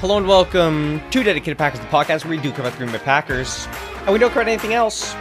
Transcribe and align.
Hello 0.00 0.16
and 0.16 0.28
welcome 0.28 1.02
to 1.10 1.24
Dedicated 1.24 1.58
Packers, 1.58 1.80
the 1.80 1.86
podcast 1.86 2.24
where 2.24 2.30
we 2.30 2.40
do 2.40 2.52
cover 2.52 2.70
the 2.70 2.76
Green 2.76 2.92
Bay 2.92 2.98
Packers, 2.98 3.66
and 4.02 4.12
we 4.12 4.20
don't 4.20 4.30
cover 4.30 4.48
anything 4.48 4.72
else. 4.72 5.12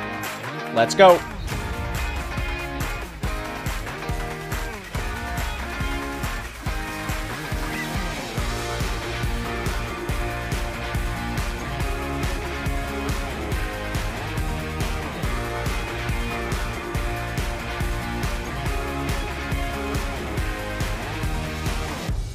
Let's 0.76 0.94
go. 0.94 1.20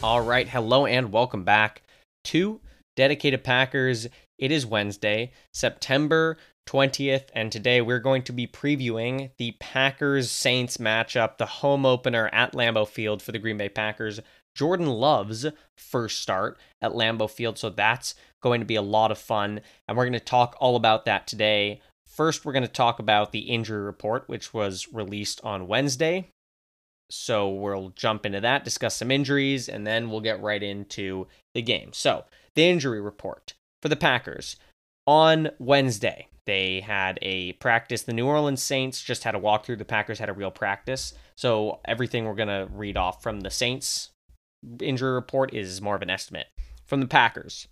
All 0.02 0.20
right, 0.20 0.48
hello 0.48 0.86
and 0.86 1.12
welcome 1.12 1.44
back 1.44 1.82
to 2.24 2.60
Dedicated 2.96 3.44
Packers. 3.44 4.06
It 4.38 4.50
is 4.50 4.66
Wednesday, 4.66 5.32
September 5.52 6.36
20th, 6.68 7.24
and 7.34 7.50
today 7.50 7.80
we're 7.80 7.98
going 7.98 8.22
to 8.22 8.32
be 8.32 8.46
previewing 8.46 9.30
the 9.38 9.52
Packers 9.60 10.30
Saints 10.30 10.76
matchup, 10.76 11.38
the 11.38 11.46
home 11.46 11.84
opener 11.86 12.28
at 12.32 12.52
Lambeau 12.52 12.86
Field 12.86 13.22
for 13.22 13.32
the 13.32 13.38
Green 13.38 13.58
Bay 13.58 13.68
Packers. 13.68 14.20
Jordan 14.54 14.86
Love's 14.86 15.46
first 15.76 16.20
start 16.20 16.58
at 16.80 16.92
Lambeau 16.92 17.30
Field, 17.30 17.58
so 17.58 17.70
that's 17.70 18.14
going 18.42 18.60
to 18.60 18.66
be 18.66 18.76
a 18.76 18.82
lot 18.82 19.10
of 19.10 19.18
fun, 19.18 19.60
and 19.88 19.96
we're 19.96 20.04
going 20.04 20.12
to 20.12 20.20
talk 20.20 20.56
all 20.60 20.76
about 20.76 21.04
that 21.06 21.26
today. 21.26 21.80
First, 22.06 22.44
we're 22.44 22.52
going 22.52 22.62
to 22.62 22.68
talk 22.68 22.98
about 22.98 23.32
the 23.32 23.40
injury 23.40 23.80
report, 23.80 24.24
which 24.28 24.52
was 24.52 24.92
released 24.92 25.40
on 25.42 25.66
Wednesday. 25.66 26.28
So 27.12 27.50
we'll 27.50 27.90
jump 27.90 28.24
into 28.24 28.40
that, 28.40 28.64
discuss 28.64 28.96
some 28.96 29.10
injuries, 29.10 29.68
and 29.68 29.86
then 29.86 30.10
we'll 30.10 30.22
get 30.22 30.40
right 30.40 30.62
into 30.62 31.26
the 31.54 31.60
game. 31.60 31.92
So, 31.92 32.24
the 32.54 32.68
injury 32.68 33.00
report 33.00 33.52
for 33.82 33.88
the 33.88 33.96
Packers 33.96 34.56
on 35.06 35.50
Wednesday. 35.58 36.28
They 36.46 36.80
had 36.80 37.18
a 37.22 37.52
practice. 37.54 38.02
The 38.02 38.14
New 38.14 38.26
Orleans 38.26 38.62
Saints 38.62 39.02
just 39.02 39.24
had 39.24 39.34
a 39.34 39.40
walkthrough. 39.40 39.78
The 39.78 39.84
Packers 39.84 40.18
had 40.18 40.30
a 40.30 40.34
real 40.34 40.50
practice. 40.50 41.12
So, 41.36 41.80
everything 41.84 42.24
we're 42.24 42.34
going 42.34 42.48
to 42.48 42.68
read 42.72 42.96
off 42.96 43.22
from 43.22 43.40
the 43.40 43.50
Saints 43.50 44.10
injury 44.80 45.12
report 45.12 45.52
is 45.52 45.82
more 45.82 45.96
of 45.96 46.02
an 46.02 46.10
estimate. 46.10 46.46
From 46.86 47.00
the 47.00 47.06
Packers, 47.06 47.68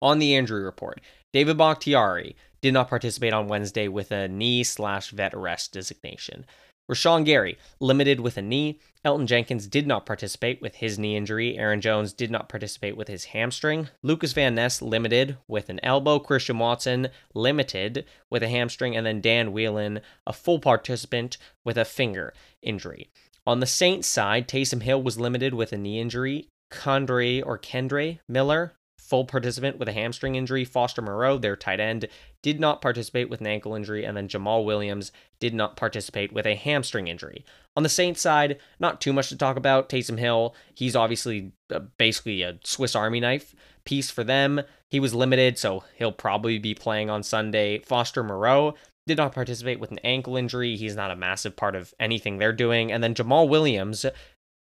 on 0.00 0.18
the 0.18 0.34
injury 0.34 0.62
report, 0.62 1.00
David 1.32 1.58
Bakhtiari 1.58 2.36
did 2.62 2.72
not 2.72 2.88
participate 2.88 3.32
on 3.32 3.48
Wednesday 3.48 3.86
with 3.86 4.10
a 4.10 4.28
knee 4.28 4.64
slash 4.64 5.10
vet 5.10 5.36
rest 5.36 5.72
designation. 5.72 6.46
Rashan 6.90 7.24
Gary, 7.24 7.58
limited 7.80 8.20
with 8.20 8.36
a 8.36 8.42
knee. 8.42 8.80
Elgton 9.04 9.26
Jenkins 9.26 9.66
did 9.66 9.86
not 9.86 10.06
participate 10.06 10.60
with 10.62 10.76
his 10.76 10.98
knee 10.98 11.16
injury. 11.16 11.56
Aaron 11.58 11.80
Jones 11.80 12.12
did 12.12 12.30
not 12.30 12.48
participate 12.48 12.96
with 12.96 13.08
his 13.08 13.26
hamstring. 13.26 13.88
Lucas 14.02 14.32
Van 14.32 14.54
Ness, 14.54 14.80
limited 14.80 15.36
with 15.48 15.68
an 15.68 15.80
elbow. 15.82 16.18
Christian 16.18 16.58
Watson, 16.58 17.08
limited 17.34 18.04
with 18.30 18.42
a 18.42 18.48
hamstring. 18.48 18.96
And 18.96 19.06
then 19.06 19.20
Dan 19.20 19.52
Whelan, 19.52 20.00
a 20.26 20.32
full 20.32 20.58
participant 20.58 21.38
with 21.64 21.76
a 21.76 21.84
finger 21.84 22.32
injury. 22.62 23.10
On 23.46 23.60
the 23.60 23.66
Saints 23.66 24.08
side, 24.08 24.48
Taysom 24.48 24.82
Hill 24.82 25.02
was 25.02 25.20
limited 25.20 25.54
with 25.54 25.72
a 25.72 25.76
knee 25.76 26.00
injury. 26.00 26.48
Condre 26.70 27.42
or 27.46 27.58
Kendre 27.58 28.18
Miller, 28.28 28.74
full 28.98 29.24
participant 29.24 29.78
with 29.78 29.88
a 29.88 29.92
hamstring 29.92 30.34
injury. 30.34 30.64
Foster 30.64 31.00
Moreau, 31.00 31.38
their 31.38 31.54
tight 31.54 31.78
end, 31.78 32.08
did 32.46 32.60
not 32.60 32.80
participate 32.80 33.28
with 33.28 33.40
an 33.40 33.46
ankle 33.48 33.74
injury, 33.74 34.04
and 34.04 34.16
then 34.16 34.28
Jamaal 34.28 34.64
Williams 34.64 35.10
did 35.40 35.52
not 35.52 35.76
participate 35.76 36.32
with 36.32 36.46
a 36.46 36.54
hamstring 36.54 37.08
injury. 37.08 37.44
On 37.76 37.82
the 37.82 37.88
Saints 37.88 38.20
side, 38.20 38.60
not 38.78 39.00
too 39.00 39.12
much 39.12 39.30
to 39.30 39.36
talk 39.36 39.56
about. 39.56 39.88
Taysom 39.88 40.16
Hill, 40.16 40.54
he's 40.72 40.94
obviously 40.94 41.50
uh, 41.74 41.80
basically 41.98 42.42
a 42.42 42.60
Swiss 42.62 42.94
Army 42.94 43.18
knife 43.18 43.52
piece 43.84 44.12
for 44.12 44.22
them. 44.22 44.60
He 44.88 45.00
was 45.00 45.12
limited, 45.12 45.58
so 45.58 45.82
he'll 45.96 46.12
probably 46.12 46.60
be 46.60 46.72
playing 46.72 47.10
on 47.10 47.24
Sunday. 47.24 47.80
Foster 47.80 48.22
Moreau 48.22 48.76
did 49.08 49.16
not 49.18 49.34
participate 49.34 49.80
with 49.80 49.90
an 49.90 49.98
ankle 50.04 50.36
injury. 50.36 50.76
He's 50.76 50.94
not 50.94 51.10
a 51.10 51.16
massive 51.16 51.56
part 51.56 51.74
of 51.74 51.94
anything 51.98 52.38
they're 52.38 52.52
doing. 52.52 52.92
And 52.92 53.02
then 53.02 53.16
Jamaal 53.16 53.48
Williams, 53.48 54.06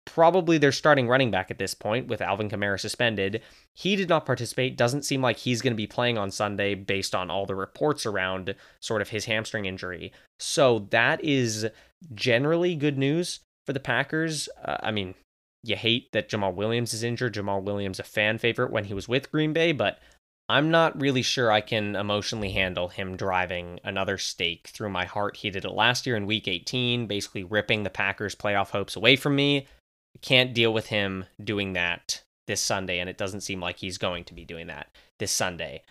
probably 0.05 0.59
their 0.59 0.73
starting 0.73 1.09
running 1.09 1.31
back 1.31 1.51
at 1.51 1.59
this 1.59 1.75
point 1.75 2.09
with 2.09 2.21
Alvin 2.21 2.49
Kamara 2.49 2.79
suspended. 2.79 3.43
He 3.75 3.97
did 3.97 4.09
not 4.09 4.27
participate. 4.27 4.77
Doesn't 4.77 5.05
seem 5.05 5.23
like 5.23 5.39
he's 5.39 5.63
going 5.63 5.73
to 5.73 5.77
be 5.77 5.87
playing 5.87 6.19
on 6.19 6.31
Sunday 6.31 6.75
based 6.75 7.15
on 7.15 7.31
all 7.31 7.47
the 7.47 7.55
reports 7.55 8.07
around 8.07 8.55
sort 8.81 9.03
of 9.03 9.09
his 9.09 9.25
hamstring 9.25 9.65
injury. 9.65 10.13
So 10.39 10.87
that 10.91 11.25
is 11.25 11.67
generally 12.15 12.75
good 12.75 12.99
news 12.99 13.41
for 13.67 13.73
the 13.73 13.81
Packers. 13.81 14.49
Uh, 14.65 14.77
I 14.83 14.91
mean, 14.91 15.15
you 15.63 15.77
hate 15.77 16.13
that 16.13 16.29
Jamaal 16.29 16.55
Williams 16.55 16.93
is 16.93 17.03
injured. 17.03 17.35
Jamaal 17.35 17.63
Williams 17.63 17.99
a 17.99 18.05
fan 18.05 18.39
favorite 18.39 18.71
when 18.71 18.85
he 18.85 18.95
was 18.95 19.09
with 19.09 19.33
Green 19.33 19.53
Bay, 19.53 19.73
but 19.73 19.99
I'm 20.51 20.71
not 20.71 21.01
really 21.01 21.23
sure 21.23 21.51
I 21.51 21.63
can 21.63 21.97
emotionally 21.97 22.51
handle 22.51 22.89
him 22.89 23.17
driving 23.17 23.81
another 23.83 24.19
stake 24.19 24.69
through 24.69 24.91
my 24.91 25.07
heart. 25.07 25.39
He 25.39 25.49
did 25.49 25.65
it 25.65 25.71
last 25.71 26.07
year 26.07 26.17
in 26.17 26.27
week 26.27 26.47
18, 26.47 27.07
basically 27.07 27.45
ripping 27.45 27.83
the 27.83 27.91
Packers' 27.91 28.35
playoff 28.35 28.69
hopes 28.69 28.95
away 28.95 29.17
from 29.17 29.37
me 29.37 29.67
can't 30.23 30.55
deal 30.55 30.73
with 30.73 30.87
him 30.87 31.27
doing 31.43 31.73
that 31.75 32.23
this 32.47 32.61
Sunday, 32.61 32.99
and 32.99 33.09
it 33.09 33.19
doesn't 33.19 33.43
seem 33.43 33.61
like 33.61 33.79
he's 33.79 33.99
going 33.99 34.25
to 34.25 34.35
be 34.35 34.45
doing 34.45 34.67
that 34.69 34.89
this 35.19 35.33
Sunday. 35.33 35.83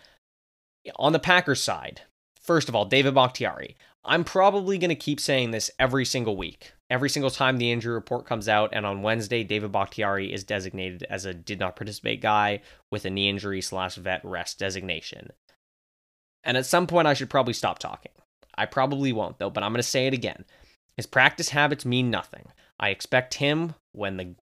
On 0.97 1.13
the 1.13 1.19
Packers 1.19 1.61
side, 1.61 2.01
first 2.39 2.69
of 2.69 2.75
all, 2.75 2.85
David 2.85 3.13
Bakhtiari. 3.13 3.75
I'm 4.05 4.25
probably 4.25 4.77
going 4.77 4.89
to 4.89 4.95
keep 4.95 5.19
saying 5.21 5.51
this 5.51 5.71
every 5.79 6.03
single 6.03 6.35
week. 6.35 6.73
Every 6.89 7.09
single 7.09 7.31
time 7.31 7.57
the 7.57 7.71
injury 7.71 7.93
report 7.93 8.25
comes 8.25 8.49
out, 8.49 8.71
and 8.73 8.85
on 8.85 9.01
Wednesday, 9.01 9.43
David 9.43 9.71
Bakhtiari 9.71 10.33
is 10.33 10.43
designated 10.43 11.03
as 11.09 11.25
a 11.25 11.33
did 11.33 11.59
not 11.59 11.77
participate 11.77 12.21
guy 12.21 12.61
with 12.91 13.05
a 13.05 13.09
knee 13.09 13.29
injury 13.29 13.61
slash 13.61 13.95
vet 13.95 14.23
rest 14.25 14.59
designation. 14.59 15.29
And 16.43 16.57
at 16.57 16.65
some 16.65 16.85
point, 16.85 17.07
I 17.07 17.13
should 17.13 17.29
probably 17.29 17.53
stop 17.53 17.79
talking. 17.79 18.11
I 18.55 18.65
probably 18.65 19.13
won't, 19.13 19.39
though, 19.39 19.49
but 19.49 19.63
I'm 19.63 19.71
going 19.71 19.79
to 19.79 19.83
say 19.83 20.05
it 20.05 20.13
again. 20.13 20.43
His 20.97 21.05
practice 21.05 21.49
habits 21.49 21.85
mean 21.85 22.11
nothing. 22.11 22.47
I 22.83 22.89
expect 22.89 23.35
him 23.35 23.75
when 23.93 24.17
the 24.17 24.35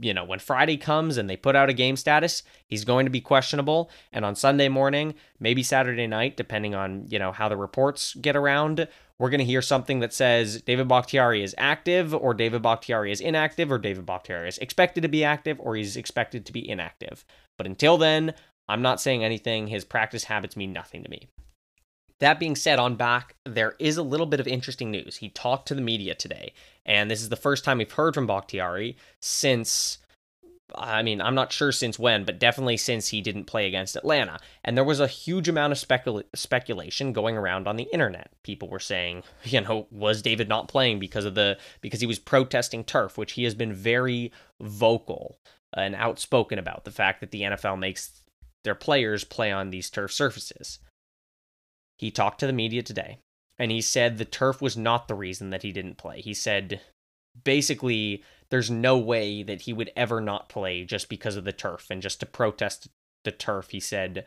you 0.00 0.12
know, 0.12 0.24
when 0.24 0.40
Friday 0.40 0.76
comes 0.76 1.16
and 1.16 1.30
they 1.30 1.36
put 1.36 1.54
out 1.54 1.70
a 1.70 1.74
game 1.74 1.94
status, 1.94 2.42
he's 2.66 2.84
going 2.84 3.06
to 3.06 3.10
be 3.10 3.20
questionable. 3.20 3.90
And 4.12 4.24
on 4.24 4.34
Sunday 4.34 4.68
morning, 4.68 5.14
maybe 5.38 5.62
Saturday 5.62 6.08
night, 6.08 6.36
depending 6.36 6.74
on, 6.74 7.06
you 7.08 7.20
know, 7.20 7.30
how 7.30 7.48
the 7.48 7.56
reports 7.56 8.16
get 8.16 8.34
around, 8.34 8.88
we're 9.20 9.30
going 9.30 9.38
to 9.38 9.44
hear 9.44 9.62
something 9.62 10.00
that 10.00 10.12
says 10.12 10.62
David 10.62 10.88
Bakhtiari 10.88 11.44
is 11.44 11.54
active 11.58 12.12
or 12.12 12.34
David 12.34 12.62
Bakhtiari 12.62 13.12
is 13.12 13.20
inactive 13.20 13.70
or 13.70 13.78
David 13.78 14.04
Bakhtiari 14.04 14.48
is 14.48 14.58
expected 14.58 15.02
to 15.02 15.08
be 15.08 15.22
active 15.22 15.60
or 15.60 15.76
he's 15.76 15.96
expected 15.96 16.44
to 16.46 16.52
be 16.52 16.68
inactive. 16.68 17.24
But 17.56 17.68
until 17.68 17.98
then, 17.98 18.34
I'm 18.68 18.82
not 18.82 19.00
saying 19.00 19.22
anything. 19.22 19.68
His 19.68 19.84
practice 19.84 20.24
habits 20.24 20.56
mean 20.56 20.72
nothing 20.72 21.04
to 21.04 21.08
me. 21.08 21.28
That 22.20 22.38
being 22.38 22.54
said, 22.54 22.78
on 22.78 22.96
back, 22.96 23.34
there 23.44 23.74
is 23.78 23.96
a 23.96 24.02
little 24.02 24.26
bit 24.26 24.40
of 24.40 24.46
interesting 24.46 24.90
news. 24.90 25.16
He 25.16 25.30
talked 25.30 25.66
to 25.68 25.74
the 25.74 25.80
media 25.80 26.14
today, 26.14 26.52
and 26.84 27.10
this 27.10 27.22
is 27.22 27.30
the 27.30 27.36
first 27.36 27.64
time 27.64 27.78
we've 27.78 27.90
heard 27.90 28.14
from 28.14 28.26
Bakhtiari 28.26 28.96
since. 29.20 29.98
I 30.76 31.02
mean, 31.02 31.20
I'm 31.20 31.34
not 31.34 31.50
sure 31.50 31.72
since 31.72 31.98
when, 31.98 32.24
but 32.24 32.38
definitely 32.38 32.76
since 32.76 33.08
he 33.08 33.20
didn't 33.20 33.46
play 33.46 33.66
against 33.66 33.96
Atlanta. 33.96 34.38
And 34.62 34.76
there 34.76 34.84
was 34.84 35.00
a 35.00 35.08
huge 35.08 35.48
amount 35.48 35.72
of 35.72 35.78
specula- 35.78 36.22
speculation 36.32 37.12
going 37.12 37.36
around 37.36 37.66
on 37.66 37.74
the 37.74 37.88
internet. 37.92 38.30
People 38.44 38.68
were 38.68 38.78
saying, 38.78 39.24
you 39.44 39.62
know, 39.62 39.88
was 39.90 40.22
David 40.22 40.48
not 40.48 40.68
playing 40.68 41.00
because 41.00 41.24
of 41.24 41.34
the 41.34 41.58
because 41.80 42.00
he 42.00 42.06
was 42.06 42.20
protesting 42.20 42.84
turf, 42.84 43.18
which 43.18 43.32
he 43.32 43.42
has 43.44 43.54
been 43.54 43.72
very 43.72 44.30
vocal 44.60 45.38
and 45.72 45.96
outspoken 45.96 46.58
about 46.58 46.84
the 46.84 46.92
fact 46.92 47.20
that 47.20 47.32
the 47.32 47.42
NFL 47.42 47.78
makes 47.78 48.20
their 48.62 48.74
players 48.74 49.24
play 49.24 49.50
on 49.50 49.70
these 49.70 49.90
turf 49.90 50.12
surfaces. 50.12 50.78
He 52.00 52.10
talked 52.10 52.40
to 52.40 52.46
the 52.46 52.54
media 52.54 52.82
today 52.82 53.18
and 53.58 53.70
he 53.70 53.82
said 53.82 54.16
the 54.16 54.24
turf 54.24 54.62
was 54.62 54.74
not 54.74 55.06
the 55.06 55.14
reason 55.14 55.50
that 55.50 55.62
he 55.62 55.70
didn't 55.70 55.98
play. 55.98 56.22
He 56.22 56.32
said 56.32 56.80
basically 57.44 58.24
there's 58.48 58.70
no 58.70 58.96
way 58.96 59.42
that 59.42 59.60
he 59.60 59.74
would 59.74 59.92
ever 59.94 60.18
not 60.18 60.48
play 60.48 60.86
just 60.86 61.10
because 61.10 61.36
of 61.36 61.44
the 61.44 61.52
turf 61.52 61.88
and 61.90 62.00
just 62.00 62.20
to 62.20 62.26
protest 62.26 62.88
the 63.24 63.30
turf. 63.30 63.68
He 63.68 63.80
said 63.80 64.24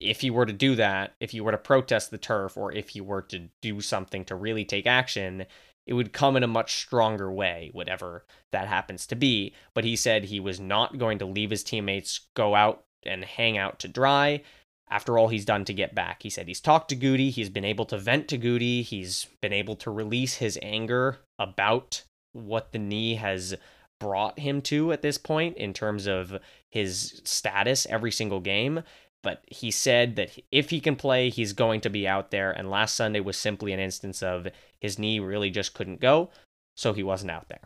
if 0.00 0.20
he 0.20 0.30
were 0.30 0.46
to 0.46 0.52
do 0.52 0.74
that, 0.74 1.14
if 1.20 1.30
he 1.30 1.40
were 1.40 1.52
to 1.52 1.58
protest 1.58 2.10
the 2.10 2.18
turf 2.18 2.56
or 2.56 2.72
if 2.72 2.88
he 2.88 3.00
were 3.00 3.22
to 3.22 3.50
do 3.62 3.80
something 3.80 4.24
to 4.24 4.34
really 4.34 4.64
take 4.64 4.88
action, 4.88 5.46
it 5.86 5.94
would 5.94 6.12
come 6.12 6.36
in 6.36 6.42
a 6.42 6.48
much 6.48 6.74
stronger 6.74 7.32
way, 7.32 7.70
whatever 7.72 8.24
that 8.50 8.66
happens 8.66 9.06
to 9.06 9.14
be. 9.14 9.54
But 9.74 9.84
he 9.84 9.94
said 9.94 10.24
he 10.24 10.40
was 10.40 10.58
not 10.58 10.98
going 10.98 11.20
to 11.20 11.24
leave 11.24 11.50
his 11.50 11.62
teammates 11.62 12.26
go 12.34 12.56
out 12.56 12.82
and 13.04 13.24
hang 13.24 13.56
out 13.56 13.78
to 13.78 13.88
dry 13.88 14.42
after 14.90 15.18
all 15.18 15.28
he's 15.28 15.44
done 15.44 15.64
to 15.64 15.74
get 15.74 15.94
back. 15.94 16.22
He 16.22 16.30
said 16.30 16.48
he's 16.48 16.60
talked 16.60 16.88
to 16.90 16.96
Goody, 16.96 17.30
he's 17.30 17.48
been 17.50 17.64
able 17.64 17.86
to 17.86 17.98
vent 17.98 18.28
to 18.28 18.38
Goody, 18.38 18.82
he's 18.82 19.26
been 19.40 19.52
able 19.52 19.76
to 19.76 19.90
release 19.90 20.36
his 20.36 20.58
anger 20.62 21.18
about 21.38 22.04
what 22.32 22.72
the 22.72 22.78
knee 22.78 23.16
has 23.16 23.54
brought 23.98 24.38
him 24.38 24.60
to 24.60 24.92
at 24.92 25.02
this 25.02 25.18
point 25.18 25.56
in 25.56 25.72
terms 25.72 26.06
of 26.06 26.38
his 26.70 27.20
status 27.24 27.86
every 27.88 28.12
single 28.12 28.40
game. 28.40 28.82
But 29.22 29.42
he 29.48 29.70
said 29.70 30.14
that 30.16 30.30
if 30.52 30.70
he 30.70 30.80
can 30.80 30.94
play, 30.94 31.30
he's 31.30 31.52
going 31.52 31.80
to 31.80 31.90
be 31.90 32.06
out 32.06 32.30
there. 32.30 32.52
And 32.52 32.70
last 32.70 32.94
Sunday 32.94 33.18
was 33.18 33.36
simply 33.36 33.72
an 33.72 33.80
instance 33.80 34.22
of 34.22 34.46
his 34.80 34.98
knee 34.98 35.18
really 35.18 35.50
just 35.50 35.74
couldn't 35.74 36.00
go, 36.00 36.30
so 36.76 36.92
he 36.92 37.02
wasn't 37.02 37.32
out 37.32 37.48
there. 37.48 37.62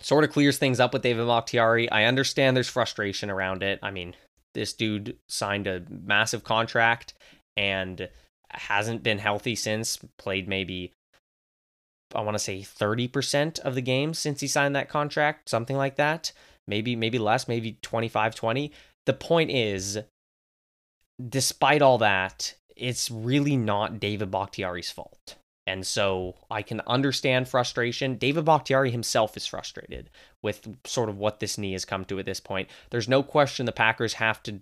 Sort 0.00 0.24
of 0.24 0.32
clears 0.32 0.58
things 0.58 0.80
up 0.80 0.92
with 0.92 1.02
David 1.02 1.26
Bakhtiari. 1.26 1.88
I 1.90 2.04
understand 2.04 2.56
there's 2.56 2.68
frustration 2.68 3.30
around 3.30 3.62
it. 3.62 3.78
I 3.82 3.90
mean, 3.92 4.14
This 4.56 4.72
dude 4.72 5.18
signed 5.28 5.66
a 5.66 5.82
massive 5.90 6.42
contract 6.42 7.12
and 7.58 8.08
hasn't 8.50 9.02
been 9.02 9.18
healthy 9.18 9.54
since, 9.54 9.98
played 10.16 10.48
maybe 10.48 10.92
I 12.14 12.22
want 12.22 12.36
to 12.36 12.42
say 12.42 12.60
30% 12.60 13.58
of 13.58 13.74
the 13.74 13.82
games 13.82 14.18
since 14.18 14.40
he 14.40 14.48
signed 14.48 14.74
that 14.74 14.88
contract, 14.88 15.50
something 15.50 15.76
like 15.76 15.96
that. 15.96 16.32
Maybe 16.66 16.96
maybe 16.96 17.18
less, 17.18 17.46
maybe 17.46 17.76
25 17.82 18.34
20. 18.34 18.72
The 19.04 19.12
point 19.12 19.50
is 19.50 19.98
despite 21.28 21.82
all 21.82 21.98
that, 21.98 22.54
it's 22.74 23.10
really 23.10 23.58
not 23.58 24.00
David 24.00 24.30
Bakhtiari's 24.30 24.90
fault. 24.90 25.36
And 25.66 25.84
so 25.86 26.36
I 26.50 26.62
can 26.62 26.80
understand 26.86 27.48
frustration. 27.48 28.16
David 28.16 28.44
Bakhtiari 28.44 28.90
himself 28.90 29.36
is 29.36 29.46
frustrated 29.46 30.10
with 30.42 30.76
sort 30.84 31.08
of 31.08 31.18
what 31.18 31.40
this 31.40 31.58
knee 31.58 31.72
has 31.72 31.84
come 31.84 32.04
to 32.04 32.18
at 32.18 32.26
this 32.26 32.40
point. 32.40 32.68
There's 32.90 33.08
no 33.08 33.22
question 33.22 33.66
the 33.66 33.72
Packers 33.72 34.14
have 34.14 34.42
to 34.44 34.60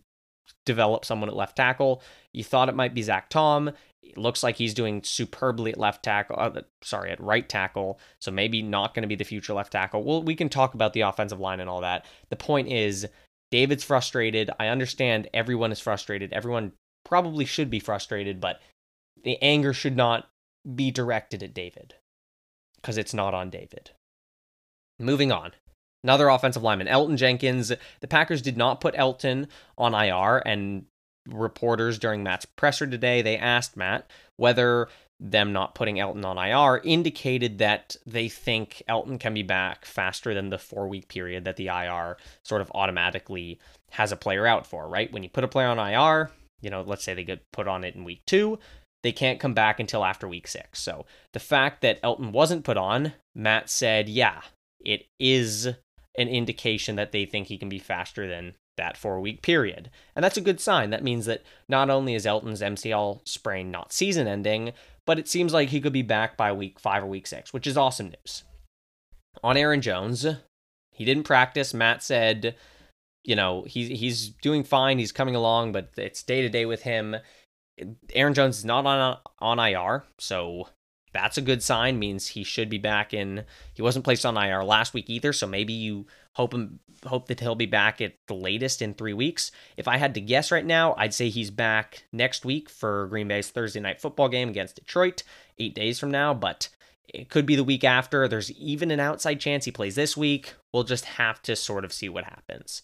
develop 0.65 1.05
someone 1.05 1.29
at 1.29 1.37
left 1.37 1.57
tackle. 1.57 2.03
You 2.33 2.43
thought 2.43 2.69
it 2.69 2.75
might 2.75 2.95
be 2.95 3.03
Zach 3.03 3.29
Tom. 3.29 3.71
It 4.03 4.19
looks 4.19 4.43
like 4.43 4.57
he's 4.57 4.75
doing 4.75 5.03
superbly 5.03 5.73
at 5.73 5.79
left 5.79 6.03
tackle. 6.03 6.37
Uh, 6.39 6.63
sorry, 6.83 7.11
at 7.11 7.21
right 7.21 7.49
tackle. 7.49 7.99
So 8.21 8.31
maybe 8.31 8.63
not 8.63 8.95
going 8.95 9.03
to 9.03 9.09
be 9.09 9.15
the 9.15 9.25
future 9.25 9.55
left 9.55 9.73
tackle. 9.73 10.05
Well, 10.05 10.23
we 10.23 10.35
can 10.35 10.49
talk 10.49 10.75
about 10.75 10.93
the 10.93 11.03
offensive 11.03 11.41
line 11.41 11.61
and 11.61 11.69
all 11.69 11.81
that. 11.83 12.07
The 12.31 12.37
point 12.37 12.69
is, 12.69 13.07
David's 13.51 13.85
frustrated. 13.85 14.51
I 14.59 14.69
understand 14.69 15.29
everyone 15.33 15.73
is 15.73 15.81
frustrated. 15.81 16.33
Everyone 16.33 16.73
probably 17.05 17.45
should 17.45 17.71
be 17.71 17.79
frustrated, 17.79 18.41
but 18.41 18.61
the 19.23 19.41
anger 19.43 19.73
should 19.73 19.97
not 19.97 20.29
be 20.75 20.91
directed 20.91 21.43
at 21.43 21.55
David 21.55 21.95
because 22.77 22.99
it's 22.99 23.15
not 23.15 23.35
on 23.35 23.51
David. 23.51 23.91
Moving 24.99 25.33
on. 25.33 25.53
Another 26.03 26.29
offensive 26.29 26.63
lineman, 26.63 26.87
Elgton 26.87 27.17
Jenkins. 27.17 27.73
The 28.01 28.09
Packers 28.09 28.43
did 28.43 28.57
not 28.57 28.81
put 28.81 28.95
Elgton 28.95 29.49
on 29.79 29.95
IR, 29.95 30.43
and 30.45 30.85
reporters 31.27 31.99
during 31.99 32.23
Matt's 32.23 32.45
presser 32.45 32.87
today, 32.87 33.23
they 33.23 33.39
asked 33.39 33.77
Matt 33.77 34.11
whether 34.37 34.89
them 35.21 35.53
not 35.53 35.75
putting 35.75 35.97
Elgton 35.97 36.25
on 36.25 36.37
IR 36.37 36.83
indicated 36.85 37.59
that 37.59 37.97
they 38.05 38.29
think 38.29 38.83
Elgton 38.89 39.19
can 39.19 39.33
be 39.33 39.43
back 39.43 39.85
faster 39.87 40.35
than 40.35 40.51
the 40.51 40.59
four 40.59 40.89
week 40.89 41.09
period 41.09 41.45
that 41.45 41.57
the 41.57 41.69
IR 41.69 42.17
sort 42.45 42.61
of 42.61 42.71
automatically 42.75 43.59
has 43.93 44.13
a 44.13 44.17
player 44.17 44.47
out 44.47 44.67
for, 44.67 44.89
right? 44.89 45.11
When 45.13 45.23
you 45.23 45.31
put 45.31 45.45
a 45.45 45.49
player 45.49 45.69
on 45.69 45.79
IR, 45.79 46.31
you 46.61 46.71
know, 46.71 46.83
let's 46.83 47.05
say 47.05 47.15
they 47.15 47.25
get 47.25 47.51
put 47.53 47.69
on 47.69 47.85
it 47.85 47.95
in 47.95 48.05
week 48.05 48.23
two, 48.27 48.59
they 49.05 49.13
can't 49.13 49.39
come 49.39 49.53
back 49.53 49.79
until 49.79 50.03
after 50.03 50.27
week 50.27 50.49
six. 50.49 50.81
So 50.81 51.05
the 51.35 51.39
fact 51.39 51.83
that 51.83 52.03
Elgton 52.03 52.33
wasn't 52.33 52.65
put 52.65 52.79
on, 52.79 53.13
Matt 53.35 53.69
said, 53.69 54.09
yeah, 54.09 54.41
it 54.81 55.07
is 55.21 55.67
an 55.67 56.29
indication 56.29 56.97
that 56.97 57.13
they 57.13 57.27
think 57.27 57.47
he 57.47 57.59
can 57.59 57.69
be 57.69 57.79
faster 57.79 58.27
than 58.27 58.55
that 58.79 58.97
four 58.97 59.21
week 59.21 59.43
period. 59.43 59.91
And 60.17 60.25
that's 60.25 60.39
a 60.39 60.41
good 60.41 60.59
sign. 60.59 60.89
That 60.89 61.05
means 61.05 61.27
that 61.27 61.43
not 61.69 61.91
only 61.91 62.15
is 62.15 62.25
Elgton's 62.25 62.63
MCL 62.63 63.29
sprain 63.29 63.71
not 63.71 63.93
season 63.93 64.27
ending, 64.27 64.73
but 65.07 65.19
it 65.19 65.29
seems 65.29 65.53
like 65.53 65.69
he 65.69 65.83
could 65.83 65.93
be 65.93 66.03
back 66.03 66.39
by 66.39 66.51
week 66.51 66.81
five 66.81 67.03
or 67.03 67.07
week 67.07 67.27
six, 67.27 67.53
which 67.53 67.67
is 67.67 67.77
awesome 67.77 68.07
news. 68.07 68.43
On 69.43 69.59
Aaron 69.59 69.83
Jones, 69.83 70.27
he 70.93 71.05
didn't 71.05 71.25
practice. 71.25 71.75
Matt 71.75 72.03
said, 72.03 72.55
you 73.23 73.37
know, 73.37 73.65
he's 73.65 74.01
he's 74.01 74.29
doing 74.31 74.65
fine. 74.65 74.99
He's 74.99 75.13
coming 75.13 75.35
along, 75.35 75.73
but 75.73 75.91
it's 75.99 76.23
day 76.23 76.41
to 76.41 76.49
day 76.49 76.65
with 76.65 76.83
him. 76.83 77.17
Aaron 78.13 78.35
Jones 78.35 78.59
is 78.59 78.65
not 78.65 78.87
on 78.87 79.19
on 79.39 79.59
IR, 79.59 80.05
so 80.19 80.69
that's 81.13 81.39
a 81.39 81.43
good 81.43 81.63
sign. 81.63 81.99
Means 81.99 82.29
he 82.29 82.45
should 82.45 82.69
be 82.69 82.79
back 82.79 83.15
in. 83.15 83.45
He 83.73 83.83
wasn't 83.83 84.05
placed 84.05 84.27
on 84.27 84.37
IR 84.37 84.65
last 84.65 84.95
week 84.95 85.09
either, 85.09 85.33
so 85.33 85.47
maybe 85.47 85.73
you 85.73 86.07
hope 86.35 86.53
him 86.53 86.81
hope 87.07 87.29
that 87.29 87.41
he'll 87.41 87.55
be 87.55 87.67
back 87.67 88.01
at 88.01 88.15
the 88.27 88.35
latest 88.35 88.83
in 88.83 88.95
three 88.95 89.13
weeks. 89.13 89.51
If 89.77 89.89
I 89.89 89.97
had 89.97 90.15
to 90.15 90.21
guess 90.21 90.51
right 90.51 90.65
now, 90.65 90.95
I'd 90.97 91.15
say 91.15 91.29
he's 91.29 91.51
back 91.51 92.05
next 92.13 92.45
week 92.45 92.69
for 92.69 93.07
Green 93.09 93.29
Bay's 93.29 93.51
Thursday 93.51 93.81
night 93.81 94.01
football 94.01 94.29
game 94.29 94.49
against 94.49 94.77
Detroit, 94.77 95.23
eight 95.59 95.75
days 95.75 95.99
from 95.99 96.11
now. 96.11 96.35
But 96.35 96.69
it 97.09 97.29
could 97.29 97.47
be 97.47 97.57
the 97.57 97.65
week 97.65 97.85
after. 97.85 98.27
There's 98.27 98.51
even 98.53 98.91
an 98.91 99.01
outside 99.01 99.41
chance 99.41 99.65
he 99.65 99.71
plays 99.71 99.95
this 99.95 100.17
week. 100.17 100.55
We'll 100.73 100.85
just 100.85 101.05
have 101.05 101.41
to 101.43 101.57
sort 101.57 101.85
of 101.85 101.93
see 101.93 102.09
what 102.09 102.25
happens. 102.25 102.83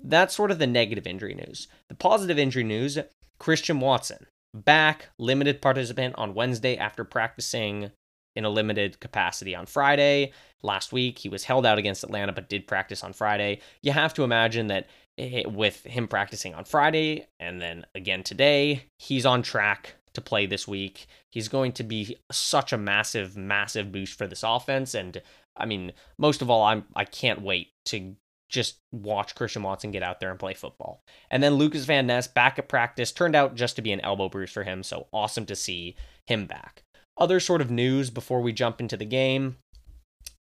That's 0.00 0.34
sort 0.34 0.50
of 0.50 0.58
the 0.58 0.66
negative 0.66 1.06
injury 1.06 1.34
news. 1.34 1.66
The 1.88 1.94
positive 1.94 2.38
injury 2.38 2.64
news 2.64 2.98
Christian 3.38 3.80
Watson, 3.80 4.26
back, 4.54 5.08
limited 5.18 5.62
participant 5.62 6.14
on 6.18 6.34
Wednesday 6.34 6.76
after 6.76 7.04
practicing 7.04 7.90
in 8.36 8.44
a 8.44 8.50
limited 8.50 9.00
capacity 9.00 9.54
on 9.54 9.66
Friday. 9.66 10.32
Last 10.62 10.92
week, 10.92 11.18
he 11.18 11.28
was 11.28 11.44
held 11.44 11.66
out 11.66 11.78
against 11.78 12.04
Atlanta, 12.04 12.32
but 12.32 12.48
did 12.48 12.66
practice 12.66 13.02
on 13.02 13.12
Friday. 13.12 13.60
You 13.82 13.92
have 13.92 14.14
to 14.14 14.22
imagine 14.22 14.68
that 14.68 14.88
eh, 15.18 15.42
with 15.46 15.84
him 15.84 16.06
practicing 16.06 16.54
on 16.54 16.64
Friday 16.64 17.26
and 17.40 17.60
then 17.60 17.84
again 17.94 18.22
today, 18.22 18.84
he's 18.98 19.26
on 19.26 19.42
track 19.42 19.94
to 20.14 20.20
play 20.20 20.46
this 20.46 20.66
week. 20.68 21.06
He's 21.30 21.48
going 21.48 21.72
to 21.72 21.84
be 21.84 22.16
such 22.30 22.72
a 22.72 22.78
massive, 22.78 23.36
massive 23.36 23.92
boost 23.92 24.16
for 24.16 24.26
this 24.26 24.44
offense. 24.44 24.94
And 24.94 25.20
I 25.56 25.66
mean, 25.66 25.92
most 26.18 26.42
of 26.42 26.50
all, 26.50 26.62
I'm 26.62 26.84
I 26.94 27.04
can't 27.04 27.42
wait 27.42 27.70
to 27.86 28.14
just 28.48 28.78
watch 28.92 29.34
Christian 29.34 29.62
Watson 29.62 29.90
get 29.90 30.02
out 30.02 30.20
there 30.20 30.30
and 30.30 30.38
play 30.38 30.54
football. 30.54 31.02
And 31.30 31.42
then 31.42 31.54
Lucas 31.54 31.84
Van 31.84 32.06
Ness 32.06 32.26
back 32.26 32.58
at 32.58 32.68
practice 32.68 33.12
turned 33.12 33.36
out 33.36 33.54
just 33.54 33.76
to 33.76 33.82
be 33.82 33.92
an 33.92 34.00
elbow 34.00 34.28
bruise 34.28 34.50
for 34.50 34.62
him, 34.62 34.82
so 34.82 35.06
awesome 35.12 35.46
to 35.46 35.56
see 35.56 35.96
him 36.26 36.46
back. 36.46 36.82
Other 37.16 37.40
sort 37.40 37.60
of 37.60 37.70
news 37.70 38.10
before 38.10 38.40
we 38.40 38.52
jump 38.52 38.80
into 38.80 38.96
the 38.96 39.04
game. 39.04 39.56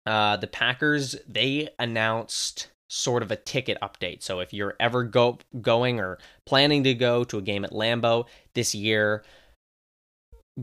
Uh, 0.04 0.37
the 0.37 0.46
Packers 0.49 1.14
they 1.28 1.69
announced 1.78 2.69
sort 2.88 3.22
of 3.22 3.31
a 3.31 3.37
ticket 3.37 3.78
update. 3.81 4.22
So 4.22 4.40
if 4.40 4.52
you're 4.52 4.75
ever 4.78 5.02
go 5.05 5.38
going 5.60 5.98
or 6.00 6.19
planning 6.44 6.84
to 6.84 6.94
go 6.94 7.25
to 7.25 7.38
a 7.38 7.43
game 7.43 7.64
at 7.64 7.70
Lambeau 7.70 8.26
this 8.55 8.75
year, 8.75 9.25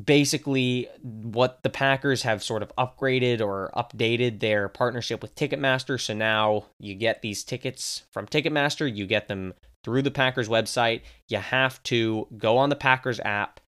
basically 0.05 0.87
what 1.01 1.63
the 1.63 1.69
Packers 1.69 2.21
have 2.23 2.43
sort 2.43 2.61
of 2.61 2.71
upgraded 2.77 3.41
or 3.41 3.71
updated 3.75 4.39
their 4.39 4.69
partnership 4.69 5.21
with 5.21 5.35
Ticketmaster. 5.35 5.99
So 5.99 6.13
now 6.13 6.65
you 6.79 6.95
get 6.95 7.21
these 7.21 7.43
tickets 7.43 8.03
from 8.11 8.27
Ticketmaster, 8.27 8.93
you 8.93 9.07
get 9.07 9.27
them 9.27 9.53
through 9.83 10.01
the 10.03 10.11
Packers 10.11 10.49
website. 10.49 11.01
You 11.27 11.37
have 11.37 11.81
to 11.83 12.27
go 12.37 12.57
on 12.57 12.69
the 12.69 12.75
Packers 12.75 13.19
app 13.21 13.59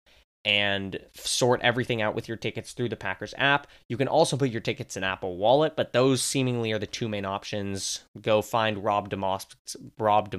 and 0.44 1.00
sort 1.14 1.62
everything 1.62 2.02
out 2.02 2.16
with 2.16 2.28
your 2.28 2.38
tickets 2.38 2.74
through 2.74 2.90
the 2.90 2.96
Packers 2.96 3.34
app. 3.38 3.68
You 3.88 3.98
can 3.98 4.08
also 4.08 4.38
put 4.38 4.50
your 4.50 4.62
tickets 4.62 4.98
in 4.98 5.04
Apple 5.04 5.38
Wallet, 5.38 5.76
but 5.76 5.94
those 5.94 6.22
seemingly 6.22 6.72
are 6.72 6.80
the 6.80 6.88
two 6.88 7.08
main 7.08 7.26
options. 7.26 8.04
Go 8.20 8.42
find 8.42 8.84
Rob 8.84 9.10
Demovsky's, 9.10 9.78
Rob 10.00 10.32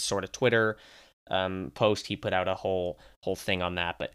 sort 0.00 0.24
of 0.24 0.32
Twitter 0.32 0.76
um, 1.30 1.72
post. 1.74 2.06
He 2.06 2.16
put 2.16 2.34
out 2.34 2.48
a 2.48 2.54
whole 2.54 2.98
whole 3.20 3.36
thing 3.36 3.62
on 3.62 3.76
that, 3.76 3.96
but 3.98 4.12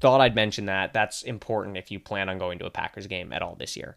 thought 0.00 0.20
I'd 0.20 0.34
mention 0.34 0.66
that. 0.66 0.92
That's 0.92 1.22
important 1.22 1.76
if 1.76 1.90
you 1.90 2.00
plan 2.00 2.28
on 2.28 2.38
going 2.38 2.58
to 2.58 2.66
a 2.66 2.70
Packers 2.70 3.06
game 3.06 3.32
at 3.32 3.42
all 3.42 3.54
this 3.54 3.76
year. 3.76 3.96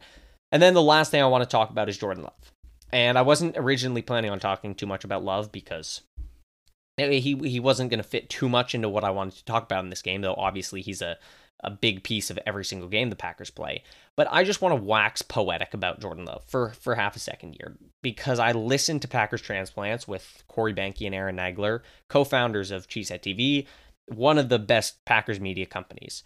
And 0.51 0.61
then 0.61 0.73
the 0.73 0.81
last 0.81 1.11
thing 1.11 1.21
I 1.21 1.27
want 1.27 1.43
to 1.43 1.49
talk 1.49 1.69
about 1.69 1.89
is 1.89 1.97
Jordan 1.97 2.23
Love. 2.23 2.51
And 2.91 3.17
I 3.17 3.23
wasn't 3.23 3.57
originally 3.57 4.03
planning 4.03 4.29
on 4.29 4.39
talking 4.39 4.75
too 4.75 4.85
much 4.85 5.03
about 5.03 5.23
Love 5.23 5.51
because 5.51 6.01
eh, 6.99 7.19
he 7.19 7.35
he 7.37 7.59
wasn't 7.59 7.89
going 7.89 8.01
to 8.01 8.07
fit 8.07 8.29
too 8.29 8.47
much 8.47 8.75
into 8.75 8.87
what 8.87 9.03
I 9.03 9.09
wanted 9.09 9.35
to 9.37 9.45
talk 9.45 9.63
about 9.63 9.83
in 9.83 9.89
this 9.89 10.03
game, 10.03 10.21
though 10.21 10.35
obviously 10.35 10.81
he's 10.81 11.01
a 11.01 11.17
a 11.63 11.71
big 11.71 12.03
piece 12.03 12.29
of 12.29 12.37
every 12.45 12.65
single 12.65 12.89
game 12.89 13.09
the 13.09 13.15
Packers 13.15 13.49
play. 13.49 13.83
But 14.15 14.27
I 14.29 14.43
just 14.43 14.61
want 14.61 14.75
to 14.75 14.83
wax 14.83 15.21
poetic 15.21 15.73
about 15.73 16.01
Jordan 16.01 16.25
Love 16.25 16.43
for 16.45 16.69
for 16.69 16.93
half 16.95 17.15
a 17.15 17.19
second 17.19 17.55
here 17.59 17.77
because 18.03 18.37
I 18.37 18.51
listened 18.51 19.01
to 19.01 19.07
Packers 19.07 19.41
Transplants 19.41 20.07
with 20.07 20.43
Corey 20.47 20.73
Behnke 20.73 21.05
and 21.05 21.15
Aaron 21.15 21.37
Nagler, 21.37 21.79
co-founders 22.09 22.69
of 22.69 22.87
Cheesehead 22.87 23.21
TV, 23.21 23.65
one 24.07 24.37
of 24.37 24.49
the 24.49 24.59
best 24.59 25.03
Packers 25.05 25.39
media 25.39 25.65
companies. 25.65 26.23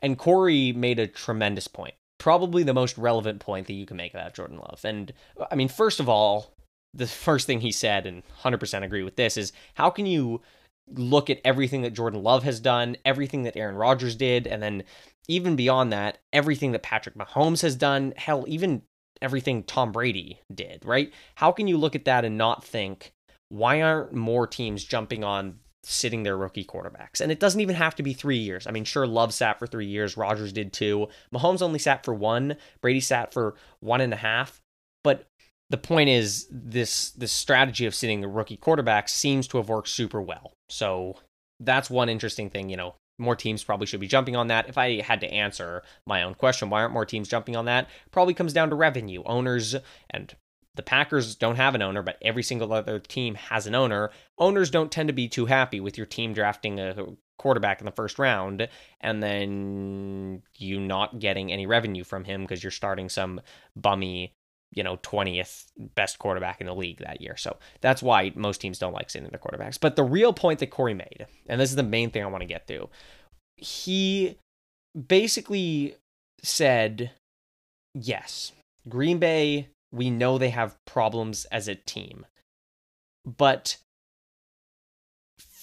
And 0.00 0.18
Corey 0.18 0.72
made 0.72 0.98
a 0.98 1.06
tremendous 1.06 1.68
point, 1.68 1.94
probably 2.18 2.62
the 2.62 2.74
most 2.74 2.96
relevant 2.96 3.40
point 3.40 3.66
that 3.66 3.72
you 3.74 3.86
can 3.86 3.96
make 3.96 4.14
about 4.14 4.34
Jordan 4.34 4.58
Love. 4.58 4.80
And 4.84 5.12
I 5.50 5.54
mean, 5.54 5.68
first 5.68 6.00
of 6.00 6.08
all, 6.08 6.54
the 6.94 7.06
first 7.26 7.46
thing 7.46 7.60
he 7.60 7.72
said, 7.72 8.06
and 8.06 8.22
100% 8.42 8.82
agree 8.82 9.02
with 9.02 9.16
this, 9.16 9.36
is 9.36 9.52
how 9.74 9.90
can 9.90 10.06
you 10.06 10.40
look 10.94 11.28
at 11.28 11.40
everything 11.44 11.82
that 11.82 11.92
Jordan 11.92 12.22
Love 12.22 12.44
has 12.44 12.60
done, 12.60 12.96
everything 13.04 13.42
that 13.42 13.56
Aaron 13.56 13.76
Rodgers 13.76 14.16
did, 14.16 14.46
and 14.46 14.62
then 14.62 14.84
even 15.28 15.56
beyond 15.56 15.92
that, 15.92 16.18
everything 16.32 16.72
that 16.72 16.82
Patrick 16.82 17.14
Mahomes 17.14 17.60
has 17.62 17.76
done, 17.76 18.14
hell, 18.16 18.44
even 18.48 18.82
everything 19.20 19.62
Tom 19.62 19.92
Brady 19.92 20.40
did, 20.54 20.84
right? 20.84 21.12
How 21.34 21.52
can 21.52 21.68
you 21.68 21.76
look 21.76 21.94
at 21.94 22.06
that 22.06 22.24
and 22.24 22.38
not 22.38 22.64
think, 22.64 23.12
why 23.50 23.82
aren't 23.82 24.14
more 24.14 24.46
teams 24.46 24.84
jumping 24.84 25.24
on 25.24 25.58
sitting 25.84 26.22
their 26.22 26.36
rookie 26.36 26.64
quarterbacks? 26.64 27.20
And 27.20 27.32
it 27.32 27.40
doesn't 27.40 27.60
even 27.60 27.76
have 27.76 27.94
to 27.96 28.02
be 28.02 28.12
three 28.12 28.36
years. 28.36 28.66
I 28.66 28.70
mean, 28.70 28.84
sure, 28.84 29.06
Love 29.06 29.32
sat 29.32 29.58
for 29.58 29.66
three 29.66 29.86
years, 29.86 30.16
Rodgers 30.16 30.52
did 30.52 30.72
too. 30.72 31.08
Mahomes 31.32 31.62
only 31.62 31.78
sat 31.78 32.04
for 32.04 32.14
one, 32.14 32.56
Brady 32.80 33.00
sat 33.00 33.32
for 33.32 33.54
one 33.80 34.00
and 34.00 34.12
a 34.12 34.16
half. 34.16 34.60
But 35.04 35.26
the 35.70 35.78
point 35.78 36.08
is 36.08 36.46
this 36.50 37.10
this 37.10 37.32
strategy 37.32 37.86
of 37.86 37.94
sitting 37.94 38.20
the 38.20 38.28
rookie 38.28 38.56
quarterbacks 38.56 39.10
seems 39.10 39.46
to 39.48 39.58
have 39.58 39.68
worked 39.68 39.88
super 39.88 40.20
well. 40.20 40.52
So 40.70 41.16
that's 41.60 41.90
one 41.90 42.08
interesting 42.08 42.50
thing, 42.50 42.68
you 42.68 42.76
know. 42.76 42.94
More 43.20 43.34
teams 43.34 43.64
probably 43.64 43.86
should 43.86 43.98
be 43.98 44.06
jumping 44.06 44.36
on 44.36 44.46
that. 44.46 44.68
If 44.68 44.78
I 44.78 45.00
had 45.00 45.20
to 45.22 45.32
answer 45.32 45.82
my 46.06 46.22
own 46.22 46.34
question, 46.34 46.70
why 46.70 46.82
aren't 46.82 46.92
more 46.92 47.04
teams 47.04 47.28
jumping 47.28 47.56
on 47.56 47.64
that? 47.64 47.88
Probably 48.12 48.32
comes 48.32 48.52
down 48.52 48.70
to 48.70 48.76
revenue. 48.76 49.24
Owners 49.26 49.74
and 50.10 50.34
the 50.78 50.82
Packers 50.84 51.34
don't 51.34 51.56
have 51.56 51.74
an 51.74 51.82
owner, 51.82 52.02
but 52.02 52.16
every 52.22 52.44
single 52.44 52.72
other 52.72 53.00
team 53.00 53.34
has 53.34 53.66
an 53.66 53.74
owner. 53.74 54.10
Owners 54.38 54.70
don't 54.70 54.92
tend 54.92 55.08
to 55.08 55.12
be 55.12 55.28
too 55.28 55.44
happy 55.44 55.80
with 55.80 55.98
your 55.98 56.06
team 56.06 56.32
drafting 56.32 56.78
a 56.78 56.94
quarterback 57.36 57.80
in 57.80 57.84
the 57.84 57.92
first 57.92 58.18
round 58.18 58.68
and 59.00 59.22
then 59.22 60.42
you 60.56 60.80
not 60.80 61.18
getting 61.18 61.52
any 61.52 61.66
revenue 61.66 62.04
from 62.04 62.24
him 62.24 62.42
because 62.42 62.62
you're 62.62 62.70
starting 62.70 63.08
some 63.08 63.40
bummy 63.76 64.34
you 64.72 64.82
know 64.82 64.96
20th 64.98 65.66
best 65.94 66.18
quarterback 66.18 66.60
in 66.60 66.66
the 66.66 66.74
league 66.74 66.98
that 66.98 67.20
year 67.20 67.36
so 67.36 67.56
that's 67.80 68.02
why 68.02 68.32
most 68.34 68.60
teams 68.60 68.78
don't 68.78 68.92
like 68.92 69.08
sitting 69.08 69.28
their 69.30 69.38
quarterbacks 69.38 69.78
but 69.80 69.96
the 69.96 70.02
real 70.02 70.32
point 70.32 70.58
that 70.58 70.70
corey 70.70 70.94
made 70.94 71.26
and 71.48 71.60
this 71.60 71.70
is 71.70 71.76
the 71.76 71.82
main 71.82 72.10
thing 72.10 72.22
i 72.22 72.26
want 72.26 72.42
to 72.42 72.46
get 72.46 72.66
to 72.66 72.88
he 73.56 74.36
basically 75.06 75.94
said 76.42 77.12
yes 77.94 78.52
green 78.88 79.18
bay 79.18 79.68
we 79.90 80.10
know 80.10 80.38
they 80.38 80.50
have 80.50 80.76
problems 80.84 81.44
as 81.46 81.68
a 81.68 81.74
team 81.74 82.26
but 83.24 83.76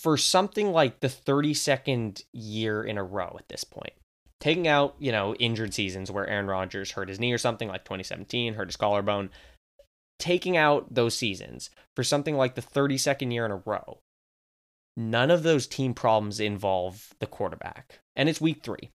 for 0.06 0.18
something 0.18 0.72
like 0.72 1.00
the 1.00 1.08
32nd 1.08 2.24
year 2.32 2.84
in 2.84 2.96
a 2.96 3.04
row 3.04 3.36
at 3.40 3.50
this 3.50 3.64
point, 3.64 3.94
taking 4.40 4.68
out, 4.68 4.94
you 5.00 5.12
know, 5.12 5.34
injured 5.36 5.74
seasons 5.74 6.12
where 6.12 6.28
Aaron 6.28 6.46
Rodgers 6.46 6.92
hurt 6.92 7.10
his 7.10 7.20
knee 7.20 7.34
or 7.34 7.40
something 7.40 7.68
like 7.68 7.86
2017, 7.86 8.54
hurt 8.54 8.68
his 8.68 8.76
collarbone, 8.76 9.32
taking 10.20 10.58
out 10.58 10.94
those 10.94 11.18
seasons 11.18 11.72
for 11.96 12.04
something 12.04 12.36
like 12.38 12.54
the 12.54 12.62
32nd 12.62 13.34
year 13.34 13.46
in 13.46 13.52
a 13.52 13.64
row, 13.66 13.98
none 14.96 15.32
of 15.32 15.42
those 15.42 15.66
team 15.66 15.96
problems 15.96 16.40
involve 16.40 17.16
the 17.20 17.26
quarterback. 17.26 18.00
And 18.16 18.30
it's 18.30 18.40
week 18.40 18.62
three. 18.62 18.92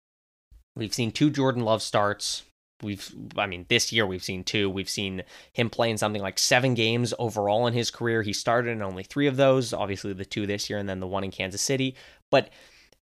We've 0.76 0.94
seen 0.94 1.10
two 1.10 1.30
Jordan 1.30 1.64
Love 1.64 1.82
starts 1.82 2.44
we've 2.82 3.14
I 3.36 3.46
mean 3.46 3.66
this 3.68 3.92
year 3.92 4.06
we've 4.06 4.22
seen 4.22 4.44
two. 4.44 4.68
We've 4.70 4.88
seen 4.88 5.22
him 5.52 5.70
play 5.70 5.90
in 5.90 5.98
something 5.98 6.22
like 6.22 6.38
seven 6.38 6.74
games 6.74 7.14
overall 7.18 7.66
in 7.66 7.74
his 7.74 7.90
career. 7.90 8.22
He 8.22 8.32
started 8.32 8.70
in 8.70 8.82
only 8.82 9.02
three 9.02 9.26
of 9.26 9.36
those, 9.36 9.72
obviously 9.72 10.12
the 10.12 10.24
two 10.24 10.46
this 10.46 10.68
year 10.70 10.78
and 10.78 10.88
then 10.88 11.00
the 11.00 11.06
one 11.06 11.24
in 11.24 11.30
Kansas 11.30 11.62
City. 11.62 11.96
But 12.30 12.50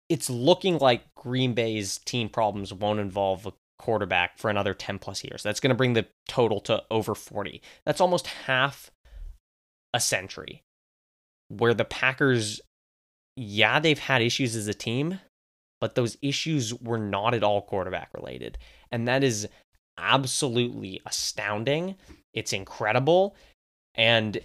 it's 0.09 0.29
looking 0.29 0.77
like 0.77 1.13
Green 1.15 1.53
Bay's 1.53 1.97
team 1.99 2.29
problems 2.29 2.73
won't 2.73 2.99
involve 2.99 3.45
a 3.45 3.53
quarterback 3.77 4.37
for 4.37 4.49
another 4.49 4.73
10 4.73 4.99
plus 4.99 5.23
years. 5.23 5.43
That's 5.43 5.59
going 5.59 5.69
to 5.69 5.75
bring 5.75 5.93
the 5.93 6.07
total 6.27 6.59
to 6.61 6.83
over 6.89 7.13
40. 7.13 7.61
That's 7.85 8.01
almost 8.01 8.27
half 8.27 8.89
a 9.93 9.99
century 9.99 10.63
where 11.49 11.73
the 11.73 11.85
Packers 11.85 12.61
yeah, 13.37 13.79
they've 13.79 13.99
had 13.99 14.21
issues 14.21 14.55
as 14.55 14.67
a 14.67 14.73
team, 14.73 15.19
but 15.79 15.93
those 15.95 16.17
issues 16.21 16.73
were 16.73 16.97
not 16.97 17.35
at 17.35 17.43
all 17.43 17.61
quarterback 17.61 18.09
related. 18.13 18.57
And 18.91 19.07
that 19.07 19.23
is 19.23 19.47
absolutely 19.97 21.01
astounding. 21.05 21.95
It's 22.33 22.53
incredible. 22.53 23.35
And 23.95 24.39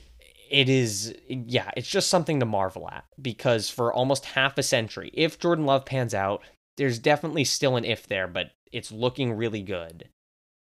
it 0.50 0.68
is, 0.68 1.14
yeah, 1.28 1.70
it's 1.76 1.88
just 1.88 2.08
something 2.08 2.40
to 2.40 2.46
marvel 2.46 2.88
at 2.88 3.04
because 3.20 3.70
for 3.70 3.92
almost 3.92 4.26
half 4.26 4.58
a 4.58 4.62
century, 4.62 5.10
if 5.14 5.38
Jordan 5.38 5.66
Love 5.66 5.84
pans 5.84 6.14
out, 6.14 6.42
there's 6.76 6.98
definitely 6.98 7.44
still 7.44 7.76
an 7.76 7.84
if 7.84 8.06
there, 8.06 8.28
but 8.28 8.50
it's 8.70 8.92
looking 8.92 9.32
really 9.32 9.62
good. 9.62 10.08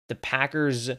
The 0.09 0.15
Packers, 0.15 0.91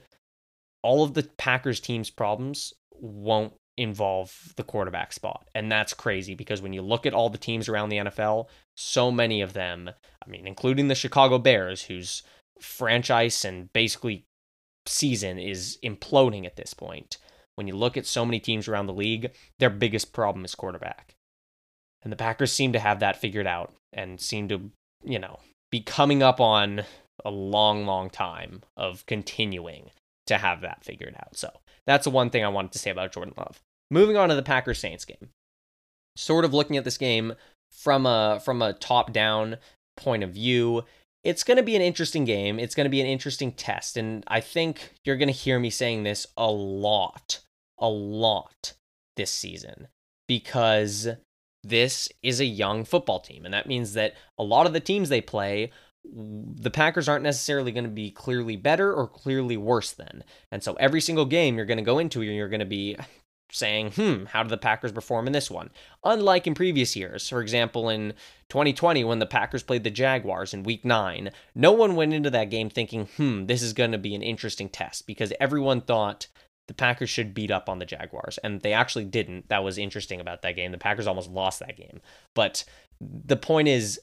all 0.83 1.03
of 1.03 1.13
the 1.13 1.23
Packers 1.37 1.79
team's 1.79 2.09
problems 2.09 2.73
won't 2.91 3.53
involve 3.77 4.53
the 4.55 4.63
quarterback 4.63 5.13
spot. 5.13 5.47
And 5.53 5.71
that's 5.71 5.93
crazy 5.93 6.33
because 6.33 6.61
when 6.61 6.73
you 6.73 6.81
look 6.81 7.05
at 7.05 7.13
all 7.13 7.29
the 7.29 7.37
teams 7.37 7.67
around 7.67 7.89
the 7.89 7.97
NFL, 7.97 8.47
so 8.75 9.11
many 9.11 9.41
of 9.41 9.53
them, 9.53 9.89
I 10.25 10.29
mean, 10.29 10.47
including 10.47 10.87
the 10.87 10.95
Chicago 10.95 11.37
Bears, 11.37 11.83
whose 11.83 12.23
franchise 12.59 13.43
and 13.45 13.71
basically 13.73 14.25
season 14.85 15.39
is 15.39 15.77
imploding 15.83 16.45
at 16.45 16.55
this 16.55 16.73
point. 16.73 17.17
When 17.55 17.67
you 17.67 17.75
look 17.75 17.97
at 17.97 18.05
so 18.05 18.25
many 18.25 18.39
teams 18.39 18.67
around 18.67 18.87
the 18.87 18.93
league, 18.93 19.31
their 19.59 19.69
biggest 19.69 20.13
problem 20.13 20.45
is 20.45 20.55
quarterback. 20.55 21.15
And 22.03 22.11
the 22.11 22.17
Packers 22.17 22.51
seem 22.51 22.73
to 22.73 22.79
have 22.79 22.99
that 22.99 23.19
figured 23.19 23.47
out 23.47 23.73
and 23.93 24.19
seem 24.19 24.47
to, 24.49 24.69
you 25.03 25.19
know, 25.19 25.39
be 25.71 25.81
coming 25.81 26.21
up 26.21 26.39
on 26.39 26.83
a 27.23 27.31
long, 27.31 27.85
long 27.85 28.09
time 28.09 28.61
of 28.77 29.05
continuing 29.05 29.89
to 30.27 30.37
have 30.37 30.61
that 30.61 30.83
figured 30.83 31.15
out. 31.17 31.35
So 31.35 31.49
that's 31.87 32.03
the 32.03 32.11
one 32.11 32.29
thing 32.29 32.43
I 32.43 32.49
wanted 32.49 32.73
to 32.73 32.79
say 32.79 32.91
about 32.91 33.13
Jordan 33.13 33.33
Love. 33.37 33.61
Moving 33.89 34.17
on 34.17 34.29
to 34.29 34.35
the 34.35 34.43
Packers 34.43 34.79
Saints 34.79 35.05
game. 35.05 35.29
Sort 36.17 36.45
of 36.45 36.53
looking 36.53 36.77
at 36.77 36.83
this 36.83 36.97
game 36.97 37.33
from 37.71 38.05
a 38.05 38.39
from 38.43 38.61
a 38.61 38.73
top 38.73 39.11
down 39.11 39.57
point 39.97 40.23
of 40.23 40.31
view 40.31 40.83
it's 41.25 41.43
going 41.43 41.57
to 41.57 41.63
be 41.63 41.75
an 41.75 41.81
interesting 41.81 42.23
game. 42.23 42.59
It's 42.59 42.75
going 42.75 42.85
to 42.85 42.89
be 42.89 43.01
an 43.01 43.07
interesting 43.07 43.51
test. 43.51 43.97
And 43.97 44.23
I 44.27 44.39
think 44.39 44.93
you're 45.03 45.17
going 45.17 45.27
to 45.27 45.33
hear 45.33 45.59
me 45.59 45.71
saying 45.71 46.03
this 46.03 46.27
a 46.37 46.49
lot, 46.49 47.41
a 47.79 47.89
lot 47.89 48.73
this 49.17 49.31
season 49.31 49.87
because 50.27 51.09
this 51.63 52.09
is 52.21 52.39
a 52.39 52.45
young 52.45 52.85
football 52.85 53.19
team. 53.19 53.43
And 53.43 53.53
that 53.55 53.67
means 53.67 53.93
that 53.93 54.13
a 54.37 54.43
lot 54.43 54.67
of 54.67 54.73
the 54.73 54.79
teams 54.79 55.09
they 55.09 55.19
play, 55.19 55.71
the 56.05 56.69
Packers 56.69 57.09
aren't 57.09 57.23
necessarily 57.23 57.71
going 57.71 57.85
to 57.85 57.89
be 57.89 58.11
clearly 58.11 58.55
better 58.55 58.93
or 58.93 59.07
clearly 59.07 59.57
worse 59.57 59.91
than. 59.93 60.23
And 60.51 60.61
so 60.61 60.75
every 60.75 61.01
single 61.01 61.25
game 61.25 61.57
you're 61.57 61.65
going 61.65 61.79
to 61.79 61.83
go 61.83 61.97
into, 61.97 62.21
you're 62.21 62.49
going 62.49 62.59
to 62.59 62.67
be 62.67 62.97
saying, 63.55 63.91
hmm, 63.91 64.25
how 64.25 64.43
did 64.43 64.49
the 64.49 64.57
Packers 64.57 64.91
perform 64.91 65.27
in 65.27 65.33
this 65.33 65.49
one? 65.49 65.69
Unlike 66.03 66.47
in 66.47 66.53
previous 66.53 66.95
years, 66.95 67.29
for 67.29 67.41
example, 67.41 67.89
in 67.89 68.13
2020 68.49 69.03
when 69.03 69.19
the 69.19 69.25
Packers 69.25 69.63
played 69.63 69.83
the 69.83 69.89
Jaguars 69.89 70.53
in 70.53 70.63
week 70.63 70.85
nine, 70.85 71.31
no 71.53 71.71
one 71.71 71.95
went 71.95 72.13
into 72.13 72.29
that 72.29 72.49
game 72.49 72.69
thinking, 72.69 73.07
hmm, 73.17 73.45
this 73.45 73.61
is 73.61 73.73
going 73.73 73.91
to 73.91 73.97
be 73.97 74.15
an 74.15 74.21
interesting 74.21 74.69
test 74.69 75.07
because 75.07 75.33
everyone 75.39 75.81
thought 75.81 76.27
the 76.67 76.73
Packers 76.73 77.09
should 77.09 77.33
beat 77.33 77.51
up 77.51 77.69
on 77.69 77.79
the 77.79 77.85
Jaguars. 77.85 78.37
And 78.43 78.61
they 78.61 78.73
actually 78.73 79.05
didn't. 79.05 79.49
That 79.49 79.63
was 79.63 79.77
interesting 79.77 80.19
about 80.19 80.41
that 80.41 80.55
game. 80.55 80.71
The 80.71 80.77
Packers 80.77 81.07
almost 81.07 81.29
lost 81.29 81.59
that 81.59 81.77
game. 81.77 82.01
But 82.33 82.63
the 82.99 83.37
point 83.37 83.67
is, 83.67 83.99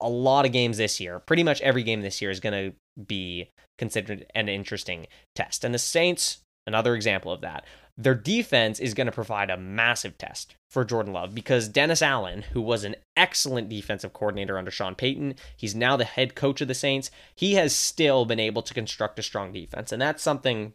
a 0.00 0.08
lot 0.08 0.46
of 0.46 0.52
games 0.52 0.78
this 0.78 0.98
year, 1.00 1.18
pretty 1.18 1.42
much 1.42 1.60
every 1.60 1.82
game 1.82 2.00
this 2.00 2.22
year 2.22 2.30
is 2.30 2.40
going 2.40 2.52
to 2.52 3.04
be 3.04 3.50
considered 3.78 4.26
an 4.34 4.48
interesting 4.48 5.06
test. 5.34 5.64
And 5.64 5.74
the 5.74 5.78
Saints, 5.78 6.38
another 6.66 6.94
example 6.94 7.32
of 7.32 7.40
that 7.42 7.64
their 7.96 8.14
defense 8.14 8.78
is 8.78 8.94
going 8.94 9.06
to 9.06 9.12
provide 9.12 9.50
a 9.50 9.56
massive 9.56 10.16
test 10.18 10.54
for 10.70 10.84
Jordan 10.84 11.12
Love 11.12 11.34
because 11.34 11.68
Dennis 11.68 12.02
Allen, 12.02 12.42
who 12.52 12.60
was 12.60 12.84
an 12.84 12.96
excellent 13.16 13.68
defensive 13.68 14.12
coordinator 14.12 14.56
under 14.56 14.70
Sean 14.70 14.94
Payton, 14.94 15.34
he's 15.56 15.74
now 15.74 15.96
the 15.96 16.04
head 16.04 16.34
coach 16.34 16.60
of 16.60 16.68
the 16.68 16.74
Saints. 16.74 17.10
He 17.34 17.54
has 17.54 17.74
still 17.74 18.24
been 18.24 18.40
able 18.40 18.62
to 18.62 18.74
construct 18.74 19.18
a 19.18 19.22
strong 19.22 19.52
defense. 19.52 19.92
And 19.92 20.00
that's 20.00 20.22
something 20.22 20.72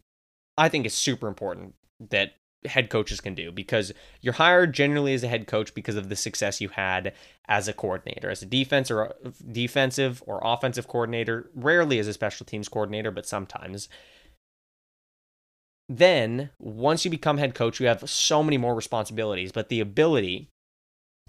I 0.57 0.69
think 0.69 0.85
is 0.85 0.93
super 0.93 1.27
important 1.27 1.75
that 2.09 2.33
head 2.67 2.89
coaches 2.89 3.21
can 3.21 3.35
do 3.35 3.51
because 3.51 3.93
you're 4.21 4.33
hired 4.33 4.73
generally 4.73 5.13
as 5.13 5.23
a 5.23 5.27
head 5.27 5.47
coach 5.47 5.73
because 5.73 5.95
of 5.95 6.09
the 6.09 6.15
success 6.15 6.61
you 6.61 6.69
had 6.69 7.13
as 7.47 7.67
a 7.67 7.73
coordinator, 7.73 8.29
as 8.29 8.41
a 8.41 8.45
defense 8.45 8.89
or 8.89 9.07
uh, 9.07 9.31
defensive 9.51 10.23
or 10.25 10.41
offensive 10.43 10.87
coordinator, 10.87 11.49
rarely 11.55 11.99
as 11.99 12.07
a 12.07 12.13
special 12.13 12.45
teams 12.45 12.69
coordinator, 12.69 13.11
but 13.11 13.27
sometimes 13.27 13.87
then 15.87 16.49
once 16.59 17.05
you 17.05 17.11
become 17.11 17.37
head 17.37 17.55
coach, 17.55 17.79
you 17.79 17.87
have 17.87 18.09
so 18.09 18.43
many 18.43 18.57
more 18.57 18.75
responsibilities, 18.75 19.51
but 19.51 19.69
the 19.69 19.79
ability 19.79 20.49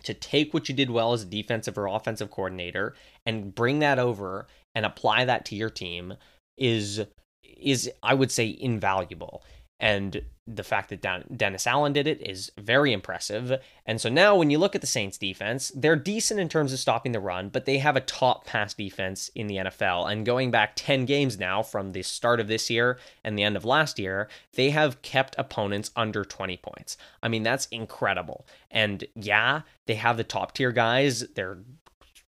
to 0.03 0.15
take 0.15 0.55
what 0.55 0.69
you 0.69 0.75
did 0.75 0.91
well 0.91 1.13
as 1.13 1.23
a 1.23 1.27
defensive 1.27 1.77
or 1.77 1.87
offensive 1.87 2.31
coordinator 2.31 2.95
and 3.25 3.55
bring 3.55 3.81
that 3.81 3.99
over 3.99 4.47
and 4.75 4.87
apply 4.87 5.25
that 5.25 5.45
to 5.47 5.57
your 5.57 5.71
team 5.71 6.15
is 6.57 7.01
is 7.43 7.91
I 8.03 8.15
would 8.15 8.31
say 8.31 8.57
invaluable. 8.61 9.43
And 9.79 10.23
the 10.47 10.63
fact 10.63 10.91
that 10.91 11.37
Dennis 11.37 11.67
Allen 11.67 11.93
did 11.93 12.07
it 12.07 12.21
is 12.23 12.53
very 12.57 12.93
impressive. 12.93 13.61
And 13.85 14.01
so 14.01 14.09
now, 14.09 14.37
when 14.37 14.49
you 14.49 14.59
look 14.59 14.75
at 14.75 14.81
the 14.81 14.87
Saints 14.87 15.19
defense, 15.19 15.73
they're 15.75 15.97
decent 15.97 16.39
in 16.39 16.49
terms 16.49 16.73
of 16.73 16.79
stopping 16.79 17.13
the 17.13 17.21
run, 17.21 17.49
but 17.49 17.65
they 17.65 17.79
have 17.79 17.97
a 17.97 18.01
top 18.01 18.47
pass 18.47 18.73
defense 18.73 19.29
in 19.35 19.49
the 19.49 19.57
NFL. 19.57 20.11
And 20.11 20.25
going 20.25 20.53
back 20.53 20.73
10 20.77 21.05
games 21.05 21.39
now 21.39 21.63
from 21.63 21.93
the 21.93 22.03
start 22.03 22.39
of 22.39 22.47
this 22.47 22.71
year 22.71 22.99
and 23.25 23.37
the 23.37 23.43
end 23.43 23.57
of 23.57 23.65
last 23.65 23.99
year, 23.99 24.29
they 24.55 24.71
have 24.71 25.03
kept 25.03 25.35
opponents 25.37 25.91
under 25.97 26.25
20 26.25 26.57
points. 26.59 26.97
I 27.23 27.29
mean, 27.29 27.43
that's 27.43 27.67
incredible. 27.67 28.47
And 28.71 29.05
yeah, 29.17 29.63
they 29.87 29.97
have 29.97 30.17
the 30.17 30.25
top 30.25 30.53
tier 30.55 30.71
guys. 30.71 31.21
They're 31.35 31.59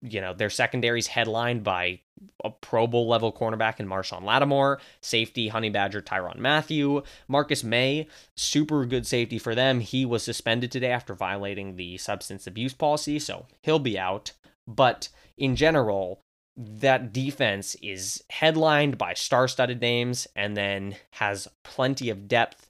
you 0.03 0.19
know, 0.19 0.33
their 0.33 0.49
secondary's 0.49 1.07
headlined 1.07 1.63
by 1.63 1.99
a 2.43 2.49
Pro 2.49 2.87
Bowl 2.87 3.07
level 3.07 3.31
cornerback 3.31 3.79
in 3.79 3.87
Marshon 3.87 4.23
Lattimore, 4.23 4.79
safety 5.01 5.47
Honey 5.47 5.69
Badger 5.69 6.01
Tyrann 6.01 6.39
Mathieu, 6.39 7.03
Marcus 7.27 7.63
Maye, 7.63 8.07
super 8.35 8.85
good 8.85 9.07
safety 9.07 9.39
for 9.39 9.55
them. 9.55 9.79
He 9.79 10.05
was 10.05 10.23
suspended 10.23 10.71
today 10.71 10.91
after 10.91 11.13
violating 11.13 11.75
the 11.75 11.97
substance 11.97 12.45
abuse 12.45 12.73
policy, 12.73 13.17
so 13.19 13.47
he'll 13.61 13.79
be 13.79 13.97
out. 13.97 14.33
But 14.67 15.09
in 15.37 15.55
general, 15.55 16.21
that 16.55 17.11
defense 17.11 17.75
is 17.81 18.23
headlined 18.29 18.97
by 18.97 19.13
star 19.13 19.47
studded 19.47 19.81
names 19.81 20.27
and 20.35 20.55
then 20.55 20.95
has 21.11 21.47
plenty 21.63 22.09
of 22.09 22.27
depth 22.27 22.69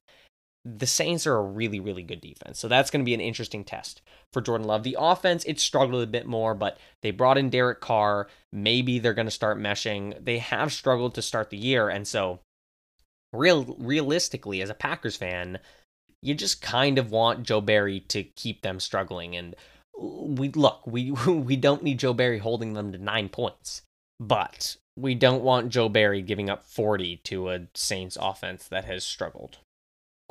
the 0.65 0.87
Saints 0.87 1.27
are 1.27 1.35
a 1.35 1.41
really, 1.41 1.79
really 1.79 2.03
good 2.03 2.21
defense. 2.21 2.57
So 2.57 2.67
that's 2.67 2.89
going 2.89 3.01
to 3.01 3.05
be 3.05 3.13
an 3.13 3.21
interesting 3.21 3.65
test 3.65 4.01
for 4.31 4.41
Jordan 4.41 4.65
Love. 4.65 4.83
The 4.83 4.95
offense, 4.97 5.43
it 5.43 5.59
struggled 5.59 6.01
a 6.01 6.07
bit 6.07 6.25
more, 6.25 6.55
but 6.55 6.77
they 7.01 7.11
brought 7.11 7.37
in 7.37 7.49
Derek 7.49 7.81
Carr. 7.81 8.27
Maybe 8.51 8.99
they're 8.99 9.13
going 9.13 9.27
to 9.27 9.31
start 9.31 9.59
meshing. 9.59 10.23
They 10.23 10.37
have 10.37 10.71
struggled 10.71 11.15
to 11.15 11.21
start 11.21 11.49
the 11.49 11.57
year. 11.57 11.89
And 11.89 12.07
so 12.07 12.39
real 13.33 13.75
realistically 13.77 14.61
as 14.61 14.69
a 14.69 14.75
Packers 14.75 15.17
fan, 15.17 15.59
you 16.21 16.33
just 16.33 16.61
kind 16.61 16.97
of 16.97 17.11
want 17.11 17.43
Joe 17.43 17.59
Barry 17.59 17.99
to 17.99 18.23
keep 18.23 18.61
them 18.61 18.79
struggling 18.79 19.35
and 19.35 19.55
we 19.99 20.49
look, 20.49 20.87
we 20.87 21.11
we 21.27 21.57
don't 21.57 21.83
need 21.83 21.99
Joe 21.99 22.13
Barry 22.13 22.39
holding 22.39 22.73
them 22.73 22.93
to 22.93 22.97
9 22.97 23.29
points. 23.29 23.81
But 24.19 24.77
we 24.95 25.15
don't 25.15 25.43
want 25.43 25.69
Joe 25.69 25.89
Barry 25.89 26.21
giving 26.21 26.49
up 26.49 26.63
40 26.63 27.17
to 27.25 27.49
a 27.49 27.67
Saints 27.73 28.17
offense 28.21 28.67
that 28.69 28.85
has 28.85 29.03
struggled 29.03 29.57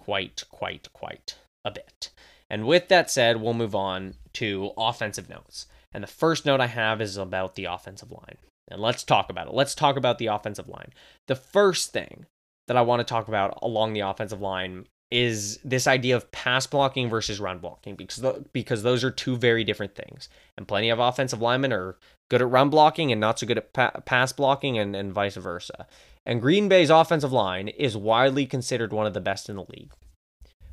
quite 0.04 0.44
quite 0.50 0.88
quite 0.92 1.37
a 1.64 1.71
bit. 1.71 2.11
And 2.50 2.66
with 2.66 2.88
that 2.88 3.11
said, 3.11 3.40
we'll 3.40 3.54
move 3.54 3.75
on 3.75 4.14
to 4.35 4.73
offensive 4.76 5.28
notes. 5.28 5.66
And 5.92 6.02
the 6.02 6.09
first 6.09 6.44
note 6.44 6.61
I 6.61 6.66
have 6.66 7.00
is 7.00 7.16
about 7.16 7.54
the 7.54 7.66
offensive 7.66 8.11
line. 8.11 8.37
And 8.68 8.80
let's 8.80 9.04
talk 9.04 9.30
about 9.30 9.49
it. 9.49 9.54
Let's 9.54 9.75
talk 9.75 9.97
about 9.97 10.18
the 10.18 10.26
offensive 10.26 10.68
line. 10.68 10.92
The 11.28 11.37
first 11.37 11.92
thing 11.92 12.26
that 12.68 12.76
I 12.76 12.82
want 12.82 13.00
to 13.00 13.04
talk 13.04 13.28
about 13.28 13.59
along 13.62 13.92
the 13.92 14.00
offensive 14.00 14.40
line 14.40 14.87
is 15.11 15.59
this 15.62 15.87
idea 15.87 16.16
of 16.16 16.30
pass 16.32 16.66
blocking 16.66 17.09
versus 17.09 17.38
run 17.38 17.59
blocking 17.59 17.97
because 17.97 18.16
the, 18.16 18.44
because 18.52 18.82
those 18.82 19.04
are 19.04 19.11
two 19.11 19.37
very 19.37 19.62
different 19.62 19.94
things. 19.94 20.28
And 20.56 20.66
plenty 20.66 20.88
of 20.88 20.99
offensive 20.99 21.42
linemen 21.42 21.73
are 21.73 21.97
good 22.32 22.40
at 22.40 22.50
run 22.50 22.70
blocking 22.70 23.12
and 23.12 23.20
not 23.20 23.38
so 23.38 23.46
good 23.46 23.58
at 23.58 23.74
pa- 23.74 24.00
pass 24.06 24.32
blocking 24.32 24.78
and, 24.78 24.96
and 24.96 25.12
vice 25.12 25.36
versa. 25.36 25.86
And 26.24 26.40
Green 26.40 26.66
Bay's 26.66 26.88
offensive 26.88 27.30
line 27.30 27.68
is 27.68 27.94
widely 27.94 28.46
considered 28.46 28.90
one 28.90 29.06
of 29.06 29.12
the 29.12 29.20
best 29.20 29.50
in 29.50 29.56
the 29.56 29.66
league. 29.68 29.92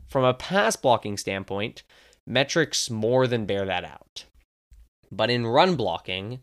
From 0.08 0.24
a 0.24 0.34
pass 0.34 0.78
blocking 0.78 1.18
standpoint, 1.18 1.84
metrics 2.26 2.90
more 2.90 3.28
than 3.28 3.46
bear 3.46 3.66
that 3.66 3.84
out. 3.84 4.24
But 5.12 5.30
in 5.30 5.46
run 5.46 5.76
blocking, 5.76 6.40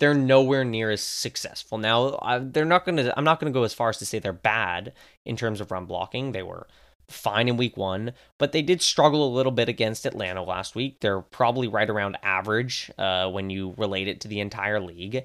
they're 0.00 0.14
nowhere 0.14 0.64
near 0.64 0.90
as 0.90 1.00
successful. 1.00 1.78
Now, 1.78 2.40
they're 2.40 2.64
not 2.64 2.84
going 2.84 2.96
to 2.96 3.16
I'm 3.16 3.24
not 3.24 3.38
going 3.38 3.52
to 3.52 3.56
go 3.56 3.62
as 3.62 3.72
far 3.72 3.90
as 3.90 3.98
to 3.98 4.06
say 4.06 4.18
they're 4.18 4.32
bad 4.32 4.94
in 5.24 5.36
terms 5.36 5.60
of 5.60 5.70
run 5.70 5.86
blocking. 5.86 6.32
They 6.32 6.42
were 6.42 6.66
fine 7.08 7.48
in 7.48 7.56
week 7.56 7.76
1, 7.76 8.12
but 8.38 8.52
they 8.52 8.62
did 8.62 8.82
struggle 8.82 9.26
a 9.26 9.34
little 9.34 9.52
bit 9.52 9.68
against 9.68 10.06
Atlanta 10.06 10.42
last 10.42 10.74
week. 10.74 10.98
They're 11.00 11.20
probably 11.20 11.68
right 11.68 11.88
around 11.88 12.16
average 12.22 12.90
uh, 12.98 13.30
when 13.30 13.50
you 13.50 13.74
relate 13.76 14.08
it 14.08 14.20
to 14.22 14.28
the 14.28 14.40
entire 14.40 14.80
league. 14.80 15.24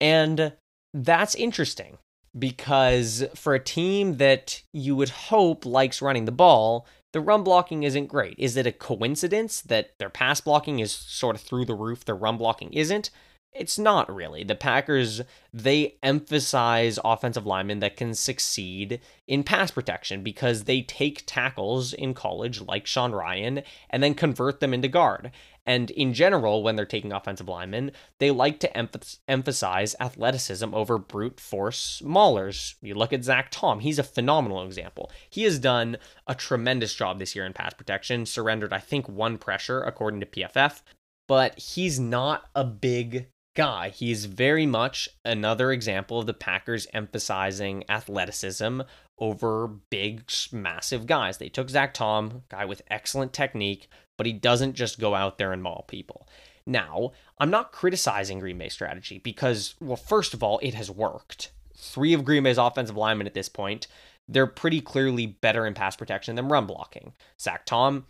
And 0.00 0.52
that's 0.92 1.34
interesting 1.34 1.98
because 2.38 3.24
for 3.34 3.54
a 3.54 3.60
team 3.60 4.16
that 4.16 4.62
you 4.72 4.96
would 4.96 5.10
hope 5.10 5.66
likes 5.66 6.02
running 6.02 6.24
the 6.24 6.32
ball, 6.32 6.86
the 7.12 7.20
run 7.20 7.42
blocking 7.42 7.82
isn't 7.82 8.06
great. 8.06 8.34
Is 8.38 8.56
it 8.56 8.66
a 8.66 8.72
coincidence 8.72 9.60
that 9.62 9.92
their 9.98 10.10
pass 10.10 10.40
blocking 10.40 10.78
is 10.78 10.92
sort 10.92 11.36
of 11.36 11.42
through 11.42 11.64
the 11.64 11.74
roof, 11.74 12.04
their 12.04 12.14
run 12.14 12.36
blocking 12.36 12.72
isn't? 12.72 13.10
It's 13.52 13.80
not 13.80 14.14
really. 14.14 14.44
The 14.44 14.54
Packers, 14.54 15.22
they 15.52 15.96
emphasize 16.04 17.00
offensive 17.04 17.46
linemen 17.46 17.80
that 17.80 17.96
can 17.96 18.14
succeed 18.14 19.00
in 19.26 19.42
pass 19.42 19.72
protection 19.72 20.22
because 20.22 20.64
they 20.64 20.82
take 20.82 21.24
tackles 21.26 21.92
in 21.92 22.14
college, 22.14 22.60
like 22.60 22.86
Sean 22.86 23.10
Rhyan 23.10 23.64
and 23.90 24.02
then 24.02 24.14
convert 24.14 24.60
them 24.60 24.72
into 24.72 24.86
guard. 24.86 25.32
And 25.66 25.90
in 25.90 26.14
general, 26.14 26.62
when 26.62 26.76
they're 26.76 26.86
taking 26.86 27.12
offensive 27.12 27.48
linemen, 27.48 27.90
they 28.18 28.30
like 28.30 28.60
to 28.60 28.72
emph- 28.72 29.18
emphasize 29.26 29.96
athleticism 29.98 30.72
over 30.72 30.96
brute 30.96 31.40
force 31.40 32.00
maulers. 32.04 32.76
You 32.80 32.94
look 32.94 33.12
at 33.12 33.24
Zach 33.24 33.48
Tom, 33.50 33.80
he's 33.80 33.98
a 33.98 34.04
phenomenal 34.04 34.64
example. 34.64 35.10
He 35.28 35.42
has 35.42 35.58
done 35.58 35.98
a 36.28 36.36
tremendous 36.36 36.94
job 36.94 37.18
this 37.18 37.34
year 37.34 37.46
in 37.46 37.52
pass 37.52 37.74
protection, 37.74 38.26
surrendered, 38.26 38.72
I 38.72 38.78
think, 38.78 39.08
one 39.08 39.38
pressure 39.38 39.82
according 39.82 40.20
to 40.20 40.26
PFF, 40.26 40.82
but 41.26 41.58
he's 41.58 41.98
not 41.98 42.44
a 42.54 42.64
big 42.64 43.26
guy. 43.54 43.90
He's 43.90 44.24
very 44.26 44.66
much 44.66 45.08
another 45.24 45.72
example 45.72 46.20
of 46.20 46.26
the 46.26 46.34
Packers 46.34 46.86
emphasizing 46.92 47.84
athleticism 47.88 48.82
over 49.18 49.68
big, 49.90 50.30
massive 50.52 51.06
guys. 51.06 51.38
They 51.38 51.48
took 51.48 51.70
Zach 51.70 51.94
Tom, 51.94 52.42
guy 52.48 52.64
with 52.64 52.82
excellent 52.90 53.32
technique, 53.32 53.88
but 54.16 54.26
he 54.26 54.32
doesn't 54.32 54.74
just 54.74 54.98
go 55.00 55.14
out 55.14 55.38
there 55.38 55.52
and 55.52 55.62
maul 55.62 55.84
people. 55.88 56.26
Now, 56.66 57.12
I'm 57.38 57.50
not 57.50 57.72
criticizing 57.72 58.38
Green 58.38 58.58
Bay's 58.58 58.72
strategy 58.72 59.18
because, 59.18 59.74
well, 59.80 59.96
first 59.96 60.34
of 60.34 60.42
all, 60.42 60.58
it 60.62 60.74
has 60.74 60.90
worked. 60.90 61.52
Three 61.76 62.12
of 62.12 62.24
Green 62.24 62.42
Bay's 62.42 62.58
offensive 62.58 62.96
linemen 62.96 63.26
at 63.26 63.34
this 63.34 63.48
point, 63.48 63.86
they're 64.28 64.46
pretty 64.46 64.80
clearly 64.80 65.26
better 65.26 65.66
in 65.66 65.74
pass 65.74 65.96
protection 65.96 66.36
than 66.36 66.48
run 66.48 66.66
blocking. 66.66 67.14
Zach 67.40 67.66
Tom, 67.66 68.06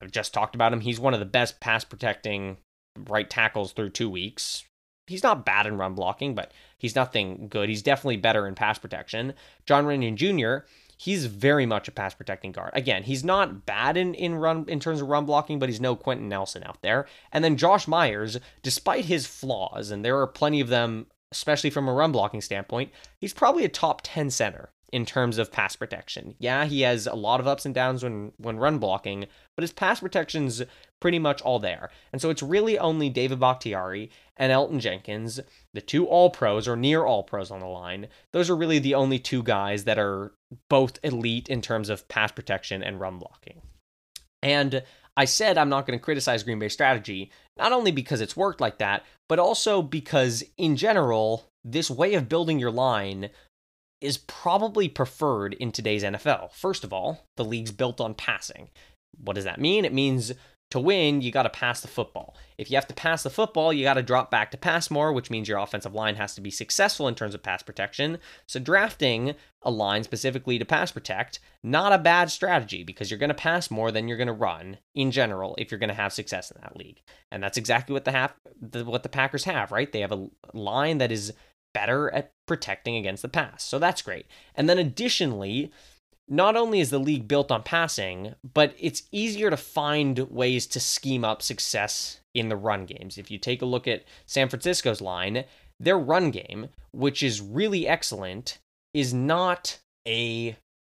I've 0.00 0.12
just 0.12 0.32
talked 0.32 0.54
about 0.54 0.72
him. 0.72 0.80
He's 0.80 1.00
one 1.00 1.12
of 1.12 1.20
the 1.20 1.26
best 1.26 1.60
pass 1.60 1.84
protecting 1.84 2.58
right 3.08 3.28
tackles 3.28 3.72
through 3.72 3.90
two 3.90 4.08
weeks 4.08 4.64
he's 5.08 5.22
not 5.22 5.44
bad 5.44 5.66
in 5.66 5.76
run 5.76 5.94
blocking, 5.94 6.34
but 6.34 6.52
he's 6.76 6.94
nothing 6.94 7.48
good. 7.48 7.68
He's 7.68 7.82
definitely 7.82 8.16
better 8.16 8.46
in 8.46 8.54
pass 8.54 8.78
protection. 8.78 9.34
Jon 9.66 9.84
Runyan 9.84 10.14
Jr., 10.14 10.66
he's 10.98 11.26
very 11.26 11.64
much 11.64 11.88
a 11.88 11.92
pass 11.92 12.14
protecting 12.14 12.52
guard. 12.52 12.72
Again, 12.74 13.04
he's 13.04 13.24
not 13.24 13.64
bad 13.64 13.96
in, 13.96 14.14
in 14.14 14.34
run 14.34 14.64
in 14.68 14.80
terms 14.80 15.00
of 15.00 15.08
run 15.08 15.24
blocking, 15.24 15.58
but 15.58 15.68
he's 15.68 15.80
no 15.80 15.96
Quenton 15.96 16.28
Nelson 16.28 16.64
out 16.64 16.82
there. 16.82 17.06
And 17.32 17.42
then 17.42 17.56
Josh 17.56 17.88
Myers, 17.88 18.38
despite 18.62 19.06
his 19.06 19.26
flaws, 19.26 19.90
and 19.90 20.04
there 20.04 20.18
are 20.20 20.26
plenty 20.26 20.60
of 20.60 20.68
them, 20.68 21.06
especially 21.32 21.70
from 21.70 21.88
a 21.88 21.92
run 21.92 22.12
blocking 22.12 22.40
standpoint, 22.40 22.90
he's 23.18 23.32
probably 23.32 23.64
a 23.64 23.68
top 23.68 24.00
10 24.02 24.30
center 24.30 24.70
in 24.92 25.04
terms 25.04 25.38
of 25.38 25.52
pass 25.52 25.76
protection. 25.76 26.34
Yeah, 26.38 26.64
he 26.64 26.80
has 26.82 27.06
a 27.06 27.14
lot 27.14 27.40
of 27.40 27.46
ups 27.46 27.66
and 27.66 27.74
downs 27.74 28.02
when 28.02 28.32
when 28.38 28.56
run 28.56 28.78
blocking, 28.78 29.26
but 29.54 29.62
his 29.62 29.72
pass 29.72 30.00
protection's 30.00 30.62
pretty 31.00 31.18
much 31.18 31.42
all 31.42 31.58
there. 31.58 31.90
And 32.12 32.20
so 32.20 32.30
it's 32.30 32.42
really 32.42 32.78
only 32.78 33.08
David 33.08 33.40
Bakhtiari 33.40 34.10
and 34.36 34.52
Elgton 34.52 34.80
Jenkins, 34.80 35.40
the 35.74 35.80
two 35.80 36.06
all 36.06 36.30
pros 36.30 36.66
or 36.66 36.76
near 36.76 37.04
all 37.04 37.22
pros 37.22 37.50
on 37.50 37.60
the 37.60 37.66
line. 37.66 38.08
Those 38.32 38.50
are 38.50 38.56
really 38.56 38.78
the 38.78 38.94
only 38.94 39.18
two 39.18 39.42
guys 39.42 39.84
that 39.84 39.98
are 39.98 40.32
both 40.68 40.98
elite 41.02 41.48
in 41.48 41.60
terms 41.60 41.88
of 41.88 42.08
pass 42.08 42.32
protection 42.32 42.82
and 42.82 43.00
run 43.00 43.18
blocking. 43.18 43.62
And 44.42 44.82
I 45.16 45.24
said 45.24 45.58
I'm 45.58 45.68
not 45.68 45.86
going 45.86 45.98
to 45.98 46.04
criticize 46.04 46.44
Green 46.44 46.60
Bay 46.60 46.68
strategy, 46.68 47.32
not 47.56 47.72
only 47.72 47.90
because 47.90 48.20
it's 48.20 48.36
worked 48.36 48.60
like 48.60 48.78
that, 48.78 49.04
but 49.28 49.38
also 49.38 49.82
because 49.82 50.44
in 50.56 50.76
general, 50.76 51.48
this 51.64 51.90
way 51.90 52.14
of 52.14 52.28
building 52.28 52.58
your 52.58 52.70
line 52.70 53.30
is 54.00 54.18
probably 54.18 54.88
preferred 54.88 55.54
in 55.54 55.72
today's 55.72 56.04
NFL. 56.04 56.52
First 56.52 56.84
of 56.84 56.92
all, 56.92 57.24
the 57.36 57.44
league's 57.44 57.72
built 57.72 58.00
on 58.00 58.14
passing. 58.14 58.68
What 59.20 59.34
does 59.34 59.44
that 59.44 59.60
mean? 59.60 59.84
It 59.84 59.92
means 59.92 60.32
to 60.70 60.78
win, 60.78 61.22
you 61.22 61.32
got 61.32 61.44
to 61.44 61.50
pass 61.50 61.80
the 61.80 61.88
football. 61.88 62.36
If 62.58 62.70
you 62.70 62.76
have 62.76 62.86
to 62.88 62.94
pass 62.94 63.22
the 63.22 63.30
football, 63.30 63.72
you 63.72 63.84
got 63.84 63.94
to 63.94 64.02
drop 64.02 64.30
back 64.30 64.50
to 64.50 64.58
pass 64.58 64.90
more, 64.90 65.12
which 65.12 65.30
means 65.30 65.48
your 65.48 65.58
offensive 65.58 65.94
line 65.94 66.16
has 66.16 66.34
to 66.34 66.40
be 66.40 66.50
successful 66.50 67.08
in 67.08 67.14
terms 67.14 67.34
of 67.34 67.42
pass 67.42 67.62
protection. 67.62 68.18
So, 68.46 68.60
drafting 68.60 69.34
a 69.62 69.70
line 69.70 70.04
specifically 70.04 70.58
to 70.58 70.64
pass 70.64 70.92
protect, 70.92 71.40
not 71.62 71.92
a 71.92 71.98
bad 71.98 72.30
strategy 72.30 72.84
because 72.84 73.10
you're 73.10 73.18
going 73.18 73.28
to 73.28 73.34
pass 73.34 73.70
more 73.70 73.90
than 73.90 74.08
you're 74.08 74.18
going 74.18 74.26
to 74.26 74.32
run 74.32 74.78
in 74.94 75.10
general 75.10 75.54
if 75.58 75.70
you're 75.70 75.80
going 75.80 75.88
to 75.88 75.94
have 75.94 76.12
success 76.12 76.50
in 76.50 76.60
that 76.60 76.76
league. 76.76 77.00
And 77.32 77.42
that's 77.42 77.58
exactly 77.58 77.94
what 77.94 78.04
the, 78.04 78.12
half, 78.12 78.34
the 78.60 78.84
what 78.84 79.02
the 79.02 79.08
Packers 79.08 79.44
have, 79.44 79.72
right? 79.72 79.90
They 79.90 80.00
have 80.00 80.12
a 80.12 80.28
line 80.52 80.98
that 80.98 81.10
is 81.10 81.32
better 81.72 82.12
at 82.12 82.32
protecting 82.46 82.96
against 82.96 83.22
the 83.22 83.28
pass. 83.28 83.62
So 83.64 83.78
that's 83.78 84.02
great. 84.02 84.26
And 84.54 84.68
then 84.68 84.78
additionally, 84.78 85.70
not 86.28 86.56
only 86.56 86.80
is 86.80 86.90
the 86.90 86.98
league 86.98 87.26
built 87.26 87.50
on 87.50 87.62
passing, 87.62 88.34
but 88.54 88.74
it's 88.78 89.04
easier 89.10 89.50
to 89.50 89.56
find 89.56 90.18
ways 90.30 90.66
to 90.68 90.80
scheme 90.80 91.24
up 91.24 91.42
success 91.42 92.20
in 92.34 92.48
the 92.48 92.56
run 92.56 92.84
games. 92.84 93.18
If 93.18 93.30
you 93.30 93.38
take 93.38 93.62
a 93.62 93.66
look 93.66 93.88
at 93.88 94.04
San 94.26 94.48
Francisco's 94.48 95.00
line, 95.00 95.44
their 95.80 95.98
run 95.98 96.30
game, 96.30 96.68
which 96.92 97.22
is 97.22 97.40
really 97.40 97.86
excellent, 97.86 98.58
is 98.92 99.14
not 99.14 99.78
a 100.06 100.56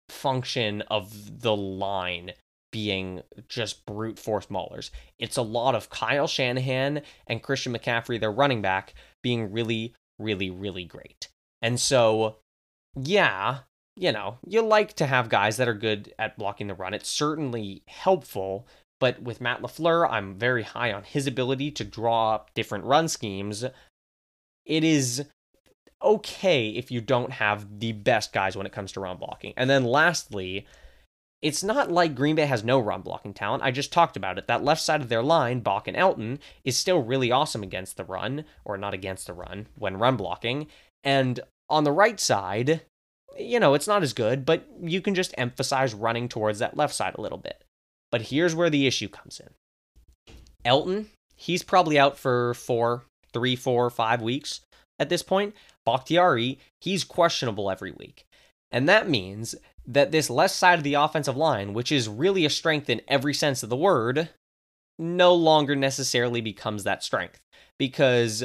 function 0.08 0.82
of 0.82 1.42
the 1.42 1.54
line 1.54 2.32
being 2.70 3.22
just 3.48 3.86
brute 3.86 4.18
force 4.18 4.46
maulers. 4.46 4.90
It's 5.18 5.36
a 5.36 5.42
lot 5.42 5.74
of 5.74 5.90
Kyle 5.90 6.26
Shanahan 6.26 7.02
and 7.26 7.42
Christian 7.42 7.72
McCaffrey, 7.72 8.20
their 8.20 8.32
running 8.32 8.62
back, 8.62 8.94
being 9.22 9.52
really, 9.52 9.94
really, 10.18 10.50
really 10.50 10.84
great. 10.84 11.28
And 11.62 11.80
so, 11.80 12.36
yeah, 12.94 13.60
you 13.98 14.12
know, 14.12 14.38
you 14.46 14.62
like 14.62 14.94
to 14.94 15.06
have 15.06 15.28
guys 15.28 15.56
that 15.56 15.68
are 15.68 15.74
good 15.74 16.14
at 16.18 16.38
blocking 16.38 16.68
the 16.68 16.74
run. 16.74 16.94
It's 16.94 17.08
certainly 17.08 17.82
helpful. 17.88 18.66
But 19.00 19.22
with 19.22 19.40
Matt 19.40 19.62
LaFleur, 19.62 20.08
I'm 20.11 20.34
very 20.34 20.62
high 20.62 20.92
on 20.92 21.04
his 21.04 21.26
ability 21.26 21.70
to 21.72 21.84
draw 21.84 22.34
up 22.34 22.50
different 22.54 22.84
run 22.84 23.08
schemes. 23.08 23.64
It 24.64 24.84
is 24.84 25.24
okay 26.02 26.70
if 26.70 26.90
you 26.90 27.00
don't 27.00 27.32
have 27.32 27.80
the 27.80 27.92
best 27.92 28.32
guys 28.32 28.56
when 28.56 28.66
it 28.66 28.72
comes 28.72 28.92
to 28.92 29.00
run 29.00 29.16
blocking. 29.16 29.54
And 29.56 29.68
then 29.68 29.84
lastly, 29.84 30.66
it's 31.40 31.62
not 31.62 31.90
like 31.90 32.14
Green 32.14 32.34
Bay 32.37 32.46
has 32.46 32.64
no 32.64 32.78
run 32.78 33.02
blocking 33.02 33.34
talent. 33.34 33.62
I 33.62 33.70
just 33.70 33.92
talked 33.92 34.16
about 34.16 34.38
it. 34.38 34.46
That 34.48 34.64
left 34.64 34.82
side 34.82 35.00
of 35.00 35.08
their 35.08 35.22
line, 35.22 35.61
Bach 35.61 35.87
and 35.87 35.96
Elgton, 35.96 36.38
is 36.64 36.76
still 36.76 37.02
really 37.02 37.30
awesome 37.30 37.62
against 37.62 37.96
the 37.96 38.04
run, 38.04 38.44
or 38.64 38.76
not 38.76 38.94
against 38.94 39.26
the 39.26 39.32
run, 39.32 39.68
when 39.76 39.96
run 39.96 40.16
blocking. 40.16 40.66
And 41.04 41.38
on 41.68 41.84
the 41.84 41.92
right 41.92 42.18
side, 42.18 42.82
you 43.36 43.60
know, 43.60 43.74
it's 43.74 43.86
not 43.86 44.02
as 44.02 44.12
good, 44.12 44.44
but 44.44 44.66
you 44.80 45.00
can 45.00 45.14
just 45.14 45.34
emphasize 45.36 45.94
running 45.94 46.28
towards 46.28 46.58
that 46.58 46.76
left 46.76 46.94
side 46.94 47.14
a 47.16 47.20
little 47.20 47.38
bit. 47.38 47.64
But 48.10 48.22
here's 48.22 48.54
where 48.54 48.70
the 48.70 48.86
issue 48.86 49.08
comes 49.08 49.40
in 49.40 49.48
Elgton, 50.64 51.06
he's 51.36 51.62
probably 51.62 51.98
out 51.98 52.18
for 52.18 52.54
four, 52.54 53.04
three, 53.32 53.56
four, 53.56 53.90
five 53.90 54.22
weeks 54.22 54.60
at 54.98 55.08
this 55.08 55.22
point. 55.22 55.54
Bakhtiari, 55.84 56.58
he's 56.80 57.04
questionable 57.04 57.70
every 57.70 57.92
week. 57.92 58.24
And 58.70 58.88
that 58.88 59.08
means 59.08 59.54
that 59.86 60.12
this 60.12 60.28
left 60.28 60.54
side 60.54 60.78
of 60.78 60.84
the 60.84 60.94
offensive 60.94 61.36
line, 61.36 61.72
which 61.72 61.90
is 61.90 62.08
really 62.08 62.44
a 62.44 62.50
strength 62.50 62.90
in 62.90 63.00
every 63.08 63.32
sense 63.32 63.62
of 63.62 63.70
the 63.70 63.76
word, 63.76 64.28
no 64.98 65.34
longer 65.34 65.74
necessarily 65.74 66.40
becomes 66.40 66.84
that 66.84 67.02
strength. 67.02 67.40
Because 67.78 68.44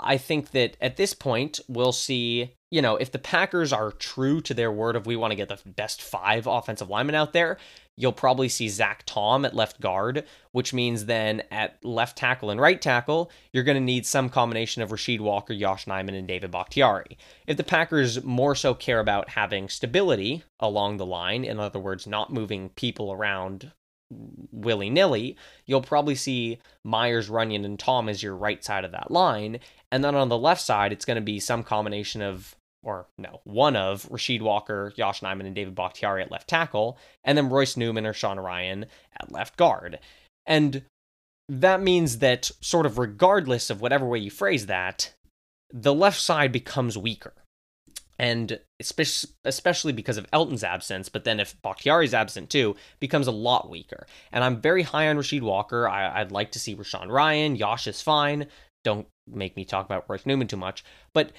I 0.00 0.16
think 0.16 0.50
that 0.52 0.76
at 0.80 0.96
this 0.96 1.14
point, 1.14 1.60
we'll 1.68 1.92
see, 1.92 2.54
you 2.70 2.82
know, 2.82 2.96
if 2.96 3.12
the 3.12 3.18
Packers 3.18 3.72
are 3.72 3.92
true 3.92 4.40
to 4.42 4.54
their 4.54 4.72
word 4.72 4.96
of 4.96 5.06
we 5.06 5.16
want 5.16 5.32
to 5.32 5.36
get 5.36 5.48
the 5.48 5.58
best 5.70 6.02
five 6.02 6.46
offensive 6.46 6.88
linemen 6.88 7.14
out 7.14 7.32
there, 7.32 7.58
you'll 7.96 8.12
probably 8.12 8.48
see 8.48 8.68
Zach 8.68 9.02
Tom 9.06 9.44
at 9.44 9.54
left 9.54 9.80
guard, 9.80 10.24
which 10.52 10.72
means 10.72 11.06
then 11.06 11.42
at 11.50 11.84
left 11.84 12.16
tackle 12.16 12.50
and 12.50 12.60
right 12.60 12.80
tackle, 12.80 13.30
you're 13.52 13.64
going 13.64 13.76
to 13.76 13.80
need 13.80 14.06
some 14.06 14.28
combination 14.28 14.82
of 14.82 14.90
Rasheed 14.90 15.20
Walker, 15.20 15.52
Yosh 15.52 15.86
Nijman, 15.86 16.16
and 16.16 16.28
David 16.28 16.52
Bakhtiari. 16.52 17.18
If 17.46 17.56
the 17.56 17.64
Packers 17.64 18.22
more 18.22 18.54
so 18.54 18.72
care 18.72 19.00
about 19.00 19.30
having 19.30 19.68
stability 19.68 20.44
along 20.60 20.96
the 20.96 21.06
line, 21.06 21.44
in 21.44 21.58
other 21.58 21.80
words, 21.80 22.06
not 22.06 22.32
moving 22.32 22.68
people 22.70 23.12
around 23.12 23.72
willy 24.10 24.90
nilly, 24.90 25.36
you'll 25.66 25.82
probably 25.82 26.14
see 26.14 26.58
Myers, 26.84 27.28
Runyan, 27.28 27.64
and 27.64 27.78
Tom 27.78 28.08
as 28.08 28.22
your 28.22 28.36
right 28.36 28.62
side 28.64 28.84
of 28.84 28.92
that 28.92 29.10
line. 29.10 29.60
And 29.92 30.02
then 30.04 30.14
on 30.14 30.28
the 30.28 30.38
left 30.38 30.60
side, 30.60 30.92
it's 30.92 31.04
going 31.04 31.16
to 31.16 31.22
be 31.22 31.40
some 31.40 31.62
combination 31.62 32.22
of, 32.22 32.54
or 32.82 33.06
no, 33.18 33.40
one 33.44 33.76
of 33.76 34.08
Rasheed 34.08 34.42
Walker, 34.42 34.92
Josh 34.96 35.20
Nijman, 35.20 35.46
and 35.46 35.54
David 35.54 35.74
Bakhtiari 35.74 36.22
at 36.22 36.30
left 36.30 36.48
tackle, 36.48 36.98
and 37.24 37.36
then 37.36 37.50
Royce 37.50 37.76
Newman 37.76 38.06
or 38.06 38.12
Sean 38.12 38.38
Rhyan 38.38 38.86
at 39.20 39.32
left 39.32 39.56
guard. 39.56 39.98
And 40.46 40.82
that 41.48 41.82
means 41.82 42.18
that, 42.18 42.50
sort 42.60 42.86
of 42.86 42.98
regardless 42.98 43.70
of 43.70 43.80
whatever 43.80 44.06
way 44.06 44.18
you 44.18 44.30
phrase 44.30 44.66
that, 44.66 45.14
the 45.72 45.94
left 45.94 46.20
side 46.20 46.52
becomes 46.52 46.96
weaker 46.96 47.34
and 48.18 48.58
especially 48.80 49.92
because 49.92 50.16
of 50.16 50.26
Elgton's 50.32 50.64
absence, 50.64 51.08
but 51.08 51.24
then 51.24 51.38
if 51.38 51.60
Bakhtiari's 51.62 52.14
absent 52.14 52.50
too, 52.50 52.74
becomes 52.98 53.28
a 53.28 53.32
lot 53.32 53.70
weaker. 53.70 54.06
And 54.32 54.42
I'm 54.42 54.60
very 54.60 54.82
high 54.82 55.08
on 55.08 55.16
Rasheed 55.16 55.42
Walker. 55.42 55.88
I, 55.88 56.22
would 56.22 56.32
like 56.32 56.52
to 56.52 56.58
see 56.58 56.74
Rashawn 56.74 57.08
Rhyan. 57.08 57.58
Yosh 57.58 57.86
is 57.86 58.02
fine. 58.02 58.46
Don't 58.82 59.06
make 59.30 59.56
me 59.56 59.64
talk 59.64 59.86
about 59.86 60.04
Royce 60.08 60.26
Newman 60.26 60.48
too 60.48 60.56
much. 60.56 60.84
But 61.12 61.32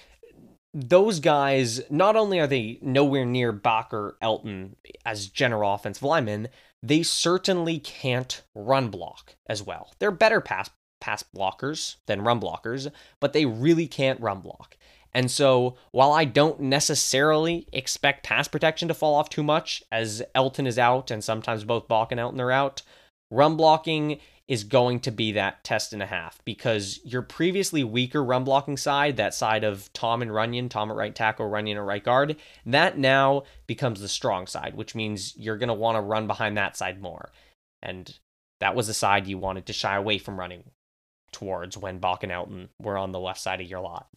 those 0.73 1.19
guys, 1.19 1.81
not 1.89 2.15
only 2.15 2.39
are 2.39 2.47
they 2.47 2.79
nowhere 2.81 3.25
near 3.25 3.51
Bach 3.51 3.93
or 3.93 4.15
Elgton 4.21 4.75
as 5.05 5.27
general 5.27 5.73
offensive 5.73 6.03
linemen, 6.03 6.47
they 6.81 7.03
certainly 7.03 7.79
can't 7.79 8.43
run 8.55 8.89
block 8.89 9.35
as 9.47 9.61
well. 9.61 9.91
They're 9.99 10.11
better 10.11 10.39
pass 10.39 10.69
pass 11.01 11.23
blockers 11.23 11.95
than 12.07 12.21
run 12.21 12.41
blockers, 12.41 12.91
but 13.21 13.33
they 13.33 13.45
really 13.45 13.87
can't 13.87 14.19
run 14.19 14.41
block. 14.41 14.75
And 15.13 15.31
so, 15.31 15.75
while 15.91 16.11
I 16.11 16.25
don't 16.25 16.59
necessarily 16.59 17.67
expect 17.73 18.25
pass 18.25 18.47
protection 18.47 18.87
to 18.89 18.93
fall 18.93 19.15
off 19.15 19.29
too 19.29 19.43
much, 19.43 19.83
as 19.91 20.21
Elgton 20.35 20.67
is 20.67 20.77
out 20.77 21.09
and 21.09 21.23
sometimes 21.23 21.63
both 21.63 21.87
Bach 21.87 22.11
and 22.11 22.19
Elgton 22.19 22.39
are 22.39 22.51
out, 22.51 22.83
run 23.31 23.57
blocking 23.57 24.19
is 24.49 24.63
going 24.63 24.99
to 24.99 25.11
be 25.11 25.31
that 25.31 25.63
test 25.63 25.93
and 25.93 26.01
a 26.01 26.07
half 26.07 26.43
because 26.43 26.99
your 27.03 27.21
previously 27.21 27.83
weaker 27.83 28.23
run 28.23 28.43
blocking 28.43 28.77
side, 28.77 29.15
that 29.15 29.33
side 29.33 29.63
of 29.63 29.93
Tom 29.93 30.23
and 30.23 30.31
Runyan, 30.31 30.71
Tom 30.71 30.89
at 30.89 30.97
right 30.97 31.13
tackle, 31.13 31.47
Runyan 31.47 31.75
at 31.75 31.83
right 31.83 32.03
guard, 32.03 32.35
that 32.65 32.97
now 32.97 33.43
becomes 33.67 34.01
the 34.01 34.07
strong 34.07 34.47
side, 34.47 34.73
which 34.73 34.95
means 34.95 35.35
you're 35.37 35.57
going 35.57 35.67
to 35.67 35.75
want 35.75 35.97
to 35.97 36.01
run 36.01 36.25
behind 36.25 36.57
that 36.57 36.75
side 36.75 36.99
more. 36.99 37.29
And 37.83 38.11
that 38.59 38.75
was 38.75 38.87
the 38.87 38.93
side 38.95 39.27
you 39.27 39.37
wanted 39.37 39.67
to 39.67 39.73
shy 39.73 39.95
away 39.95 40.17
from 40.17 40.39
running 40.39 40.63
towards 41.31 41.77
when 41.77 41.99
Bach 41.99 42.23
and 42.23 42.31
Elgton 42.31 42.69
were 42.81 42.97
on 42.97 43.11
the 43.11 43.19
left 43.19 43.39
side 43.39 43.61
of 43.61 43.67
your 43.67 43.81
lot. 43.81 44.07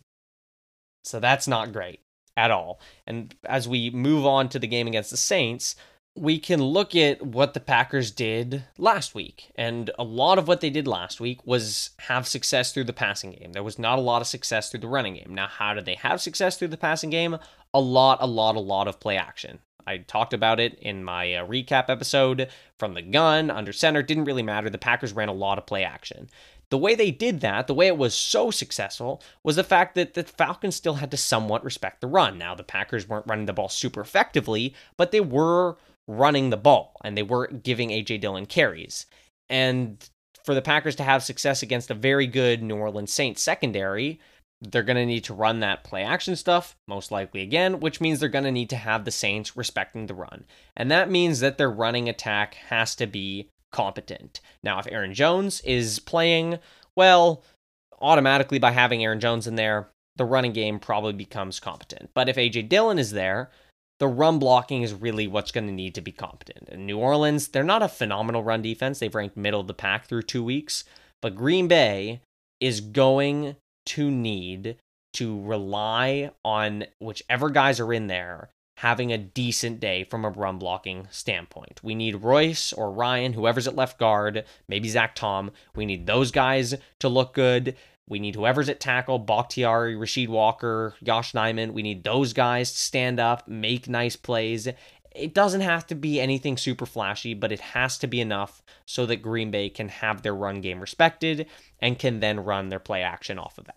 So 1.03 1.21
that's 1.21 1.49
not 1.49 1.73
great 1.73 2.01
at 2.37 2.51
all. 2.51 2.81
And 3.07 3.35
as 3.45 3.69
we 3.69 3.91
move 3.91 4.25
on 4.25 4.49
to 4.51 4.59
the 4.59 4.67
game 4.67 4.87
against 4.87 5.11
the 5.11 5.17
Saints, 5.17 5.77
we 6.15 6.39
can 6.39 6.63
look 6.63 6.95
at 6.95 7.23
what 7.23 7.55
the 7.55 7.61
Packers 7.61 8.11
did 8.11 8.65
last 8.77 9.15
week. 9.15 9.51
And 9.55 9.91
a 9.99 10.05
lot 10.05 10.39
of 10.39 10.47
what 10.47 10.61
they 10.61 10.69
did 10.69 10.87
last 10.87 11.21
week 11.21 11.47
was 11.47 11.91
have 12.01 12.27
success 12.27 12.73
through 12.73 12.85
the 12.85 12.93
passing 12.93 13.33
game. 13.33 13.53
There 13.53 13.63
was 13.63 13.79
not 13.79 13.99
a 13.99 14.03
lot 14.03 14.21
of 14.21 14.29
success 14.29 14.71
through 14.71 14.81
the 14.81 14.89
running 14.89 15.15
game. 15.15 15.35
Now, 15.35 15.47
how 15.47 15.73
did 15.73 15.87
they 15.87 15.95
have 15.95 16.21
success 16.21 16.59
through 16.59 16.69
the 16.69 16.77
passing 16.77 17.11
game? 17.11 17.39
A 17.73 17.81
lot, 17.81 18.19
a 18.21 18.27
lot, 18.27 18.57
a 18.57 18.61
lot 18.61 18.89
of 18.89 19.01
play 19.01 19.17
action. 19.17 19.61
I 19.87 19.99
talked 19.99 20.33
about 20.33 20.61
it 20.61 20.75
in 20.75 21.03
my 21.03 21.35
uh, 21.35 21.47
recap 21.47 21.87
episode 21.89 22.49
from 22.79 22.95
the 22.95 23.03
gun, 23.03 23.51
under 23.51 23.73
center, 23.73 24.03
didn't 24.03 24.25
really 24.25 24.43
matter. 24.43 24.71
The 24.71 24.79
Packers 24.79 25.13
ran 25.13 25.29
a 25.29 25.33
lot 25.33 25.59
of 25.59 25.67
play 25.67 25.83
action. 25.83 26.29
The 26.73 26.79
way 26.79 26.95
they 26.95 27.11
did 27.11 27.41
that, 27.41 27.67
the 27.67 27.75
way 27.75 27.87
it 27.87 27.99
was 27.99 28.15
so 28.15 28.51
successful, 28.51 29.23
was 29.45 29.57
the 29.57 29.63
fact 29.63 29.95
that 29.95 30.15
the 30.15 30.23
Falcons 30.23 30.75
still 30.75 30.95
had 30.95 31.11
to 31.11 31.19
somewhat 31.19 31.63
respect 31.63 32.01
the 32.01 32.07
run. 32.07 32.39
Now, 32.39 32.55
the 32.55 32.63
Packers 32.63 33.07
weren't 33.07 33.27
running 33.27 33.45
the 33.45 33.53
ball 33.53 33.69
super 33.69 34.01
effectively, 34.01 34.75
but 34.97 35.13
they 35.13 35.21
were 35.21 35.77
running 36.09 36.49
the 36.49 36.57
ball 36.57 36.97
and 37.05 37.15
they 37.15 37.23
were 37.23 37.49
giving 37.49 37.91
A.J. 37.91 38.17
Dillon 38.17 38.47
carries. 38.47 39.05
And 39.51 40.03
for 40.45 40.55
the 40.55 40.63
Packers 40.63 40.97
to 40.97 41.03
have 41.03 41.23
success 41.23 41.63
against 41.63 41.91
a 41.91 41.95
very 41.95 42.27
good 42.27 42.63
New 42.63 42.77
Orleans 42.77 43.13
Saints 43.13 43.43
secondary, 43.43 44.19
they're 44.63 44.83
going 44.83 44.97
to 44.97 45.05
need 45.05 45.25
to 45.25 45.35
run 45.35 45.61
that 45.61 45.85
play 45.85 46.03
action 46.03 46.37
stuff, 46.37 46.75
most 46.89 47.11
likely 47.11 47.43
again, 47.43 47.81
which 47.81 48.01
means 48.01 48.19
they're 48.19 48.31
going 48.31 48.45
to 48.45 48.51
need 48.51 48.71
to 48.71 48.77
have 48.77 49.05
the 49.05 49.11
Saints 49.11 49.59
respecting 49.59 50.07
the 50.07 50.15
run. 50.15 50.47
And 50.75 50.91
that 50.91 51.11
means 51.11 51.41
that 51.41 51.59
their 51.59 51.71
running 51.71 52.09
attack 52.09 52.55
has 52.55 52.97
to 52.97 53.07
be 53.07 53.51
competent. 53.73 54.41
Now, 54.63 54.79
if 54.79 54.87
Aaron 54.87 55.15
Jones 55.15 55.61
is 55.63 55.99
playing, 55.99 56.59
well, 56.95 57.43
automatically 58.01 58.59
by 58.59 58.71
having 58.71 59.03
Aaron 59.03 59.21
Jones 59.21 59.47
in 59.47 59.57
there, 59.57 59.89
the 60.17 60.25
running 60.25 60.53
game 60.53 60.79
probably 60.79 61.15
becomes 61.15 61.59
competent. 61.59 62.11
But 62.15 62.29
if 62.29 62.37
AJ 62.37 62.69
Dillon 62.69 62.99
is 62.99 63.13
there, 63.13 63.51
the 63.99 64.09
run 64.09 64.39
blocking 64.39 64.83
is 64.83 64.93
really 64.93 65.27
what's 65.27 65.53
going 65.53 65.67
to 65.67 65.73
need 65.73 65.95
to 65.95 66.01
be 66.01 66.13
competent. 66.13 66.69
In 66.69 66.87
New 66.87 66.99
Orleans, 66.99 67.49
they're 67.49 67.63
not 67.63 67.83
a 67.83 67.89
phenomenal 67.89 68.43
run 68.43 68.61
defense. 68.61 68.99
They've 68.99 69.15
ranked 69.15 69.37
middle 69.37 69.61
of 69.61 69.69
the 69.69 69.75
pack 69.75 70.07
through 70.07 70.23
two 70.23 70.45
weeks. 70.45 70.85
But 71.21 71.37
Green 71.37 71.69
Bay 71.69 72.21
is 72.61 72.81
going 72.81 73.57
to 73.87 74.11
need 74.11 74.77
to 75.15 75.41
rely 75.43 76.31
on 76.45 76.85
whichever 77.01 77.51
guys 77.51 77.79
are 77.79 77.93
in 77.93 78.07
there 78.07 78.51
having 78.83 79.13
a 79.13 79.19
decent 79.19 79.79
day 79.79 80.03
from 80.03 80.25
a 80.25 80.29
run 80.29 80.59
blocking 80.59 81.07
standpoint. 81.09 81.81
We 81.85 81.95
need 81.95 82.17
Royce 82.17 82.73
or 82.73 82.91
Rhyan, 82.91 83.33
whoever's 83.33 83.69
at 83.69 83.77
left 83.77 83.97
guard, 83.97 84.45
maybe 84.67 84.89
Zach 84.89 85.15
Tom. 85.15 85.53
We 85.77 85.87
need 85.87 86.05
those 86.09 86.33
guys 86.33 86.75
to 86.99 87.09
look 87.09 87.33
good. 87.33 87.77
We 88.09 88.19
need 88.19 88.35
whoever's 88.35 88.69
at 88.69 88.81
tackle, 88.81 89.21
Bakhtiari, 89.21 89.95
Rasheed 89.95 90.27
Walker, 90.27 90.97
Josh 91.01 91.33
Nijman. 91.33 91.75
We 91.75 91.85
need 91.85 92.03
those 92.03 92.33
guys 92.33 92.73
to 92.73 92.79
stand 92.79 93.21
up, 93.21 93.47
make 93.47 93.89
nice 93.89 94.17
plays. 94.17 94.67
It 95.15 95.33
doesn't 95.33 95.61
have 95.61 95.87
to 95.87 95.95
be 95.95 96.21
anything 96.21 96.57
super 96.57 96.85
flashy, 96.85 97.35
but 97.35 97.53
it 97.53 97.61
has 97.61 97.99
to 97.99 98.09
be 98.09 98.21
enough 98.21 98.65
so 98.85 99.07
that 99.07 99.23
Green 99.23 99.53
Bay 99.53 99.71
can 99.71 99.91
have 99.91 100.23
their 100.23 100.35
run 100.35 100.61
game 100.61 100.81
respected 100.81 101.47
and 101.79 102.01
can 102.01 102.19
then 102.19 102.41
run 102.41 102.69
their 102.69 102.81
play 102.81 103.03
action 103.03 103.39
off 103.39 103.59
of 103.59 103.67
that. 103.67 103.77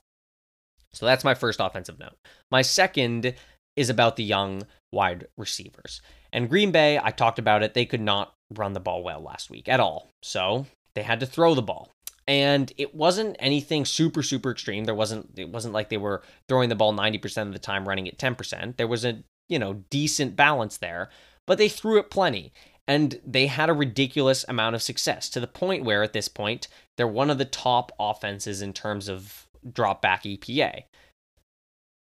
So 0.94 1.06
that's 1.06 1.26
my 1.26 1.36
first 1.36 1.60
offensive 1.60 2.00
note. 2.00 2.18
My 2.50 2.64
second 2.64 3.36
is 3.76 3.90
about 3.90 4.16
the 4.16 4.24
young 4.24 4.64
wide 4.92 5.28
receivers. 5.38 6.02
And 6.32 6.50
Green 6.50 6.72
Bay, 6.72 7.00
I 7.02 7.12
talked 7.12 7.40
about 7.40 7.64
it, 7.64 7.74
they 7.74 7.86
could 7.86 8.02
not 8.02 8.34
run 8.54 8.74
the 8.74 8.80
ball 8.80 9.04
well 9.04 9.22
last 9.22 9.50
week 9.50 9.68
at 9.68 9.80
all. 9.80 10.10
So 10.24 10.66
they 10.96 11.04
had 11.04 11.20
to 11.20 11.26
throw 11.26 11.56
the 11.56 11.62
ball. 11.62 11.92
And 12.28 12.74
it 12.78 12.96
wasn't 12.96 13.36
anything 13.40 13.86
super, 13.86 14.24
super 14.24 14.52
extreme. 14.52 14.86
There 14.86 14.96
wasn't 14.96 15.38
it 15.38 15.50
wasn't 15.50 15.76
like 15.76 15.90
they 15.90 15.98
were 15.98 16.24
throwing 16.50 16.70
the 16.70 16.76
ball 16.76 16.94
90% 16.94 17.44
of 17.44 17.54
the 17.54 17.60
time, 17.60 17.88
running 17.88 18.08
it 18.08 18.18
10%. 18.18 18.78
There 18.78 18.88
was 18.88 19.06
a, 19.06 19.24
you 19.48 19.60
know, 19.60 19.84
decent 19.92 20.36
balance 20.36 20.78
there, 20.78 21.10
but 21.46 21.60
they 21.60 21.70
threw 21.70 22.00
it 22.00 22.10
plenty. 22.10 22.52
And 22.88 23.20
they 23.26 23.48
had 23.48 23.70
a 23.70 23.74
ridiculous 23.74 24.46
amount 24.48 24.76
of 24.76 24.82
success 24.82 25.30
to 25.30 25.40
the 25.40 25.48
point 25.48 25.86
where 25.86 26.04
at 26.04 26.14
this 26.14 26.28
point, 26.28 26.68
they're 26.98 27.08
one 27.08 27.30
of 27.30 27.38
the 27.38 27.46
top 27.46 27.92
offenses 28.00 28.62
in 28.62 28.74
terms 28.74 29.08
of 29.08 29.48
drop 29.72 30.02
back 30.02 30.24
EPA. 30.24 30.84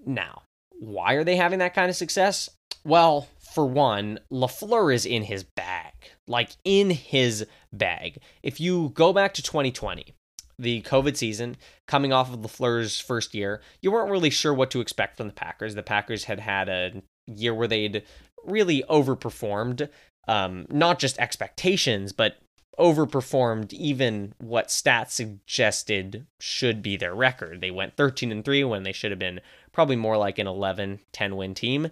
Now, 0.05 0.43
why 0.79 1.13
are 1.13 1.23
they 1.23 1.35
having 1.35 1.59
that 1.59 1.73
kind 1.73 1.89
of 1.89 1.95
success? 1.95 2.49
Well, 2.83 3.27
for 3.53 3.65
one, 3.65 4.19
LaFleur 4.31 4.93
is 4.93 5.05
in 5.05 5.23
his 5.23 5.43
bag. 5.43 5.93
Like 6.27 6.51
in 6.63 6.89
his 6.89 7.45
bag. 7.71 8.19
If 8.43 8.59
you 8.59 8.89
go 8.89 9.13
back 9.13 9.33
to 9.35 9.41
2020, 9.41 10.13
the 10.57 10.81
COVID 10.83 11.17
season, 11.17 11.57
coming 11.87 12.13
off 12.13 12.33
of 12.33 12.39
LaFleur's 12.39 12.99
first 12.99 13.33
year, 13.33 13.61
you 13.81 13.91
weren't 13.91 14.11
really 14.11 14.29
sure 14.29 14.53
what 14.53 14.71
to 14.71 14.81
expect 14.81 15.17
from 15.17 15.27
the 15.27 15.33
Packers. 15.33 15.75
The 15.75 15.83
Packers 15.83 16.25
had 16.25 16.39
had 16.39 16.69
a 16.69 17.01
year 17.27 17.53
where 17.53 17.67
they'd 17.67 18.03
really 18.45 18.83
overperformed, 18.89 19.89
um, 20.27 20.65
not 20.69 20.99
just 20.99 21.17
expectations, 21.17 22.13
but 22.13 22.37
overperformed 22.79 23.71
even 23.73 24.33
what 24.37 24.67
stats 24.67 25.11
suggested 25.11 26.25
should 26.39 26.81
be 26.81 26.97
their 26.97 27.15
record. 27.15 27.61
They 27.61 27.71
went 27.71 27.95
13 27.95 28.31
and 28.31 28.43
3 28.43 28.63
when 28.65 28.83
they 28.83 28.91
should 28.91 29.11
have 29.11 29.19
been 29.19 29.39
probably 29.75 29.97
more 29.97 30.17
like 30.17 30.39
an 30.39 30.47
11, 30.47 31.01
10 31.11 31.35
win 31.35 31.53
team. 31.53 31.89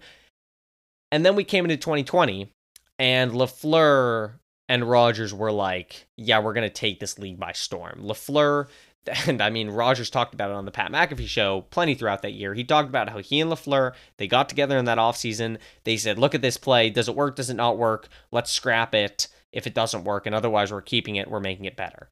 And 1.12 1.24
then 1.24 1.36
we 1.36 1.44
came 1.44 1.64
into 1.64 1.76
2020 1.76 2.50
and 2.98 3.30
LaFleur 3.30 4.32
and 4.68 4.88
Rodgers 4.88 5.32
were 5.34 5.52
like, 5.52 6.06
yeah, 6.16 6.40
we're 6.40 6.54
going 6.54 6.68
to 6.68 6.74
take 6.74 6.98
this 6.98 7.18
league 7.18 7.38
by 7.38 7.52
storm. 7.52 8.00
LaFleur, 8.02 8.68
and 9.28 9.42
I 9.42 9.50
mean, 9.50 9.70
Rodgers 9.70 10.10
talked 10.10 10.34
about 10.34 10.50
it 10.50 10.56
on 10.56 10.64
the 10.64 10.70
Pat 10.70 10.90
McAfee 10.90 11.28
show 11.28 11.66
plenty 11.70 11.94
throughout 11.94 12.22
that 12.22 12.32
year. 12.32 12.54
He 12.54 12.64
talked 12.64 12.88
about 12.88 13.10
how 13.10 13.18
he 13.18 13.40
and 13.40 13.50
LaFleur, 13.50 13.92
they 14.16 14.26
got 14.26 14.48
together 14.48 14.78
in 14.78 14.86
that 14.86 14.98
offseason. 14.98 15.58
They 15.84 15.98
said, 15.98 16.18
look 16.18 16.34
at 16.34 16.42
this 16.42 16.56
play. 16.56 16.88
Does 16.88 17.08
it 17.08 17.14
work? 17.14 17.36
Does 17.36 17.50
it 17.50 17.54
not 17.54 17.76
work? 17.76 18.08
Let's 18.32 18.50
scrap 18.50 18.94
it 18.94 19.28
if 19.52 19.66
it 19.66 19.74
doesn't 19.74 20.04
work. 20.04 20.24
And 20.26 20.34
otherwise, 20.34 20.72
we're 20.72 20.80
keeping 20.80 21.16
it. 21.16 21.30
We're 21.30 21.38
making 21.38 21.66
it 21.66 21.76
better. 21.76 22.08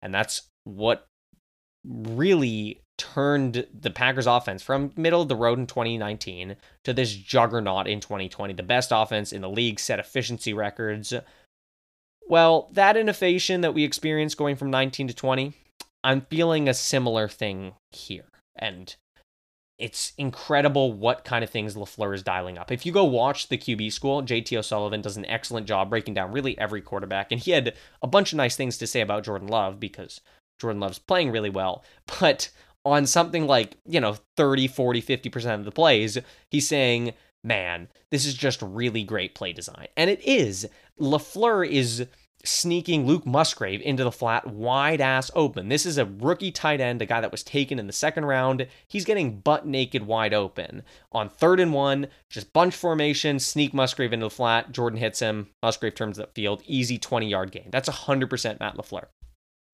And 0.00 0.14
that's 0.14 0.48
what 0.64 1.06
really 1.86 2.80
turned 3.00 3.66
the 3.72 3.90
Packers 3.90 4.26
offense 4.26 4.62
from 4.62 4.92
middle 4.94 5.22
of 5.22 5.28
the 5.28 5.34
road 5.34 5.58
in 5.58 5.66
2019 5.66 6.56
to 6.84 6.92
this 6.92 7.14
juggernaut 7.14 7.86
in 7.86 7.98
2020. 7.98 8.52
The 8.52 8.62
best 8.62 8.90
offense 8.92 9.32
in 9.32 9.40
the 9.40 9.48
league 9.48 9.80
set 9.80 9.98
efficiency 9.98 10.52
records. 10.52 11.14
Well, 12.28 12.68
that 12.72 12.98
innovation 12.98 13.62
that 13.62 13.72
we 13.72 13.84
experienced 13.84 14.36
going 14.36 14.56
from 14.56 14.70
19 14.70 15.08
to 15.08 15.14
20, 15.14 15.54
I'm 16.04 16.20
feeling 16.20 16.68
a 16.68 16.74
similar 16.74 17.26
thing 17.26 17.72
here. 17.90 18.26
And 18.54 18.94
it's 19.78 20.12
incredible 20.18 20.92
what 20.92 21.24
kind 21.24 21.42
of 21.42 21.48
things 21.48 21.74
LaFleur 21.74 22.14
is 22.14 22.22
dialing 22.22 22.58
up. 22.58 22.70
If 22.70 22.84
you 22.84 22.92
go 22.92 23.04
watch 23.04 23.48
the 23.48 23.56
QB 23.56 23.90
school, 23.92 24.22
JT 24.22 24.58
O'Sullivan 24.58 25.00
does 25.00 25.16
an 25.16 25.24
excellent 25.24 25.66
job 25.66 25.88
breaking 25.88 26.12
down 26.12 26.32
really 26.32 26.58
every 26.58 26.82
quarterback. 26.82 27.32
And 27.32 27.40
he 27.40 27.52
had 27.52 27.74
a 28.02 28.06
bunch 28.06 28.32
of 28.32 28.36
nice 28.36 28.56
things 28.56 28.76
to 28.76 28.86
say 28.86 29.00
about 29.00 29.24
Jordan 29.24 29.48
Love 29.48 29.80
because 29.80 30.20
Jordan 30.60 30.80
Love's 30.80 30.98
playing 30.98 31.32
really 31.32 31.50
well. 31.50 31.82
But 32.20 32.50
on 32.84 33.06
something 33.06 33.46
like, 33.46 33.76
you 33.86 34.00
know, 34.00 34.16
30, 34.36 34.68
40, 34.68 35.02
50% 35.02 35.54
of 35.54 35.64
the 35.64 35.70
plays, 35.70 36.18
he's 36.50 36.68
saying, 36.68 37.12
man, 37.42 37.88
this 38.10 38.26
is 38.26 38.34
just 38.34 38.62
really 38.62 39.02
great 39.02 39.34
play 39.34 39.52
design. 39.52 39.88
And 39.96 40.10
it 40.10 40.20
is. 40.22 40.68
LaFleur 41.00 41.68
is 41.68 42.06
sneaking 42.44 43.06
Luke 43.06 43.26
Musgrave 43.26 43.82
into 43.82 44.04
the 44.04 44.12
flat 44.12 44.46
wide 44.46 45.00
ass 45.00 45.30
open. 45.34 45.68
This 45.68 45.84
is 45.84 45.98
a 45.98 46.06
rookie 46.06 46.50
tight 46.50 46.80
end, 46.80 47.02
a 47.02 47.06
guy 47.06 47.20
that 47.20 47.32
was 47.32 47.42
taken 47.42 47.78
in 47.78 47.86
the 47.86 47.92
second 47.92 48.24
round. 48.24 48.66
He's 48.88 49.04
getting 49.04 49.40
butt 49.40 49.66
naked 49.66 50.06
wide 50.06 50.32
open. 50.32 50.82
On 51.12 51.28
third 51.28 51.60
and 51.60 51.72
one, 51.72 52.08
just 52.28 52.52
bunch 52.52 52.74
formation, 52.74 53.38
sneak 53.38 53.74
Musgrave 53.74 54.12
into 54.12 54.26
the 54.26 54.30
flat. 54.30 54.72
Jordan 54.72 54.98
hits 54.98 55.20
him. 55.20 55.48
Musgrave 55.62 55.94
turns 55.94 56.16
the 56.16 56.28
field. 56.28 56.62
Easy 56.66 56.98
20 56.98 57.28
yard 57.28 57.52
gain. 57.52 57.68
That's 57.70 57.88
100% 57.88 58.60
Matt 58.60 58.76
LaFleur. 58.76 59.06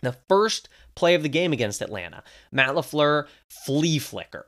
The 0.00 0.16
first 0.28 0.68
play 0.94 1.14
of 1.14 1.22
the 1.22 1.28
game 1.28 1.52
against 1.52 1.82
Atlanta, 1.82 2.22
Matt 2.52 2.74
LaFleur 2.74 3.26
flea 3.48 3.98
flicker 3.98 4.46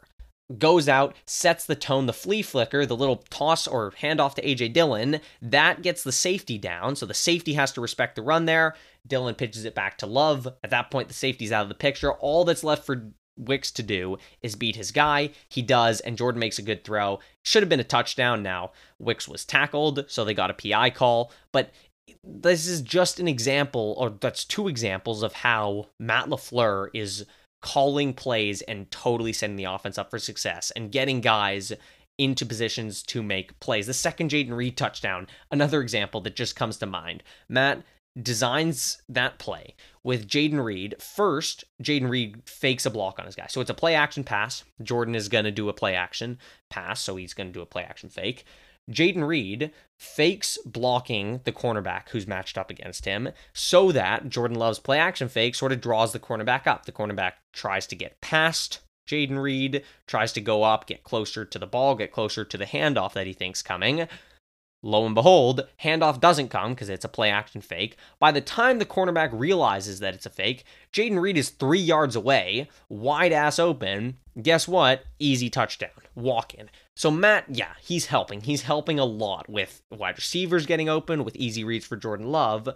goes 0.57 0.89
out, 0.89 1.15
sets 1.27 1.67
the 1.67 1.75
tone, 1.75 2.07
the 2.07 2.13
flea 2.13 2.43
flicker, 2.43 2.87
the 2.87 2.97
little 2.97 3.25
toss 3.29 3.67
or 3.67 3.93
handoff 3.93 4.35
to 4.35 4.43
AJ 4.43 4.73
Dillon, 4.73 5.21
that 5.43 5.83
gets 5.83 6.03
the 6.03 6.13
safety 6.13 6.57
down. 6.57 6.97
So 6.97 7.05
the 7.05 7.15
safety 7.15 7.55
has 7.55 7.73
to 7.73 7.81
respect 7.81 8.17
the 8.17 8.23
run 8.23 8.47
there. 8.47 8.75
Dillon 9.07 9.35
pitches 9.35 9.65
it 9.65 9.75
back 9.75 9.99
to 9.99 10.07
Love. 10.07 10.49
At 10.65 10.71
that 10.71 10.91
point, 10.91 11.09
the 11.09 11.15
safety's 11.15 11.53
out 11.53 11.63
of 11.63 11.69
the 11.69 11.75
picture. 11.75 12.13
All 12.13 12.45
that's 12.45 12.65
left 12.65 12.87
for 12.87 13.11
Wicks 13.37 13.71
to 13.73 13.83
do 13.83 14.19
is 14.43 14.57
beat 14.57 14.75
his 14.75 14.91
guy. 14.91 15.31
He 15.49 15.63
does, 15.63 16.01
and 16.01 16.19
Jordan 16.19 16.41
makes 16.41 16.59
a 16.59 16.63
good 16.63 16.83
throw. 16.83 17.21
Should 17.45 17.63
have 17.63 17.69
been 17.69 17.79
a 17.79 17.85
touchdown 17.85 18.43
now. 18.43 18.73
Wicks 18.99 19.29
was 19.29 19.45
tackled, 19.45 20.07
so 20.09 20.25
they 20.25 20.35
got 20.35 20.51
a 20.51 20.55
PI 20.55 20.91
call. 20.91 21.33
But 21.53 21.71
this 22.25 22.67
is 22.67 22.83
just 22.83 23.21
an 23.21 23.29
example, 23.29 23.95
or 23.99 24.11
that's 24.11 24.45
two 24.45 24.69
examples 24.69 25.23
of 25.23 25.33
how 25.33 25.89
Matt 25.99 26.27
LaFleur 26.27 26.89
is 26.95 27.27
calling 27.61 28.15
plays 28.15 28.63
and 28.63 28.91
totally 28.91 29.33
setting 29.33 29.57
the 29.57 29.65
offense 29.65 29.99
up 29.99 30.11
for 30.11 30.19
success 30.19 30.71
and 30.73 30.93
getting 30.93 31.21
guys 31.21 31.73
into 32.19 32.45
positions 32.45 33.03
to 33.05 33.23
make 33.23 33.59
plays. 33.61 33.87
The 33.87 33.95
second 33.95 34.31
Jayden 34.31 34.57
Reed 34.57 34.77
touchdown, 34.77 35.29
another 35.51 35.81
example 35.81 36.21
that 36.23 36.37
just 36.37 36.57
comes 36.57 36.77
to 36.79 36.87
mind. 36.87 37.23
Matt 37.49 37.83
designs 38.21 39.01
that 39.09 39.39
play 39.39 39.75
with 40.03 40.29
Jayden 40.29 40.63
Reed. 40.63 40.97
First, 41.01 41.65
Jayden 41.83 42.09
Reed 42.09 42.43
fakes 42.47 42.87
a 42.87 42.91
block 42.91 43.19
on 43.19 43.27
his 43.27 43.37
guy. 43.37 43.47
So 43.49 43.61
it's 43.61 43.71
a 43.71 43.75
play 43.75 43.95
action 43.95 44.25
pass. 44.25 44.65
Jordan 44.83 45.15
is 45.15 45.29
going 45.29 45.45
to 45.45 45.51
do 45.51 45.69
a 45.69 45.73
play 45.73 45.95
action 45.95 46.39
pass, 46.71 47.01
so 47.01 47.17
he's 47.17 47.35
going 47.35 47.49
to 47.49 47.53
do 47.53 47.63
a 47.63 47.67
play 47.67 47.85
action 47.85 48.09
fake. 48.09 48.45
Jayden 48.91 49.27
Reed 49.27 49.73
fakes 49.97 50.59
blocking 50.65 51.41
the 51.45 51.53
cornerback 51.53 52.11
who's 52.11 52.27
matched 52.27 52.57
up 52.57 52.71
against 52.71 53.05
him 53.05 53.31
so 53.53 53.93
that 53.93 54.29
Jordan 54.29 54.59
Love's 54.59 54.79
play 54.79 54.99
action 54.99 55.29
fake 55.29 55.55
sort 55.55 55.73
of 55.73 55.81
draws 55.81 56.13
the 56.13 56.21
cornerback 56.21 56.67
up. 56.67 56.87
The 56.87 56.93
cornerback 56.93 57.33
tries 57.53 57.87
to 57.89 57.97
get 57.97 58.21
past 58.21 58.81
Jayden 59.09 59.41
Reed, 59.41 59.83
tries 60.07 60.33
to 60.35 60.41
go 60.41 60.63
up, 60.63 60.87
get 60.87 61.03
closer 61.03 61.45
to 61.45 61.59
the 61.59 61.67
ball, 61.67 61.95
get 61.95 62.13
closer 62.13 62.45
to 62.45 62.59
the 62.59 62.67
handoff 62.67 63.15
that 63.15 63.27
he 63.27 63.33
thinks 63.33 63.63
coming. 63.63 64.07
Lo 64.83 65.05
and 65.05 65.15
behold, 65.15 65.67
handoff 65.83 66.21
doesn't 66.21 66.51
come 66.51 66.73
because 66.73 66.89
it's 66.89 67.05
a 67.05 67.09
play 67.09 67.31
action 67.31 67.61
fake. 67.61 67.97
By 68.21 68.31
the 68.31 68.41
time 68.41 68.79
the 68.79 68.85
cornerback 68.85 69.31
realizes 69.33 69.99
that 70.01 70.15
it's 70.15 70.27
a 70.27 70.31
fake, 70.31 70.65
Jayden 70.93 71.21
Reed 71.21 71.37
is 71.37 71.51
three 71.51 71.81
yards 71.81 72.15
away, 72.15 72.69
wide 72.89 73.33
ass 73.33 73.59
open. 73.59 74.19
Guess 74.41 74.69
what? 74.69 75.05
Easy 75.19 75.51
touchdown. 75.51 75.91
Walk 76.15 76.55
in. 76.55 76.71
So 76.97 77.11
Matt, 77.11 77.47
yeah, 77.49 77.73
he's 77.81 78.07
helping. 78.07 78.43
He's 78.43 78.63
helping 78.63 79.01
a 79.01 79.05
lot 79.05 79.49
with 79.49 79.83
wide 79.91 80.17
receivers 80.17 80.67
getting 80.67 80.89
open, 80.89 81.25
with 81.25 81.37
easy 81.37 81.65
reads 81.65 81.85
for 81.85 81.97
Jordan 81.97 82.31
Love. 82.31 82.69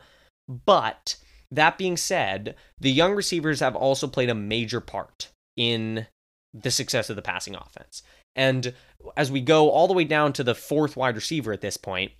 But 0.48 1.16
that 1.52 1.78
being 1.78 1.96
said, 1.96 2.56
the 2.80 2.90
young 2.90 3.14
receivers 3.14 3.60
have 3.60 3.76
also 3.76 4.08
played 4.08 4.30
a 4.30 4.34
major 4.34 4.80
part 4.80 5.28
in 5.56 6.06
the 6.52 6.70
success 6.70 7.08
of 7.10 7.16
the 7.16 7.22
passing 7.22 7.54
offense. 7.54 8.02
And 8.36 8.74
as 9.16 9.30
we 9.30 9.40
go 9.40 9.70
all 9.70 9.88
the 9.88 9.94
way 9.94 10.04
down 10.04 10.32
to 10.34 10.44
the 10.44 10.54
fourth 10.54 10.96
wide 10.96 11.16
receiver 11.16 11.52
at 11.52 11.60
this 11.60 11.76
point, 11.76 12.12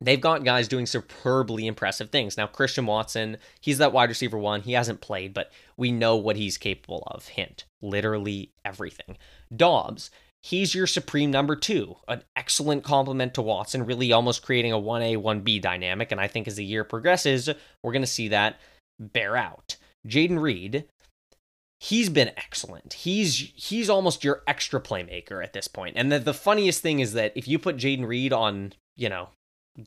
they've 0.00 0.20
got 0.20 0.44
guys 0.44 0.68
doing 0.68 0.86
superbly 0.86 1.66
impressive 1.66 2.10
things. 2.10 2.36
Now, 2.36 2.46
Christian 2.46 2.86
Watson, 2.86 3.38
he's 3.60 3.78
that 3.78 3.92
wide 3.92 4.08
receiver 4.08 4.38
one. 4.38 4.62
He 4.62 4.72
hasn't 4.72 5.00
played, 5.00 5.34
but 5.34 5.50
we 5.76 5.92
know 5.92 6.16
what 6.16 6.36
he's 6.36 6.58
capable 6.58 7.02
of. 7.06 7.28
Hint 7.28 7.64
literally 7.82 8.52
everything. 8.64 9.16
Doubs, 9.54 10.10
he's 10.42 10.74
your 10.74 10.86
supreme 10.86 11.30
number 11.30 11.56
two, 11.56 11.96
an 12.08 12.22
excellent 12.34 12.84
complement 12.84 13.34
to 13.34 13.42
Watson, 13.42 13.86
really 13.86 14.12
almost 14.12 14.42
creating 14.42 14.72
a 14.72 14.78
1A, 14.78 15.16
1B 15.16 15.60
dynamic. 15.60 16.12
And 16.12 16.20
I 16.20 16.28
think 16.28 16.46
as 16.46 16.56
the 16.56 16.64
year 16.64 16.84
progresses, 16.84 17.48
we're 17.82 17.92
going 17.92 18.02
to 18.02 18.06
see 18.06 18.28
that 18.28 18.60
bear 18.98 19.36
out. 19.36 19.76
Jayden 20.06 20.40
Reed, 20.40 20.84
he's 21.86 22.08
been 22.08 22.32
excellent. 22.36 22.92
He's 22.94 23.52
he's 23.54 23.88
almost 23.88 24.24
your 24.24 24.42
extra 24.46 24.80
playmaker 24.80 25.42
at 25.42 25.52
this 25.52 25.68
point. 25.68 25.96
And 25.96 26.10
the, 26.10 26.18
the 26.18 26.34
funniest 26.34 26.82
thing 26.82 27.00
is 27.00 27.12
that 27.12 27.32
if 27.36 27.46
you 27.46 27.58
put 27.58 27.76
Jayden 27.76 28.06
Reed 28.06 28.32
on, 28.32 28.72
you 28.96 29.08
know, 29.08 29.28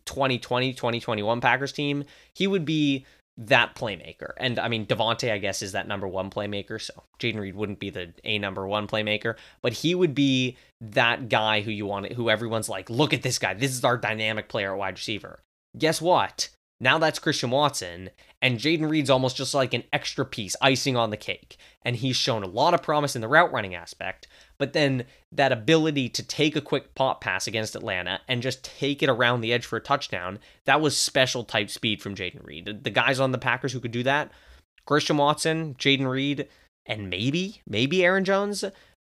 2020, 0.06 0.74
2021 0.74 1.42
Packers 1.42 1.72
team, 1.72 2.06
he 2.34 2.48
would 2.48 2.64
be 2.64 3.06
that 3.38 3.76
playmaker. 3.76 4.32
And 4.38 4.60
I 4.60 4.68
mean, 4.68 4.86
Davante, 4.86 5.32
I 5.32 5.38
guess, 5.38 5.62
is 5.62 5.72
that 5.74 5.88
number 5.88 6.08
one 6.08 6.30
playmaker. 6.30 6.82
So 6.82 7.04
Jayden 7.20 7.40
Reed 7.40 7.56
wouldn't 7.56 7.80
be 7.80 7.90
the 7.90 8.14
a 8.24 8.40
number 8.40 8.68
one 8.68 8.88
playmaker, 8.88 9.36
but 9.62 9.74
he 9.74 9.96
would 9.96 10.16
be 10.16 10.58
that 10.82 11.28
guy 11.28 11.62
who 11.62 11.72
you 11.72 11.86
want, 11.86 12.14
who 12.14 12.30
everyone's 12.30 12.70
like, 12.70 12.90
look 12.90 13.14
at 13.14 13.24
this 13.24 13.40
guy. 13.40 13.54
This 13.54 13.72
is 13.72 13.84
our 13.84 13.98
dynamic 13.98 14.48
player 14.48 14.74
at 14.74 14.80
wide 14.80 14.96
receiver. 14.96 15.40
Guess 15.78 16.02
what? 16.02 16.50
Now 16.82 16.98
that's 16.98 17.20
Christian 17.20 17.50
Watson, 17.50 18.10
and 18.42 18.58
Jayden 18.58 18.90
Reed's 18.90 19.10
almost 19.10 19.36
just 19.36 19.54
like 19.54 19.74
an 19.74 19.84
extra 19.92 20.26
piece, 20.26 20.56
icing 20.62 20.96
on 20.96 21.10
the 21.10 21.18
cake. 21.18 21.58
And 21.84 21.96
he's 21.96 22.16
shown 22.16 22.44
a 22.44 22.48
lot 22.48 22.74
of 22.74 22.82
promise 22.82 23.16
in 23.16 23.22
the 23.22 23.28
route 23.28 23.52
running 23.52 23.76
aspect, 23.76 24.28
but 24.58 24.74
then 24.74 25.06
that 25.32 25.52
ability 25.52 26.10
to 26.10 26.24
take 26.24 26.56
a 26.56 26.62
quick 26.62 26.96
pop 26.96 27.22
pass 27.22 27.48
against 27.48 27.76
Atlanta 27.76 28.22
and 28.28 28.42
just 28.42 28.64
take 28.64 29.04
it 29.04 29.10
around 29.10 29.42
the 29.42 29.54
edge 29.54 29.66
for 29.66 29.78
a 29.78 29.82
touchdown, 29.82 30.40
that 30.66 30.82
was 30.82 30.96
special 30.98 31.44
type 31.44 31.70
speed 31.70 32.02
from 32.02 32.16
Jayden 32.16 32.46
Reed. 32.46 32.84
The 32.84 32.90
guys 32.90 33.20
on 33.20 33.32
the 33.32 33.38
Packers 33.38 33.74
who 33.74 33.80
could 33.80 33.92
do 33.92 34.04
that, 34.04 34.32
Christian 34.86 35.18
Watson, 35.18 35.76
Jayden 35.76 36.10
Reed, 36.10 36.48
and 36.86 37.10
maybe, 37.10 37.62
maybe 37.68 38.04
Aaron 38.04 38.24
Jones, 38.26 38.64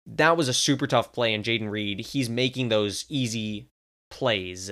that 0.05 0.37
was 0.37 0.47
a 0.47 0.53
super 0.53 0.87
tough 0.87 1.11
play. 1.11 1.33
And 1.33 1.43
Jayden 1.43 1.69
Reed, 1.69 1.99
he's 1.99 2.29
making 2.29 2.69
those 2.69 3.05
easy 3.09 3.67
plays 4.09 4.71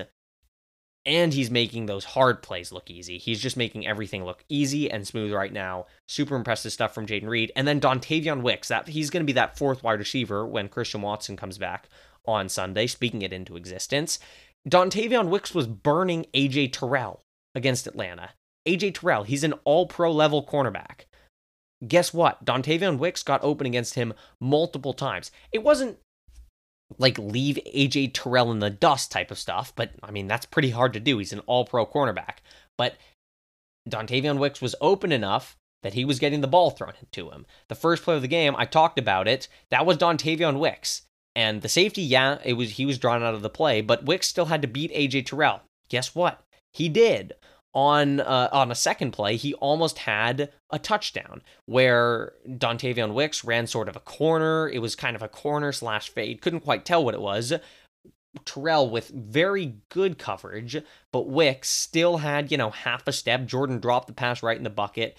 and 1.06 1.34
he's 1.34 1.52
making 1.52 1.86
those 1.86 2.06
hard 2.06 2.42
plays 2.42 2.72
look 2.72 2.90
easy. 2.90 3.18
He's 3.18 3.42
just 3.42 3.58
making 3.58 3.86
everything 3.86 4.24
look 4.24 4.44
easy 4.48 4.90
and 4.90 5.06
smooth 5.06 5.34
right 5.34 5.52
now. 5.52 5.86
Super 6.08 6.36
impressive 6.36 6.72
stuff 6.72 6.94
from 6.94 7.06
Jayden 7.06 7.28
Reed. 7.28 7.52
And 7.56 7.68
then 7.68 7.82
Dontayvion 7.82 8.42
Wicks, 8.42 8.70
that 8.70 8.88
he's 8.88 9.10
going 9.10 9.22
to 9.22 9.28
be 9.28 9.34
that 9.34 9.58
fourth 9.58 9.84
wide 9.84 10.00
receiver 10.00 10.46
when 10.46 10.70
Christian 10.70 11.02
Watson 11.02 11.36
comes 11.36 11.58
back 11.58 11.90
on 12.26 12.48
Sunday, 12.48 12.88
speaking 12.88 13.22
it 13.22 13.34
into 13.34 13.58
existence. 13.58 14.20
Dontayvion 14.70 15.28
Wicks 15.28 15.54
was 15.54 15.68
burning 15.68 16.26
AJ 16.34 16.72
Terrell 16.72 17.22
against 17.54 17.86
Atlanta. 17.86 18.30
AJ 18.66 18.96
Terrell, 18.96 19.24
he's 19.24 19.44
an 19.44 19.54
all 19.66 19.88
pro 19.88 20.12
level 20.12 20.46
cornerback. 20.46 21.02
Guess 21.86 22.14
what? 22.14 22.46
Dontayvion 22.46 22.98
Wicks 22.98 23.24
got 23.24 23.44
open 23.44 23.68
against 23.68 23.96
him 23.96 24.14
multiple 24.40 24.94
times. 24.94 25.32
It 25.52 25.64
wasn't 25.64 25.98
like 26.98 27.18
leave 27.18 27.58
AJ 27.74 28.14
Terrell 28.14 28.52
in 28.52 28.60
the 28.60 28.70
dust 28.70 29.12
type 29.12 29.32
of 29.32 29.40
stuff, 29.40 29.74
but 29.76 29.92
I 30.02 30.12
mean 30.12 30.28
that's 30.28 30.46
pretty 30.46 30.70
hard 30.70 30.94
to 30.94 31.00
do. 31.00 31.18
He's 31.18 31.34
an 31.34 31.40
all 31.42 31.66
pro 31.66 31.86
cornerback. 31.86 32.38
But 32.78 32.96
Dontayvion 33.90 34.38
Wicks 34.38 34.62
was 34.62 34.76
open 34.82 35.12
enough 35.12 35.58
that 35.84 35.94
he 35.94 36.06
was 36.06 36.20
getting 36.20 36.42
the 36.42 36.48
ball 36.48 36.72
thrown 36.72 36.94
to 37.12 37.30
him. 37.30 37.46
The 37.68 37.76
first 37.76 38.04
play 38.04 38.16
of 38.16 38.22
the 38.22 38.28
game, 38.28 38.56
I 38.58 38.66
talked 38.66 38.98
about 38.98 39.28
it. 39.28 39.48
That 39.70 39.86
was 39.86 39.98
Dontayvion 39.98 40.58
Wicks. 40.60 41.04
And 41.36 41.62
the 41.62 41.70
safety, 41.70 42.02
yeah, 42.02 42.38
it 42.44 42.54
was 42.54 42.72
he 42.72 42.86
was 42.86 43.00
drawn 43.00 43.24
out 43.24 43.34
of 43.34 43.42
the 43.42 43.50
play, 43.50 43.82
but 43.82 44.06
Wicks 44.06 44.28
still 44.28 44.46
had 44.46 44.62
to 44.62 44.68
beat 44.68 44.94
AJ 44.94 45.26
Terrell. 45.26 45.62
Guess 45.90 46.16
what? 46.16 46.44
He 46.72 46.90
did. 46.90 47.34
On 47.74 48.20
uh, 48.20 48.50
on 48.52 48.72
a 48.72 48.76
second 48.76 49.12
play, 49.12 49.36
he 49.36 49.54
almost 49.56 50.00
had 50.00 50.52
a 50.70 50.80
touchdown 50.80 51.42
where 51.66 52.34
Dontayvion 52.48 53.14
Wicks 53.14 53.44
ran 53.44 53.68
sort 53.68 53.90
of 53.90 53.96
a 53.96 54.02
corner. 54.02 54.70
It 54.70 54.80
was 54.80 54.96
kind 54.96 55.16
of 55.16 55.22
a 55.22 55.28
corner 55.28 55.72
slash 55.72 56.10
fade. 56.10 56.42
Couldn't 56.42 56.62
quite 56.62 56.86
tell 56.86 57.04
what 57.04 57.16
it 57.16 57.22
was. 57.22 57.54
Terrell 58.46 58.90
with 58.90 59.10
very 59.10 59.76
good 59.90 60.18
coverage, 60.18 60.82
but 61.12 61.30
Wicks 61.30 61.70
still 61.70 62.18
had, 62.18 62.52
you 62.52 62.58
know, 62.58 62.72
half 62.72 63.08
a 63.08 63.12
step. 63.12 63.46
Jordan 63.46 63.80
dropped 63.80 64.08
the 64.08 64.14
pass 64.14 64.42
right 64.42 64.58
in 64.58 64.64
the 64.64 64.70
bucket. 64.70 65.18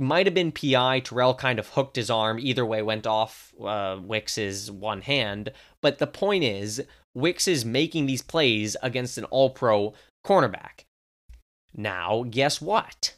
Might 0.00 0.26
have 0.26 0.34
been 0.34 0.52
PI. 0.52 1.00
Terrell 1.00 1.34
kind 1.34 1.58
of 1.58 1.70
hooked 1.70 1.96
his 1.96 2.08
arm. 2.08 2.38
Either 2.38 2.64
way, 2.64 2.82
went 2.82 3.06
off 3.06 3.52
uh, 3.62 3.98
Wicks's 4.00 4.70
one 4.70 5.02
hand. 5.02 5.52
But 5.82 5.98
the 5.98 6.06
point 6.06 6.44
is, 6.44 6.82
Wicks 7.14 7.48
is 7.48 7.64
making 7.64 8.06
these 8.06 8.22
plays 8.22 8.76
against 8.82 9.18
an 9.18 9.24
all 9.24 9.50
pro 9.50 9.92
cornerback. 10.24 10.84
Now, 11.78 12.24
guess 12.28 12.60
what? 12.60 13.14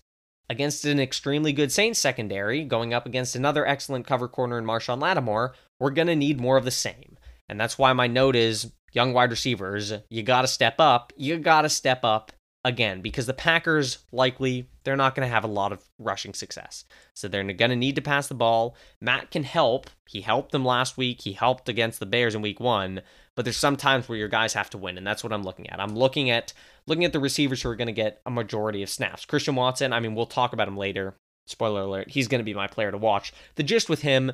Against 0.50 0.84
an 0.84 1.00
extremely 1.00 1.52
good 1.52 1.72
Saints 1.72 1.98
secondary, 1.98 2.62
going 2.64 2.92
up 2.92 3.06
against 3.06 3.34
another 3.34 3.66
excellent 3.66 4.06
cover 4.06 4.28
corner 4.28 4.58
in 4.58 4.66
Marshon 4.66 5.00
Lattimore, 5.00 5.54
we're 5.78 5.90
going 5.90 6.08
to 6.08 6.16
need 6.16 6.38
more 6.38 6.58
of 6.58 6.66
the 6.66 6.70
same. 6.70 7.16
And 7.48 7.58
that's 7.58 7.78
why 7.78 7.92
my 7.94 8.06
note 8.06 8.36
is 8.36 8.70
young 8.92 9.14
wide 9.14 9.30
receivers, 9.30 9.94
you 10.10 10.22
got 10.22 10.42
to 10.42 10.48
step 10.48 10.74
up. 10.78 11.12
You 11.16 11.38
got 11.38 11.62
to 11.62 11.68
step 11.70 12.04
up 12.04 12.32
again 12.64 13.00
because 13.00 13.26
the 13.26 13.32
Packers 13.32 13.98
likely 14.12 14.68
they're 14.84 14.96
not 14.96 15.14
going 15.14 15.26
to 15.26 15.32
have 15.32 15.44
a 15.44 15.48
lot 15.48 15.72
of 15.72 15.82
rushing 15.98 16.34
success. 16.34 16.84
So 17.14 17.28
they're 17.28 17.44
going 17.44 17.70
to 17.70 17.76
need 17.76 17.96
to 17.96 18.02
pass 18.02 18.28
the 18.28 18.34
ball. 18.34 18.76
Matt 19.00 19.30
can 19.30 19.44
help. 19.44 19.88
He 20.06 20.20
helped 20.20 20.52
them 20.52 20.64
last 20.64 20.96
week. 20.96 21.22
He 21.22 21.32
helped 21.32 21.68
against 21.68 22.00
the 22.00 22.06
Bears 22.06 22.34
in 22.34 22.42
week 22.42 22.60
1, 22.60 23.00
but 23.40 23.44
there's 23.44 23.56
some 23.56 23.78
times 23.78 24.06
where 24.06 24.18
your 24.18 24.28
guys 24.28 24.52
have 24.52 24.68
to 24.68 24.76
win 24.76 24.98
and 24.98 25.06
that's 25.06 25.24
what 25.24 25.32
I'm 25.32 25.42
looking 25.42 25.70
at. 25.70 25.80
I'm 25.80 25.96
looking 25.96 26.28
at 26.28 26.52
looking 26.86 27.06
at 27.06 27.14
the 27.14 27.20
receivers 27.20 27.62
who 27.62 27.70
are 27.70 27.74
going 27.74 27.86
to 27.86 27.92
get 27.92 28.20
a 28.26 28.30
majority 28.30 28.82
of 28.82 28.90
snaps. 28.90 29.24
Christian 29.24 29.54
Watson, 29.54 29.94
I 29.94 30.00
mean, 30.00 30.14
we'll 30.14 30.26
talk 30.26 30.52
about 30.52 30.68
him 30.68 30.76
later. 30.76 31.14
Spoiler 31.46 31.80
alert, 31.80 32.10
he's 32.10 32.28
going 32.28 32.40
to 32.40 32.44
be 32.44 32.52
my 32.52 32.66
player 32.66 32.90
to 32.90 32.98
watch. 32.98 33.32
The 33.54 33.62
gist 33.62 33.88
with 33.88 34.02
him, 34.02 34.32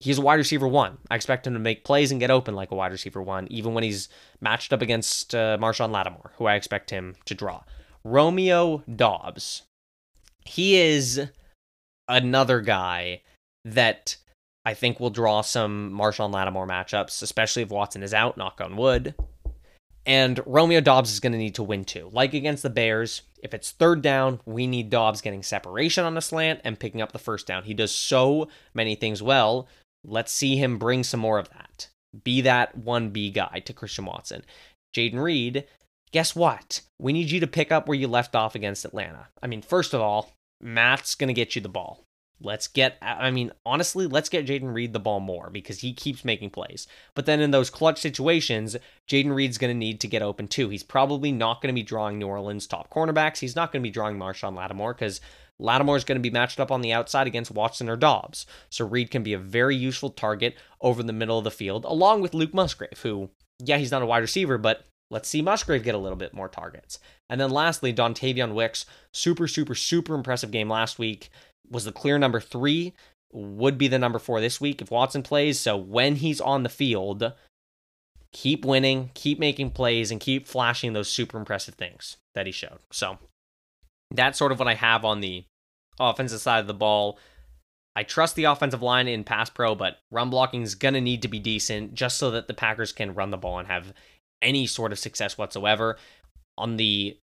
he's 0.00 0.18
a 0.18 0.20
wide 0.20 0.34
receiver 0.34 0.66
one. 0.66 0.98
I 1.12 1.14
expect 1.14 1.46
him 1.46 1.52
to 1.52 1.60
make 1.60 1.84
plays 1.84 2.10
and 2.10 2.18
get 2.18 2.32
open 2.32 2.56
like 2.56 2.72
a 2.72 2.74
wide 2.74 2.90
receiver 2.90 3.22
one, 3.22 3.46
even 3.52 3.72
when 3.72 3.84
he's 3.84 4.08
matched 4.40 4.72
up 4.72 4.82
against 4.82 5.32
uh, 5.32 5.56
Marshon 5.60 5.92
Lattimore, 5.92 6.32
who 6.38 6.46
I 6.46 6.56
expect 6.56 6.90
him 6.90 7.14
to 7.26 7.36
draw. 7.36 7.62
Romeo 8.02 8.82
Doubs, 8.92 9.62
He 10.44 10.74
is 10.74 11.28
another 12.08 12.62
guy 12.62 13.22
that 13.64 14.16
I 14.64 14.74
think 14.74 15.00
we'll 15.00 15.10
draw 15.10 15.40
some 15.40 15.90
Marshon 15.92 16.32
Lattimore 16.32 16.66
matchups, 16.66 17.22
especially 17.22 17.62
if 17.62 17.70
Watson 17.70 18.02
is 18.02 18.12
out, 18.12 18.36
knock 18.36 18.60
on 18.60 18.76
wood. 18.76 19.14
And 20.06 20.40
Romeo 20.46 20.80
Doubs 20.80 21.12
is 21.12 21.20
going 21.20 21.32
to 21.32 21.38
need 21.38 21.54
to 21.56 21.62
win 21.62 21.84
too. 21.84 22.10
Like 22.12 22.34
against 22.34 22.62
the 22.62 22.70
Bears, 22.70 23.22
if 23.42 23.54
it's 23.54 23.70
third 23.70 24.02
down, 24.02 24.40
we 24.46 24.66
need 24.66 24.90
Doubs 24.90 25.20
getting 25.20 25.42
separation 25.42 26.04
on 26.04 26.14
the 26.14 26.22
slant 26.22 26.60
and 26.64 26.78
picking 26.78 27.02
up 27.02 27.12
the 27.12 27.18
first 27.18 27.46
down. 27.46 27.64
He 27.64 27.74
does 27.74 27.94
so 27.94 28.48
many 28.74 28.94
things 28.94 29.22
well. 29.22 29.68
Let's 30.04 30.32
see 30.32 30.56
him 30.56 30.78
bring 30.78 31.04
some 31.04 31.20
more 31.20 31.38
of 31.38 31.50
that. 31.50 31.88
Be 32.24 32.40
that 32.42 32.78
1B 32.78 33.34
guy 33.34 33.62
to 33.64 33.72
Christian 33.72 34.06
Watson. 34.06 34.42
Jayden 34.96 35.22
Reed, 35.22 35.66
guess 36.12 36.34
what? 36.34 36.80
We 36.98 37.12
need 37.12 37.30
you 37.30 37.40
to 37.40 37.46
pick 37.46 37.70
up 37.70 37.86
where 37.86 37.98
you 37.98 38.08
left 38.08 38.34
off 38.34 38.54
against 38.54 38.84
Atlanta. 38.84 39.28
I 39.42 39.46
mean, 39.46 39.62
first 39.62 39.94
of 39.94 40.00
all, 40.00 40.32
Matt's 40.60 41.14
going 41.14 41.28
to 41.28 41.34
get 41.34 41.54
you 41.54 41.62
the 41.62 41.68
ball. 41.68 42.04
Let's 42.42 42.68
get, 42.68 42.96
I 43.02 43.30
mean, 43.30 43.52
honestly, 43.66 44.06
let's 44.06 44.30
get 44.30 44.46
Jayden 44.46 44.72
Reed 44.72 44.94
the 44.94 44.98
ball 44.98 45.20
more 45.20 45.50
because 45.50 45.80
he 45.80 45.92
keeps 45.92 46.24
making 46.24 46.50
plays. 46.50 46.86
But 47.14 47.26
then 47.26 47.40
in 47.40 47.50
those 47.50 47.68
clutch 47.68 48.00
situations, 48.00 48.76
Jayden 49.06 49.34
Reed's 49.34 49.58
going 49.58 49.72
to 49.72 49.78
need 49.78 50.00
to 50.00 50.08
get 50.08 50.22
open 50.22 50.48
too. 50.48 50.70
He's 50.70 50.82
probably 50.82 51.32
not 51.32 51.60
going 51.60 51.74
to 51.74 51.78
be 51.78 51.82
drawing 51.82 52.18
New 52.18 52.28
Orleans 52.28 52.66
top 52.66 52.90
cornerbacks. 52.90 53.40
He's 53.40 53.56
not 53.56 53.72
going 53.72 53.82
to 53.82 53.86
be 53.86 53.92
drawing 53.92 54.16
Marshon 54.16 54.56
Lattimore 54.56 54.94
because 54.94 55.20
Lattimore 55.58 55.96
is 55.96 56.04
going 56.04 56.16
to 56.16 56.22
be 56.22 56.30
matched 56.30 56.58
up 56.58 56.72
on 56.72 56.80
the 56.80 56.94
outside 56.94 57.26
against 57.26 57.50
Watson 57.50 57.90
or 57.90 57.96
Doubs. 57.96 58.46
So 58.70 58.86
Reed 58.86 59.10
can 59.10 59.22
be 59.22 59.34
a 59.34 59.38
very 59.38 59.76
useful 59.76 60.10
target 60.10 60.56
over 60.80 61.02
the 61.02 61.12
middle 61.12 61.36
of 61.36 61.44
the 61.44 61.50
field, 61.50 61.84
along 61.84 62.22
with 62.22 62.32
Luke 62.32 62.54
Musgrave, 62.54 63.00
who, 63.02 63.28
yeah, 63.58 63.76
he's 63.76 63.90
not 63.90 64.02
a 64.02 64.06
wide 64.06 64.18
receiver, 64.18 64.56
but 64.56 64.86
let's 65.10 65.28
see 65.28 65.42
Musgrave 65.42 65.82
get 65.82 65.94
a 65.94 65.98
little 65.98 66.16
bit 66.16 66.32
more 66.32 66.48
targets. 66.48 66.98
And 67.28 67.38
then 67.40 67.50
lastly, 67.50 67.92
Dontayvion 67.92 68.54
Wicks, 68.54 68.86
super, 69.12 69.46
super, 69.46 69.74
super 69.74 70.14
impressive 70.14 70.50
game 70.50 70.70
last 70.70 70.98
week 70.98 71.30
was 71.70 71.84
the 71.84 71.92
clear 71.92 72.18
number 72.18 72.40
three, 72.40 72.92
would 73.32 73.78
be 73.78 73.88
the 73.88 73.98
number 73.98 74.18
four 74.18 74.40
this 74.40 74.60
week 74.60 74.82
if 74.82 74.90
Watson 74.90 75.22
plays. 75.22 75.58
So 75.60 75.76
when 75.76 76.16
he's 76.16 76.40
on 76.40 76.62
the 76.62 76.68
field, 76.68 77.32
keep 78.32 78.64
winning, 78.64 79.10
keep 79.14 79.38
making 79.38 79.70
plays, 79.70 80.10
and 80.10 80.20
keep 80.20 80.46
flashing 80.46 80.92
those 80.92 81.08
super 81.08 81.38
impressive 81.38 81.74
things 81.74 82.16
that 82.34 82.46
he 82.46 82.52
showed. 82.52 82.80
So 82.92 83.18
that's 84.10 84.38
sort 84.38 84.52
of 84.52 84.58
what 84.58 84.68
I 84.68 84.74
have 84.74 85.04
on 85.04 85.20
the 85.20 85.44
offensive 85.98 86.40
side 86.40 86.60
of 86.60 86.66
the 86.66 86.74
ball. 86.74 87.18
I 87.96 88.02
trust 88.02 88.36
the 88.36 88.44
offensive 88.44 88.82
line 88.82 89.08
in 89.08 89.24
pass 89.24 89.50
pro, 89.50 89.74
but 89.74 89.98
run 90.10 90.30
blocking 90.30 90.62
is 90.62 90.74
going 90.74 90.94
to 90.94 91.00
need 91.00 91.22
to 91.22 91.28
be 91.28 91.38
decent 91.38 91.94
just 91.94 92.18
so 92.18 92.30
that 92.30 92.46
the 92.48 92.54
Packers 92.54 92.92
can 92.92 93.14
run 93.14 93.30
the 93.30 93.36
ball 93.36 93.58
and 93.58 93.68
have 93.68 93.92
any 94.42 94.66
sort 94.66 94.92
of 94.92 94.98
success 94.98 95.36
whatsoever. 95.36 95.96
On 96.56 96.76
the, 96.76 97.16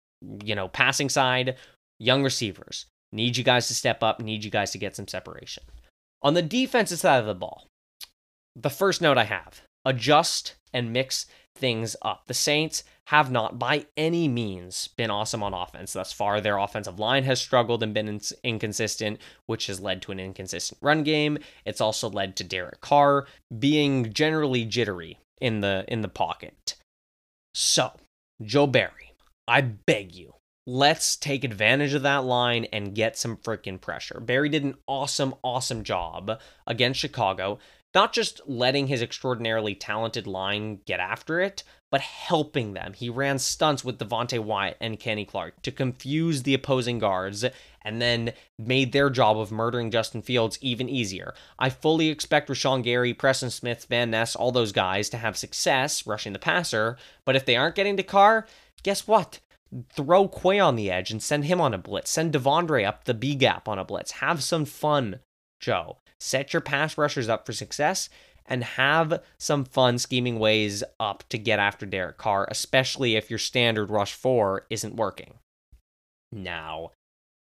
you 0.44 0.56
know, 0.56 0.68
passing 0.68 1.10
side, 1.10 1.56
young 2.00 2.24
receivers. 2.24 2.86
Need 3.12 3.38
you 3.38 3.44
guys 3.44 3.68
to 3.68 3.76
step 3.76 4.04
up, 4.04 4.20
need 4.20 4.44
you 4.44 4.52
guys 4.52 4.72
to 4.72 4.78
get 4.78 4.96
some 4.96 5.08
separation. 5.08 5.64
On 6.22 6.34
the 6.34 6.42
defensive 6.42 7.00
side 7.00 7.20
of 7.20 7.26
the 7.26 7.36
ball, 7.36 7.68
the 8.56 8.70
first 8.70 9.02
note 9.02 9.18
I 9.18 9.24
have 9.26 9.62
adjust 9.86 10.56
and 10.74 10.92
mix 10.92 11.26
things 11.56 11.96
up. 12.02 12.24
The 12.28 12.34
Saints 12.34 12.84
have 13.08 13.32
not 13.32 13.58
by 13.58 13.86
any 13.96 14.28
means 14.28 14.90
been 14.90 15.10
awesome 15.10 15.42
on 15.42 15.54
offense 15.54 15.94
thus 15.94 16.12
far. 16.12 16.42
Their 16.42 16.58
offensive 16.58 17.00
line 17.00 17.24
has 17.24 17.40
struggled 17.40 17.82
and 17.82 17.94
been 17.94 18.20
inconsistent, 18.44 19.20
which 19.46 19.68
has 19.68 19.80
led 19.80 20.02
to 20.02 20.12
an 20.12 20.20
inconsistent 20.20 20.80
run 20.82 21.04
game. 21.04 21.38
It's 21.66 21.82
also 21.82 22.10
led 22.10 22.36
to 22.36 22.44
Derek 22.44 22.82
Carr 22.82 23.28
being 23.58 24.12
generally 24.12 24.66
jittery 24.66 25.20
in 25.40 25.62
the 25.62 25.86
in 25.88 26.02
the 26.02 26.10
pocket. 26.10 26.76
So, 27.54 27.92
Joe 28.44 28.68
Barry, 28.68 29.14
I 29.48 29.62
beg 29.62 30.14
you, 30.14 30.34
let's 30.68 31.16
take 31.16 31.46
advantage 31.46 31.94
of 31.94 32.02
that 32.02 32.26
line 32.26 32.66
and 32.74 32.94
get 32.94 33.18
some 33.18 33.38
freaking 33.38 33.80
pressure. 33.80 34.20
Barry 34.20 34.50
did 34.50 34.66
an 34.66 34.76
awesome, 34.86 35.34
awesome 35.42 35.82
job 35.82 36.42
against 36.68 37.00
Chicago, 37.00 37.58
not 37.96 38.12
just 38.12 38.42
letting 38.46 38.88
his 38.88 39.02
extraordinarily 39.02 39.74
talented 39.74 40.28
line 40.28 40.82
get 40.86 41.00
after 41.00 41.40
it, 41.40 41.64
but 41.90 42.02
helping 42.02 42.74
them. 42.74 42.92
He 42.92 43.10
ran 43.10 43.40
stunts 43.40 43.86
with 43.86 43.98
Devonte 43.98 44.40
Wyatt 44.40 44.76
and 44.82 45.00
Kenny 45.00 45.24
Clark 45.24 45.62
to 45.62 45.72
confuse 45.72 46.44
the 46.44 46.54
opposing 46.54 47.00
guards 47.00 47.46
and 47.82 48.02
then 48.02 48.34
made 48.60 48.92
their 48.92 49.10
job 49.10 49.40
of 49.40 49.54
murdering 49.54 49.90
Justin 49.90 50.22
Fields 50.22 50.60
even 50.60 50.90
easier. 50.90 51.34
I 51.58 51.70
fully 51.70 52.10
expect 52.10 52.50
Rashan 52.50 52.84
Gary, 52.84 53.14
Preston 53.14 53.52
Smith, 53.52 53.86
Van 53.90 54.12
Ness, 54.12 54.36
all 54.36 54.52
those 54.52 54.74
guys 54.74 55.08
to 55.12 55.18
have 55.18 55.38
success 55.38 56.06
rushing 56.06 56.34
the 56.34 56.40
passer, 56.40 56.98
but 57.24 57.38
if 57.38 57.46
they 57.46 57.56
aren't 57.56 57.76
getting 57.76 57.96
to 57.96 58.04
Carr, 58.04 58.46
guess 58.84 59.08
what? 59.08 59.40
Throw 59.92 60.28
Quay 60.28 60.60
on 60.60 60.76
the 60.76 60.92
edge 60.92 61.12
and 61.12 61.22
send 61.22 61.46
him 61.46 61.60
on 61.62 61.74
a 61.74 61.78
blitz. 61.78 62.12
Send 62.12 62.34
De'Vondre 62.34 62.86
up 62.86 63.04
the 63.04 63.14
B 63.14 63.36
gap 63.36 63.68
on 63.68 63.80
a 63.80 63.86
blitz. 63.86 64.12
Have 64.12 64.44
some 64.44 64.66
fun, 64.66 65.20
Joe. 65.60 65.98
Set 66.20 66.54
your 66.54 66.62
pass 66.62 66.98
rushers 66.98 67.30
up 67.30 67.46
for 67.46 67.54
success 67.54 68.10
and 68.46 68.64
have 68.64 69.22
some 69.40 69.66
fun 69.66 69.98
scheming 69.98 70.40
ways 70.40 70.84
up 71.00 71.24
to 71.30 71.38
get 71.38 71.60
after 71.60 71.86
Derek 71.86 72.18
Carr, 72.18 72.48
especially 72.50 73.16
if 73.16 73.30
your 73.30 73.40
standard 73.40 73.90
rush 73.90 74.14
four 74.14 74.66
isn't 74.70 74.96
working. 74.96 75.36
Now, 76.32 76.92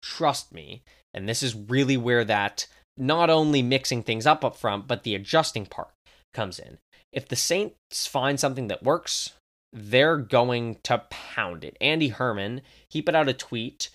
trust 0.02 0.54
me, 0.54 0.84
and 1.14 1.28
this 1.28 1.44
is 1.44 1.56
really 1.56 1.98
where 1.98 2.24
that 2.26 2.68
not 2.98 3.30
only 3.30 3.62
mixing 3.62 4.04
things 4.04 4.26
up 4.26 4.46
up 4.46 4.56
front, 4.56 4.88
but 4.88 5.04
the 5.04 5.16
adjusting 5.16 5.66
part 5.66 5.92
comes 6.34 6.60
in. 6.60 6.78
If 7.12 7.28
the 7.28 7.36
Saints 7.36 8.08
find 8.08 8.40
something 8.40 8.68
that 8.68 8.84
works, 8.84 9.34
they're 9.74 10.18
going 10.18 10.78
to 10.84 11.04
pound 11.10 11.64
it. 11.64 11.76
Andy 11.82 12.10
Herman, 12.10 12.62
he 12.88 13.02
put 13.02 13.16
out 13.16 13.28
a 13.28 13.34
tweet 13.34 13.90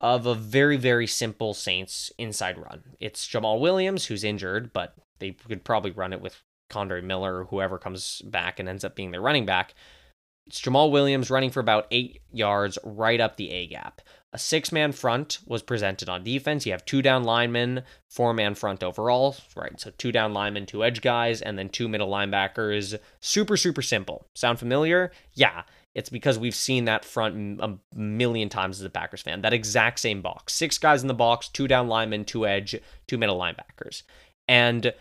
of 0.00 0.26
a 0.26 0.34
very, 0.34 0.76
very 0.76 1.06
simple 1.06 1.54
Saints 1.54 2.12
inside 2.18 2.58
run. 2.58 2.82
It's 3.00 3.26
Jamaal 3.26 3.60
Williams, 3.60 4.06
who's 4.06 4.22
injured, 4.22 4.72
but 4.72 4.94
they 5.18 5.32
could 5.32 5.64
probably 5.64 5.90
run 5.90 6.12
it 6.12 6.20
with 6.20 6.42
Kendre 6.70 7.02
Miller 7.02 7.40
or 7.40 7.44
whoever 7.44 7.78
comes 7.78 8.22
back 8.24 8.60
and 8.60 8.68
ends 8.68 8.84
up 8.84 8.94
being 8.94 9.10
their 9.10 9.20
running 9.20 9.46
back. 9.46 9.74
It's 10.46 10.60
Jamaal 10.60 10.90
Williams 10.90 11.30
running 11.30 11.50
for 11.50 11.60
about 11.60 11.86
eight 11.90 12.20
yards 12.30 12.78
right 12.84 13.20
up 13.20 13.36
the 13.36 13.50
A 13.50 13.66
gap. 13.66 14.02
A 14.34 14.38
six 14.38 14.72
man 14.72 14.92
front 14.92 15.38
was 15.46 15.62
presented 15.62 16.08
on 16.08 16.24
defense. 16.24 16.66
You 16.66 16.72
have 16.72 16.84
two 16.84 17.02
down 17.02 17.24
linemen, 17.24 17.82
four 18.10 18.34
man 18.34 18.54
front 18.54 18.82
overall, 18.82 19.36
right? 19.56 19.78
So 19.80 19.90
two 19.96 20.12
down 20.12 20.34
linemen, 20.34 20.66
two 20.66 20.84
edge 20.84 21.00
guys, 21.00 21.40
and 21.40 21.56
then 21.56 21.68
two 21.68 21.88
middle 21.88 22.10
linebackers. 22.10 22.98
Super, 23.20 23.56
super 23.56 23.80
simple. 23.80 24.26
Sound 24.34 24.58
familiar? 24.58 25.12
Yeah. 25.32 25.62
It's 25.94 26.10
because 26.10 26.38
we've 26.38 26.56
seen 26.56 26.86
that 26.86 27.04
front 27.04 27.60
a 27.60 27.78
million 27.94 28.48
times 28.48 28.80
as 28.80 28.84
a 28.84 28.90
Packers 28.90 29.22
fan. 29.22 29.42
That 29.42 29.52
exact 29.52 30.00
same 30.00 30.20
box. 30.20 30.52
Six 30.52 30.76
guys 30.76 31.02
in 31.02 31.08
the 31.08 31.14
box, 31.14 31.48
two 31.48 31.68
down 31.68 31.86
linemen, 31.86 32.24
two 32.24 32.46
edge, 32.46 32.74
two 33.06 33.16
middle 33.16 33.38
linebackers. 33.38 34.02
And 34.48 34.92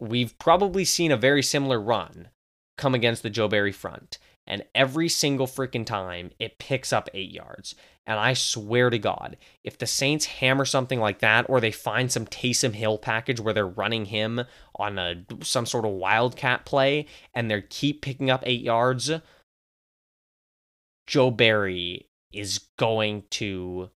we've 0.00 0.36
probably 0.38 0.86
seen 0.86 1.12
a 1.12 1.16
very 1.18 1.42
similar 1.42 1.78
run 1.78 2.28
come 2.78 2.94
against 2.94 3.22
the 3.22 3.30
Joe 3.30 3.48
Barry 3.48 3.72
front. 3.72 4.18
And 4.46 4.64
every 4.74 5.08
single 5.08 5.46
freaking 5.46 5.86
time 5.86 6.30
it 6.38 6.58
picks 6.58 6.92
up 6.92 7.08
eight 7.14 7.30
yards. 7.30 7.74
And 8.06 8.18
I 8.18 8.34
swear 8.34 8.90
to 8.90 8.98
God, 8.98 9.36
if 9.62 9.78
the 9.78 9.86
Saints 9.86 10.26
hammer 10.26 10.64
something 10.64 10.98
like 10.98 11.20
that, 11.20 11.46
or 11.48 11.60
they 11.60 11.70
find 11.70 12.10
some 12.10 12.26
Taysom 12.26 12.74
Hill 12.74 12.98
package 12.98 13.38
where 13.38 13.54
they're 13.54 13.66
running 13.66 14.06
him 14.06 14.42
on 14.76 14.98
a 14.98 15.24
some 15.42 15.66
sort 15.66 15.84
of 15.84 15.92
wildcat 15.92 16.64
play 16.64 17.06
and 17.32 17.50
they 17.50 17.62
keep 17.62 18.02
picking 18.02 18.28
up 18.28 18.42
eight 18.44 18.62
yards, 18.62 19.10
Joe 21.06 21.30
Barry 21.30 22.08
is 22.32 22.58
going 22.76 23.24
to, 23.30 23.90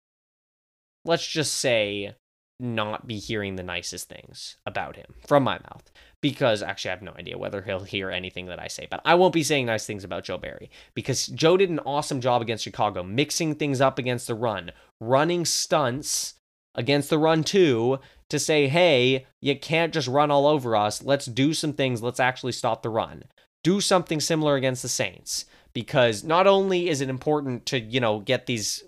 let's 1.03 1.25
just 1.25 1.55
say, 1.55 2.15
not 2.59 3.07
be 3.07 3.17
hearing 3.17 3.55
the 3.55 3.63
nicest 3.63 4.07
things 4.07 4.57
about 4.65 4.95
him 4.95 5.15
from 5.25 5.43
my 5.43 5.55
mouth 5.55 5.91
because 6.25 6.63
actually 6.63 6.89
I 6.89 6.93
have 6.95 7.03
no 7.03 7.13
idea 7.19 7.37
whether 7.37 7.61
he'll 7.61 7.81
hear 7.81 8.09
anything 8.09 8.47
that 8.47 8.59
I 8.59 8.65
say, 8.67 8.87
but 8.89 8.99
I 9.05 9.13
won't 9.13 9.31
be 9.31 9.43
saying 9.43 9.67
nice 9.67 9.85
things 9.85 10.03
about 10.03 10.23
Joe 10.23 10.39
Barry 10.39 10.71
because 10.95 11.27
Joe 11.27 11.55
did 11.55 11.69
an 11.69 11.77
awesome 11.85 12.19
job 12.19 12.41
against 12.41 12.63
Chicago, 12.63 13.03
mixing 13.03 13.53
things 13.53 13.79
up 13.79 13.99
against 13.99 14.25
the 14.25 14.33
run, 14.33 14.71
running 14.99 15.45
stunts 15.45 16.33
against 16.73 17.11
the 17.11 17.19
run 17.19 17.43
too 17.43 17.99
to 18.31 18.39
say, 18.39 18.67
hey, 18.67 19.27
you 19.39 19.55
can't 19.55 19.93
just 19.93 20.07
run 20.07 20.31
all 20.31 20.47
over 20.47 20.75
us. 20.75 21.03
Let's 21.03 21.27
do 21.27 21.53
some 21.53 21.73
things. 21.73 22.01
Let's 22.01 22.19
actually 22.19 22.53
stop 22.53 22.81
the 22.81 22.89
run. 22.89 23.25
Do 23.63 23.79
something 23.79 24.19
similar 24.19 24.55
against 24.55 24.81
the 24.81 24.89
Saints 24.89 25.45
because 25.73 26.23
not 26.23 26.47
only 26.47 26.89
is 26.89 27.01
it 27.01 27.09
important 27.09 27.67
to, 27.67 27.79
you 27.79 27.99
know, 27.99 28.19
get 28.19 28.47
these 28.47 28.83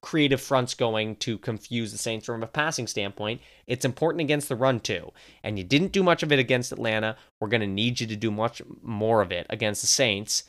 creative 0.00 0.40
fronts 0.40 0.74
going 0.74 1.16
to 1.16 1.38
confuse 1.38 1.92
the 1.92 1.98
Saints 1.98 2.26
from 2.26 2.42
a 2.42 2.46
passing 2.46 2.86
standpoint. 2.86 3.40
It's 3.66 3.84
important 3.84 4.20
against 4.20 4.48
the 4.48 4.56
run 4.56 4.80
too. 4.80 5.12
And 5.42 5.58
you 5.58 5.64
didn't 5.64 5.92
do 5.92 6.02
much 6.02 6.22
of 6.22 6.32
it 6.32 6.38
against 6.38 6.72
Atlanta. 6.72 7.16
We're 7.40 7.48
going 7.48 7.60
to 7.60 7.66
need 7.66 8.00
you 8.00 8.06
to 8.06 8.16
do 8.16 8.30
much 8.30 8.62
more 8.82 9.22
of 9.22 9.32
it 9.32 9.46
against 9.50 9.80
the 9.80 9.86
Saints 9.86 10.44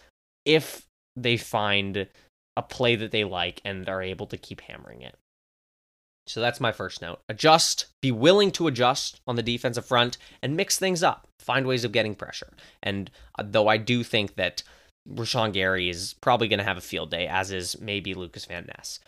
if 0.46 0.86
they 1.16 1.38
find 1.38 2.08
a 2.56 2.62
play 2.62 2.96
that 2.96 3.12
they 3.12 3.24
like 3.24 3.62
and 3.64 3.88
are 3.88 4.02
able 4.02 4.28
to 4.28 4.38
keep 4.38 4.62
hammering 4.62 5.02
it. 5.02 5.16
So 6.28 6.42
that's 6.42 6.60
my 6.60 6.74
first 6.74 7.02
note. 7.02 7.20
Adjust, 7.30 7.86
be 8.02 8.12
willing 8.12 8.52
to 8.52 8.68
adjust 8.68 9.22
on 9.26 9.38
the 9.38 9.44
defensive 9.44 9.86
front 9.86 10.18
and 10.42 10.58
mix 10.58 10.78
things 10.78 11.02
up. 11.02 11.28
Find 11.40 11.66
ways 11.66 11.86
of 11.86 11.94
getting 11.94 12.16
pressure. 12.16 12.52
And 12.84 13.10
uh, 13.40 13.44
though 13.48 13.70
I 13.70 13.78
do 13.78 14.04
think 14.04 14.36
that 14.36 14.62
Rashan 15.10 15.54
Gary 15.54 15.90
is 15.90 16.16
probably 16.20 16.50
going 16.50 16.60
to 16.60 16.66
have 16.66 16.78
a 16.78 16.82
field 16.82 17.12
day, 17.12 17.28
as 17.28 17.52
is 17.52 17.80
maybe 17.80 18.14
Lucas 18.14 18.46
Van 18.46 18.66
Ness. 18.66 19.00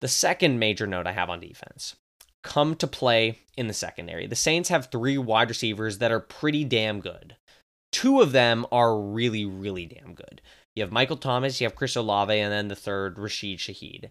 The 0.00 0.08
second 0.08 0.58
major 0.58 0.86
note 0.86 1.06
I 1.06 1.12
have 1.12 1.30
on 1.30 1.40
defense 1.40 1.96
come 2.42 2.76
to 2.76 2.86
play 2.86 3.38
in 3.56 3.66
the 3.66 3.74
secondary. 3.74 4.26
The 4.26 4.36
Saints 4.36 4.68
have 4.68 4.86
three 4.86 5.18
wide 5.18 5.48
receivers 5.48 5.98
that 5.98 6.12
are 6.12 6.20
pretty 6.20 6.64
damn 6.64 7.00
good. 7.00 7.36
Two 7.90 8.20
of 8.20 8.32
them 8.32 8.66
are 8.70 8.98
really, 8.98 9.44
really 9.44 9.86
damn 9.86 10.14
good. 10.14 10.40
You 10.76 10.82
have 10.82 10.92
Michael 10.92 11.16
Thomas, 11.16 11.60
you 11.60 11.66
have 11.66 11.74
Chris 11.74 11.96
Olave, 11.96 12.38
and 12.38 12.52
then 12.52 12.68
the 12.68 12.76
third, 12.76 13.18
Rashid 13.18 13.58
Shaheed. 13.58 14.10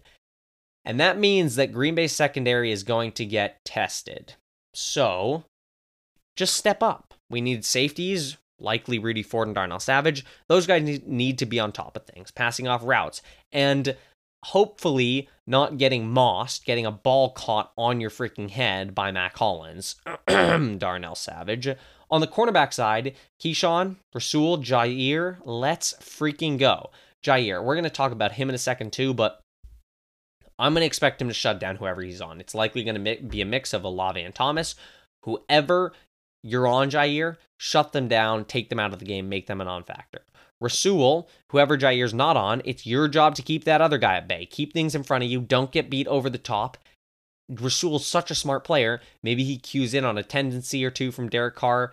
And 0.84 1.00
that 1.00 1.18
means 1.18 1.56
that 1.56 1.72
Green 1.72 1.94
Bay's 1.94 2.12
secondary 2.12 2.70
is 2.70 2.82
going 2.82 3.12
to 3.12 3.24
get 3.24 3.64
tested. 3.64 4.34
So 4.74 5.44
just 6.36 6.54
step 6.56 6.82
up. 6.82 7.14
We 7.30 7.40
need 7.40 7.64
safeties, 7.64 8.36
likely 8.60 8.98
Rudy 8.98 9.22
Ford 9.22 9.48
and 9.48 9.54
Darnell 9.54 9.80
Savage. 9.80 10.24
Those 10.48 10.66
guys 10.66 11.00
need 11.06 11.38
to 11.38 11.46
be 11.46 11.60
on 11.60 11.72
top 11.72 11.96
of 11.96 12.06
things, 12.06 12.30
passing 12.30 12.68
off 12.68 12.84
routes. 12.84 13.22
And 13.52 13.96
hopefully 14.44 15.28
not 15.48 15.78
getting 15.78 16.06
mossed, 16.08 16.64
getting 16.64 16.86
a 16.86 16.92
ball 16.92 17.30
caught 17.30 17.72
on 17.76 18.00
your 18.00 18.10
freaking 18.10 18.50
head 18.50 18.94
by 18.94 19.10
Mack 19.10 19.36
Hollins, 19.36 19.96
Darnell 20.26 21.14
Savage. 21.14 21.68
On 22.10 22.20
the 22.20 22.26
cornerback 22.26 22.72
side, 22.72 23.14
Keisean, 23.42 23.96
Rasul, 24.14 24.58
Jaire, 24.58 25.38
let's 25.44 25.94
freaking 25.94 26.58
go. 26.58 26.90
Jaire, 27.24 27.62
we're 27.62 27.74
going 27.74 27.84
to 27.84 27.90
talk 27.90 28.12
about 28.12 28.32
him 28.32 28.48
in 28.48 28.54
a 28.54 28.58
second 28.58 28.92
too, 28.92 29.12
but 29.12 29.40
I'm 30.58 30.72
going 30.74 30.82
to 30.82 30.86
expect 30.86 31.20
him 31.20 31.28
to 31.28 31.34
shut 31.34 31.60
down 31.60 31.76
whoever 31.76 32.02
he's 32.02 32.20
on. 32.20 32.40
It's 32.40 32.54
likely 32.54 32.84
going 32.84 33.02
to 33.02 33.16
be 33.22 33.40
a 33.40 33.46
mix 33.46 33.72
of 33.72 33.84
Olave 33.84 34.20
and 34.20 34.34
Thomas. 34.34 34.74
Whoever 35.22 35.92
you're 36.42 36.66
on, 36.66 36.90
Jaire, 36.90 37.36
shut 37.56 37.92
them 37.92 38.08
down, 38.08 38.44
take 38.44 38.68
them 38.68 38.78
out 38.78 38.92
of 38.92 38.98
the 38.98 39.04
game, 39.04 39.28
make 39.28 39.46
them 39.46 39.60
a 39.60 39.64
non 39.64 39.82
factor. 39.84 40.22
Rasul, 40.60 41.28
whoever 41.50 41.76
Jaire's 41.76 42.14
not 42.14 42.36
on, 42.36 42.62
it's 42.64 42.86
your 42.86 43.08
job 43.08 43.34
to 43.36 43.42
keep 43.42 43.64
that 43.64 43.80
other 43.80 43.98
guy 43.98 44.16
at 44.16 44.28
bay. 44.28 44.46
Keep 44.46 44.72
things 44.72 44.94
in 44.94 45.04
front 45.04 45.24
of 45.24 45.30
you. 45.30 45.40
Don't 45.40 45.72
get 45.72 45.90
beat 45.90 46.08
over 46.08 46.28
the 46.28 46.38
top. 46.38 46.76
Rasul's 47.48 48.06
such 48.06 48.30
a 48.30 48.34
smart 48.34 48.64
player. 48.64 49.00
Maybe 49.22 49.44
he 49.44 49.56
cues 49.56 49.94
in 49.94 50.04
on 50.04 50.18
a 50.18 50.22
tendency 50.22 50.84
or 50.84 50.90
two 50.90 51.12
from 51.12 51.28
Derek 51.28 51.54
Carr, 51.54 51.92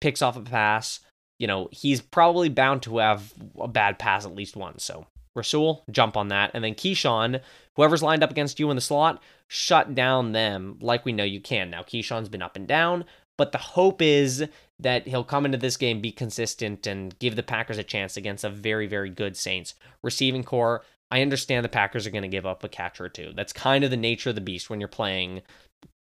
picks 0.00 0.22
off 0.22 0.36
a 0.36 0.40
pass. 0.40 1.00
You 1.38 1.46
know, 1.46 1.68
he's 1.70 2.00
probably 2.00 2.48
bound 2.48 2.82
to 2.82 2.98
have 2.98 3.34
a 3.60 3.68
bad 3.68 3.98
pass 3.98 4.24
at 4.24 4.34
least 4.34 4.56
once. 4.56 4.84
So 4.84 5.06
Rasul, 5.34 5.84
jump 5.90 6.16
on 6.16 6.28
that. 6.28 6.50
And 6.54 6.64
then 6.64 6.74
Keisean, 6.74 7.40
whoever's 7.76 8.02
lined 8.02 8.22
up 8.22 8.30
against 8.30 8.58
you 8.58 8.70
in 8.70 8.76
the 8.76 8.80
slot, 8.80 9.22
shut 9.48 9.94
down 9.94 10.32
them 10.32 10.78
like 10.80 11.04
we 11.04 11.12
know 11.12 11.24
you 11.24 11.40
can. 11.40 11.70
Now, 11.70 11.82
Keisean's 11.82 12.30
been 12.30 12.42
up 12.42 12.56
and 12.56 12.66
down, 12.66 13.04
but 13.36 13.52
the 13.52 13.58
hope 13.58 14.00
is 14.00 14.46
that 14.78 15.06
he'll 15.06 15.24
come 15.24 15.46
into 15.46 15.58
this 15.58 15.76
game, 15.76 16.00
be 16.00 16.12
consistent, 16.12 16.86
and 16.86 17.18
give 17.18 17.36
the 17.36 17.42
Packers 17.42 17.78
a 17.78 17.82
chance 17.82 18.16
against 18.16 18.44
a 18.44 18.50
very, 18.50 18.86
very 18.86 19.10
good 19.10 19.36
Saints 19.36 19.74
receiving 20.02 20.44
corps. 20.44 20.84
I 21.10 21.22
understand 21.22 21.64
the 21.64 21.70
Packers 21.70 22.06
are 22.06 22.10
going 22.10 22.22
to 22.22 22.28
give 22.28 22.46
up 22.46 22.62
a 22.64 22.68
catcher 22.68 23.04
or 23.04 23.08
two. 23.08 23.32
That's 23.34 23.52
kind 23.52 23.84
of 23.84 23.90
the 23.90 23.96
nature 23.96 24.30
of 24.30 24.34
the 24.34 24.40
beast 24.40 24.68
when 24.68 24.80
you're 24.80 24.88
playing 24.88 25.42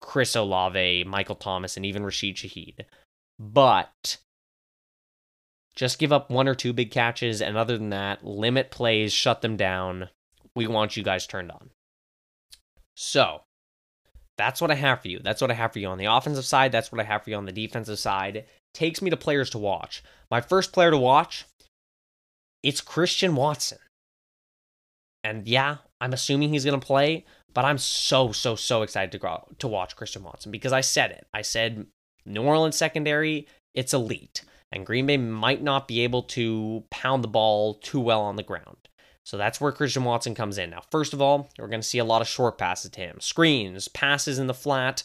Chris 0.01 0.35
Olave, 0.35 1.03
Michael 1.05 1.35
Thomas, 1.35 1.77
and 1.77 1.85
even 1.85 2.03
Rashid 2.03 2.35
Shaheed. 2.35 2.85
But 3.37 4.17
just 5.75 5.99
give 5.99 6.11
up 6.11 6.29
one 6.29 6.47
or 6.47 6.55
two 6.55 6.73
big 6.73 6.91
catches, 6.91 7.41
and 7.41 7.55
other 7.55 7.77
than 7.77 7.91
that, 7.91 8.25
limit 8.25 8.71
plays, 8.71 9.13
shut 9.13 9.41
them 9.41 9.55
down. 9.55 10.09
We 10.55 10.67
want 10.67 10.97
you 10.97 11.03
guys 11.03 11.25
turned 11.25 11.51
on. 11.51 11.69
So, 12.95 13.43
that's 14.39 14.61
what 14.61 14.71
I 14.71 14.75
have 14.75 15.01
for 15.01 15.09
you. 15.09 15.19
That's 15.19 15.41
what 15.41 15.51
I 15.51 15.53
have 15.55 15.73
for 15.73 15.79
you 15.79 15.87
on 15.89 15.97
the 15.97 16.05
offensive 16.05 16.45
side. 16.45 16.71
That's 16.71 16.93
what 16.93 17.01
I 17.01 17.03
have 17.03 17.23
for 17.23 17.29
you 17.29 17.35
on 17.35 17.45
the 17.45 17.51
defensive 17.51 17.99
side. 17.99 18.45
Takes 18.73 19.01
me 19.01 19.09
to 19.09 19.17
players 19.17 19.49
to 19.49 19.57
watch. 19.57 20.01
My 20.31 20.39
first 20.39 20.71
player 20.71 20.91
to 20.91 20.97
watch, 20.97 21.45
it's 22.63 22.79
Christian 22.79 23.35
Watson. 23.35 23.79
And 25.25 25.45
yeah, 25.45 25.77
I'm 25.99 26.13
assuming 26.13 26.49
he's 26.49 26.63
going 26.63 26.79
to 26.79 26.85
play, 26.85 27.25
but 27.53 27.65
I'm 27.65 27.77
so 27.77 28.31
so 28.31 28.55
so 28.55 28.81
excited 28.81 29.11
to 29.11 29.17
go 29.17 29.45
to 29.59 29.67
watch 29.67 29.97
Christian 29.97 30.23
Watson 30.23 30.51
because 30.51 30.71
I 30.71 30.81
said 30.81 31.11
it. 31.11 31.27
I 31.33 31.41
said 31.41 31.87
New 32.25 32.43
Orleans 32.43 32.77
secondary, 32.77 33.45
it's 33.73 33.93
elite, 33.93 34.45
and 34.71 34.85
Green 34.85 35.05
Bay 35.05 35.17
might 35.17 35.61
not 35.61 35.85
be 35.85 35.99
able 35.99 36.23
to 36.23 36.85
pound 36.89 37.25
the 37.25 37.27
ball 37.27 37.73
too 37.73 37.99
well 37.99 38.21
on 38.21 38.37
the 38.37 38.43
ground. 38.43 38.87
So 39.25 39.37
that's 39.37 39.61
where 39.61 39.71
Christian 39.71 40.03
Watson 40.03 40.33
comes 40.33 40.57
in. 40.57 40.71
Now, 40.71 40.81
first 40.89 41.13
of 41.13 41.21
all, 41.21 41.49
we're 41.59 41.67
going 41.67 41.81
to 41.81 41.87
see 41.87 41.99
a 41.99 42.05
lot 42.05 42.21
of 42.21 42.27
short 42.27 42.57
passes 42.57 42.91
to 42.91 42.99
him 42.99 43.19
screens, 43.19 43.87
passes 43.87 44.39
in 44.39 44.47
the 44.47 44.53
flat, 44.53 45.03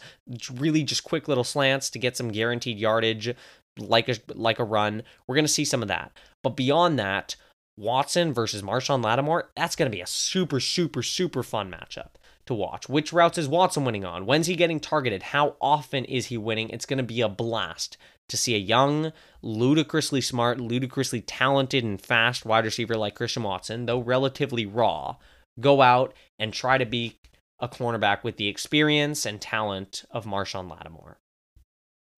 really 0.52 0.82
just 0.82 1.04
quick 1.04 1.28
little 1.28 1.44
slants 1.44 1.90
to 1.90 1.98
get 1.98 2.16
some 2.16 2.30
guaranteed 2.30 2.78
yardage 2.78 3.34
like 3.78 4.08
a, 4.08 4.16
like 4.34 4.58
a 4.58 4.64
run. 4.64 5.02
We're 5.26 5.34
going 5.34 5.44
to 5.44 5.48
see 5.52 5.64
some 5.64 5.82
of 5.82 5.88
that. 5.88 6.12
But 6.42 6.56
beyond 6.56 6.98
that, 6.98 7.36
Watson 7.76 8.32
versus 8.32 8.62
Marshon 8.62 9.04
Lattimore, 9.04 9.50
that's 9.56 9.76
going 9.76 9.90
to 9.90 9.96
be 9.96 10.02
a 10.02 10.06
super, 10.06 10.60
super, 10.60 11.02
super 11.02 11.42
fun 11.42 11.70
matchup 11.70 12.10
to 12.46 12.54
watch. 12.54 12.88
Which 12.88 13.12
routes 13.12 13.38
is 13.38 13.48
Watson 13.48 13.84
winning 13.84 14.04
on? 14.04 14.26
When's 14.26 14.46
he 14.46 14.54
getting 14.54 14.80
targeted? 14.80 15.22
How 15.22 15.56
often 15.60 16.04
is 16.04 16.26
he 16.26 16.38
winning? 16.38 16.70
It's 16.70 16.86
going 16.86 16.98
to 16.98 17.02
be 17.02 17.20
a 17.20 17.28
blast 17.28 17.96
to 18.28 18.36
see 18.36 18.54
a 18.54 18.58
young, 18.58 19.12
ludicrously 19.42 20.20
smart, 20.20 20.60
ludicrously 20.60 21.20
talented, 21.20 21.84
and 21.84 22.00
fast 22.00 22.44
wide 22.44 22.64
receiver 22.64 22.96
like 22.96 23.14
Christian 23.14 23.42
Watson, 23.42 23.86
though 23.86 24.00
relatively 24.00 24.66
raw, 24.66 25.16
go 25.60 25.82
out 25.82 26.14
and 26.38 26.52
try 26.52 26.78
to 26.78 26.86
be 26.86 27.18
a 27.60 27.68
cornerback 27.68 28.24
with 28.24 28.36
the 28.36 28.48
experience 28.48 29.26
and 29.26 29.40
talent 29.40 30.04
of 30.10 30.24
Marshon 30.24 30.70
Lattimore. 30.70 31.18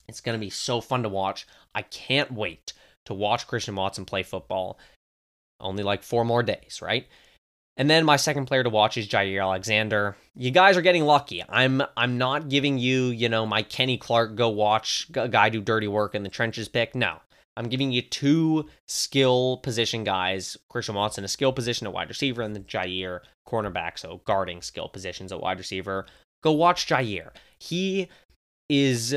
It's 0.09 0.21
going 0.21 0.39
to 0.39 0.45
be 0.45 0.51
so 0.51 0.81
fun 0.81 1.03
to 1.03 1.09
watch. 1.09 1.47
I 1.75 1.83
can't 1.83 2.33
wait 2.33 2.73
to 3.07 3.15
watch 3.15 3.47
Christian 3.47 3.75
Watson 3.75 4.05
play 4.05 4.23
football. 4.23 4.79
Only 5.61 5.83
like 5.83 6.03
four 6.03 6.25
more 6.25 6.43
days, 6.43 6.81
right? 6.83 7.07
And 7.77 7.91
then 7.91 8.05
my 8.05 8.17
second 8.17 8.47
player 8.47 8.63
to 8.63 8.71
watch 8.71 8.97
is 8.97 9.07
Jaire 9.07 9.43
Alexander. 9.43 10.17
You 10.35 10.51
guys 10.51 10.77
are 10.77 10.83
getting 10.83 11.05
lucky. 11.05 11.45
I'm 11.49 11.83
I'm 11.97 12.17
not 12.17 12.49
giving 12.49 12.79
you, 12.79 13.07
you 13.07 13.29
know, 13.29 13.45
my 13.45 13.63
Kenny 13.63 13.99
Clark 13.99 14.35
go 14.35 14.49
watch 14.49 15.09
a 15.15 15.29
guy 15.29 15.51
do 15.51 15.61
dirty 15.61 15.89
work 15.89 16.15
in 16.15 16.23
the 16.23 16.31
trenches 16.31 16.69
pick. 16.69 16.95
No. 16.95 17.19
I'm 17.59 17.69
giving 17.69 17.91
you 17.91 18.03
two 18.03 18.67
skill 18.87 19.59
position 19.63 20.05
guys. 20.05 20.57
Christian 20.69 20.95
Watson, 20.95 21.25
a 21.25 21.29
skill 21.29 21.53
position 21.53 21.87
at 21.87 21.93
wide 21.93 22.09
receiver, 22.09 22.43
and 22.43 22.55
then 22.55 22.65
Jaire, 22.65 23.21
cornerback, 23.49 23.99
so 23.99 24.21
guarding 24.27 24.61
skill 24.61 24.89
positions 24.89 25.33
at 25.33 25.41
wide 25.41 25.59
receiver. 25.59 26.07
Go 26.43 26.53
watch 26.53 26.87
Jaire. 26.87 27.31
He 27.59 28.09
is 28.69 29.15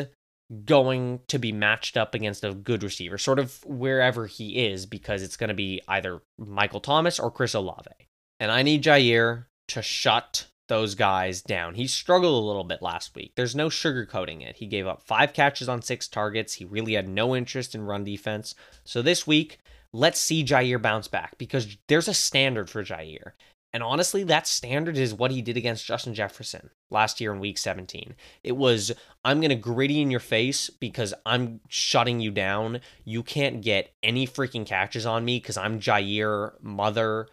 going 0.66 1.20
to 1.28 1.38
be 1.38 1.52
matched 1.52 1.98
up 1.98 2.16
against 2.16 2.44
a 2.44 2.54
good 2.54 2.82
receiver, 2.82 3.18
sort 3.18 3.40
of 3.40 3.64
wherever 3.66 4.26
he 4.26 4.66
is, 4.66 4.86
because 4.86 5.22
it's 5.22 5.38
going 5.38 5.50
to 5.50 5.54
be 5.54 5.82
either 5.88 6.22
Michael 6.38 6.80
Thomas 6.80 7.20
or 7.20 7.30
Chris 7.30 7.54
Olave. 7.54 7.92
And 8.40 8.52
I 8.52 8.62
need 8.62 8.84
Jaire 8.84 9.46
to 9.70 9.82
shut 9.82 10.48
those 10.70 10.96
guys 10.96 11.42
down. 11.42 11.76
He 11.76 11.88
struggled 11.88 12.42
a 12.42 12.48
little 12.48 12.64
bit 12.64 12.82
last 12.82 13.16
week. 13.16 13.34
There's 13.36 13.56
no 13.56 13.68
sugarcoating 13.68 14.42
it. 14.42 14.56
He 14.58 14.68
gave 14.68 14.88
up 14.88 15.02
five 15.02 15.34
catches 15.34 15.68
on 15.68 15.82
six 15.82 16.08
targets. 16.08 16.54
He 16.54 16.66
really 16.66 16.94
had 16.94 17.10
no 17.10 17.36
interest 17.36 17.76
in 17.76 17.82
run 17.82 18.04
defense. 18.04 18.56
So 18.86 19.02
this 19.02 19.28
week, 19.28 19.60
let's 19.92 20.20
see 20.20 20.46
Jaire 20.46 20.82
bounce 20.82 21.08
back 21.08 21.38
because 21.38 21.76
there's 21.88 22.08
a 22.08 22.14
standard 22.14 22.70
for 22.70 22.84
Jaire. 22.84 23.32
And 23.72 23.84
honestly, 23.84 24.24
that 24.24 24.48
standard 24.48 24.98
is 24.98 25.14
what 25.14 25.30
he 25.30 25.44
did 25.44 25.58
against 25.58 25.86
Justin 25.86 26.16
Jefferson 26.16 26.72
last 26.90 27.22
year 27.22 27.32
in 27.32 27.40
week 27.40 27.58
17. 27.58 28.16
It 28.44 28.58
was, 28.58 28.92
I'm 29.24 29.42
going 29.42 29.50
to 29.50 29.56
gritty 29.56 30.02
in 30.02 30.10
your 30.10 30.20
face 30.20 30.72
because 30.72 31.14
I'm 31.26 31.60
shutting 31.68 32.20
you 32.20 32.32
down. 32.32 32.80
You 33.06 33.22
can't 33.22 33.62
get 33.62 33.94
any 34.02 34.26
freaking 34.26 34.66
catches 34.66 35.06
on 35.06 35.24
me 35.24 35.38
because 35.38 35.58
I'm 35.58 35.80
Jaire, 35.80 36.54
mother 36.64 37.28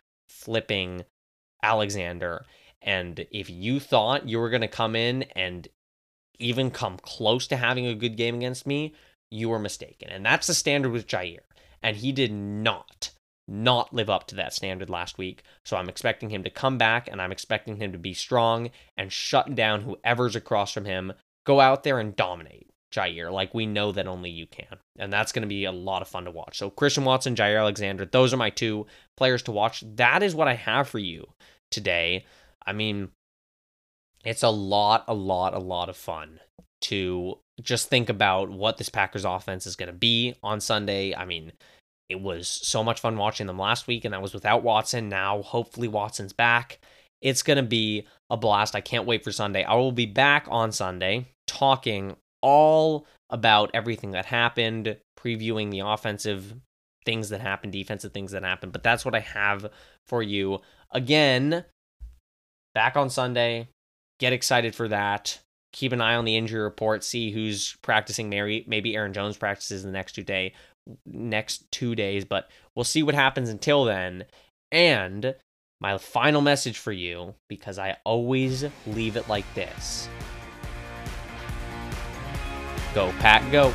flipping 0.47 1.05
Alexander. 1.63 2.47
And 2.81 3.27
if 3.33 3.51
you 3.51 3.81
thought 3.81 4.29
you 4.29 4.39
were 4.39 4.49
going 4.49 4.63
to 4.63 4.69
come 4.69 4.95
in 4.95 5.25
and 5.35 5.67
even 6.39 6.71
come 6.71 6.99
close 6.99 7.49
to 7.49 7.57
having 7.57 7.87
a 7.87 7.95
good 7.95 8.17
game 8.17 8.37
against 8.37 8.67
me, 8.67 8.95
you 9.31 9.49
were 9.49 9.59
mistaken. 9.59 10.09
And 10.09 10.25
that's 10.25 10.47
the 10.47 10.55
standard 10.55 10.93
with 10.93 11.09
Jaire. 11.09 11.41
And 11.83 11.97
he 11.97 12.13
did 12.13 12.33
not 12.33 13.11
not 13.49 13.93
live 13.93 14.11
up 14.11 14.27
to 14.27 14.35
that 14.35 14.53
standard 14.53 14.91
last 14.91 15.19
week. 15.19 15.43
So 15.65 15.77
I'm 15.77 15.89
expecting 15.89 16.31
him 16.31 16.43
to 16.43 16.51
come 16.51 16.79
back 16.79 17.09
and 17.09 17.23
I'm 17.23 17.31
expecting 17.31 17.77
him 17.77 17.93
to 17.93 17.99
be 17.99 18.13
strong 18.13 18.71
and 18.97 19.13
shut 19.13 19.55
down 19.55 19.83
whoever's 19.83 20.35
across 20.35 20.73
from 20.73 20.85
him. 20.85 21.13
Go 21.45 21.61
out 21.61 21.85
there 21.85 22.01
and 22.01 22.17
dominate 22.17 22.71
Jaire 22.95 23.33
like 23.33 23.55
we 23.55 23.67
know 23.67 23.93
that 23.93 24.07
only 24.07 24.31
you 24.31 24.47
can. 24.47 24.79
And 24.99 25.13
that's 25.13 25.33
going 25.33 25.43
to 25.43 25.49
be 25.49 25.65
a 25.65 25.73
lot 25.73 26.03
of 26.03 26.09
fun 26.09 26.25
to 26.25 26.31
watch. 26.31 26.59
So 26.59 26.71
Christian 26.71 27.05
Watson, 27.05 27.35
Jaire 27.35 27.61
Alexander, 27.61 28.05
those 28.05 28.33
are 28.33 28.39
my 28.39 28.51
two 28.51 28.87
players 29.17 29.43
to 29.45 29.53
watch. 29.53 29.83
That 29.97 30.23
is 30.23 30.35
what 30.35 30.49
I 30.49 30.55
have 30.55 30.89
for 30.89 30.99
you 30.99 31.27
today. 31.71 32.25
I 32.65 32.73
mean, 32.73 33.11
it's 34.25 34.43
a 34.43 34.51
lot, 34.51 35.05
a 35.09 35.15
lot, 35.15 35.55
a 35.55 35.59
lot 35.59 35.89
of 35.89 35.97
fun 35.97 36.41
to 36.83 37.39
just 37.63 37.89
think 37.89 38.09
about 38.09 38.51
what 38.51 38.77
this 38.77 38.89
Packers 38.89 39.25
offense 39.25 39.67
is 39.67 39.77
going 39.77 39.89
to 39.89 39.93
be 39.93 40.35
on 40.43 40.61
Sunday. 40.61 41.15
I 41.15 41.25
mean, 41.25 41.53
it 42.09 42.21
was 42.21 42.49
so 42.49 42.85
much 42.85 43.01
fun 43.01 43.17
watching 43.17 43.47
them 43.47 43.59
last 43.59 43.87
week, 43.87 44.05
and 44.05 44.15
that 44.15 44.23
was 44.23 44.35
without 44.35 44.63
Watson. 44.63 45.09
Now, 45.09 45.43
hopefully, 45.43 45.89
Watson's 45.89 46.33
back. 46.33 46.79
It's 47.23 47.43
going 47.43 47.57
to 47.57 47.63
be 47.63 48.07
a 48.31 48.37
blast. 48.37 48.75
I 48.75 48.81
can't 48.81 49.07
wait 49.07 49.25
for 49.25 49.33
Sunday. 49.33 49.65
I 49.65 49.75
will 49.75 49.93
be 49.93 50.07
back 50.07 50.47
on 50.51 50.71
Sunday 50.71 51.29
talking 51.47 52.17
all 52.43 53.07
about 53.31 53.71
everything 53.75 54.13
that 54.13 54.27
happened, 54.27 54.97
previewing 55.19 55.71
the 55.71 55.81
offensive 55.81 56.55
things 57.05 57.29
that 57.31 57.41
happened, 57.41 57.73
defensive 57.73 58.13
things 58.13 58.33
that 58.33 58.43
happened. 58.43 58.73
But 58.73 58.83
that's 58.83 59.05
what 59.05 59.15
I 59.15 59.21
have 59.21 59.71
for 60.07 60.23
you. 60.23 60.61
Again, 60.91 61.65
back 62.75 62.97
on 62.97 63.11
Sunday. 63.11 63.69
Get 64.19 64.33
excited 64.33 64.75
for 64.75 64.89
that. 64.89 65.41
Keep 65.73 65.93
an 65.93 66.01
eye 66.01 66.15
on 66.15 66.25
the 66.25 66.37
injury 66.37 66.61
report. 66.63 67.05
See 67.05 67.31
who's 67.31 67.77
practicing. 67.83 68.31
Maybe 68.31 68.65
maybe 68.67 68.97
Aaron 68.97 69.13
Jones 69.13 69.37
practices 69.37 69.83
the 69.83 69.91
next 69.91 70.13
two 70.13 70.25
day 70.25 70.55
next 71.05 71.71
two 71.71 71.95
days, 71.95 72.25
but 72.25 72.49
we'll 72.75 72.85
see 72.85 73.03
what 73.03 73.15
happens 73.15 73.49
until 73.49 73.85
then. 73.85 74.25
And 74.73 75.35
my 75.81 75.99
final 75.99 76.41
message 76.41 76.79
for 76.79 76.93
you, 76.93 77.35
because 77.49 77.79
I 77.79 77.97
always 78.05 78.65
leave 78.87 79.17
it 79.17 79.29
like 79.29 79.53
this 79.55 80.09
go, 82.97 83.13
Pack, 83.19 83.53
go. 83.53 83.75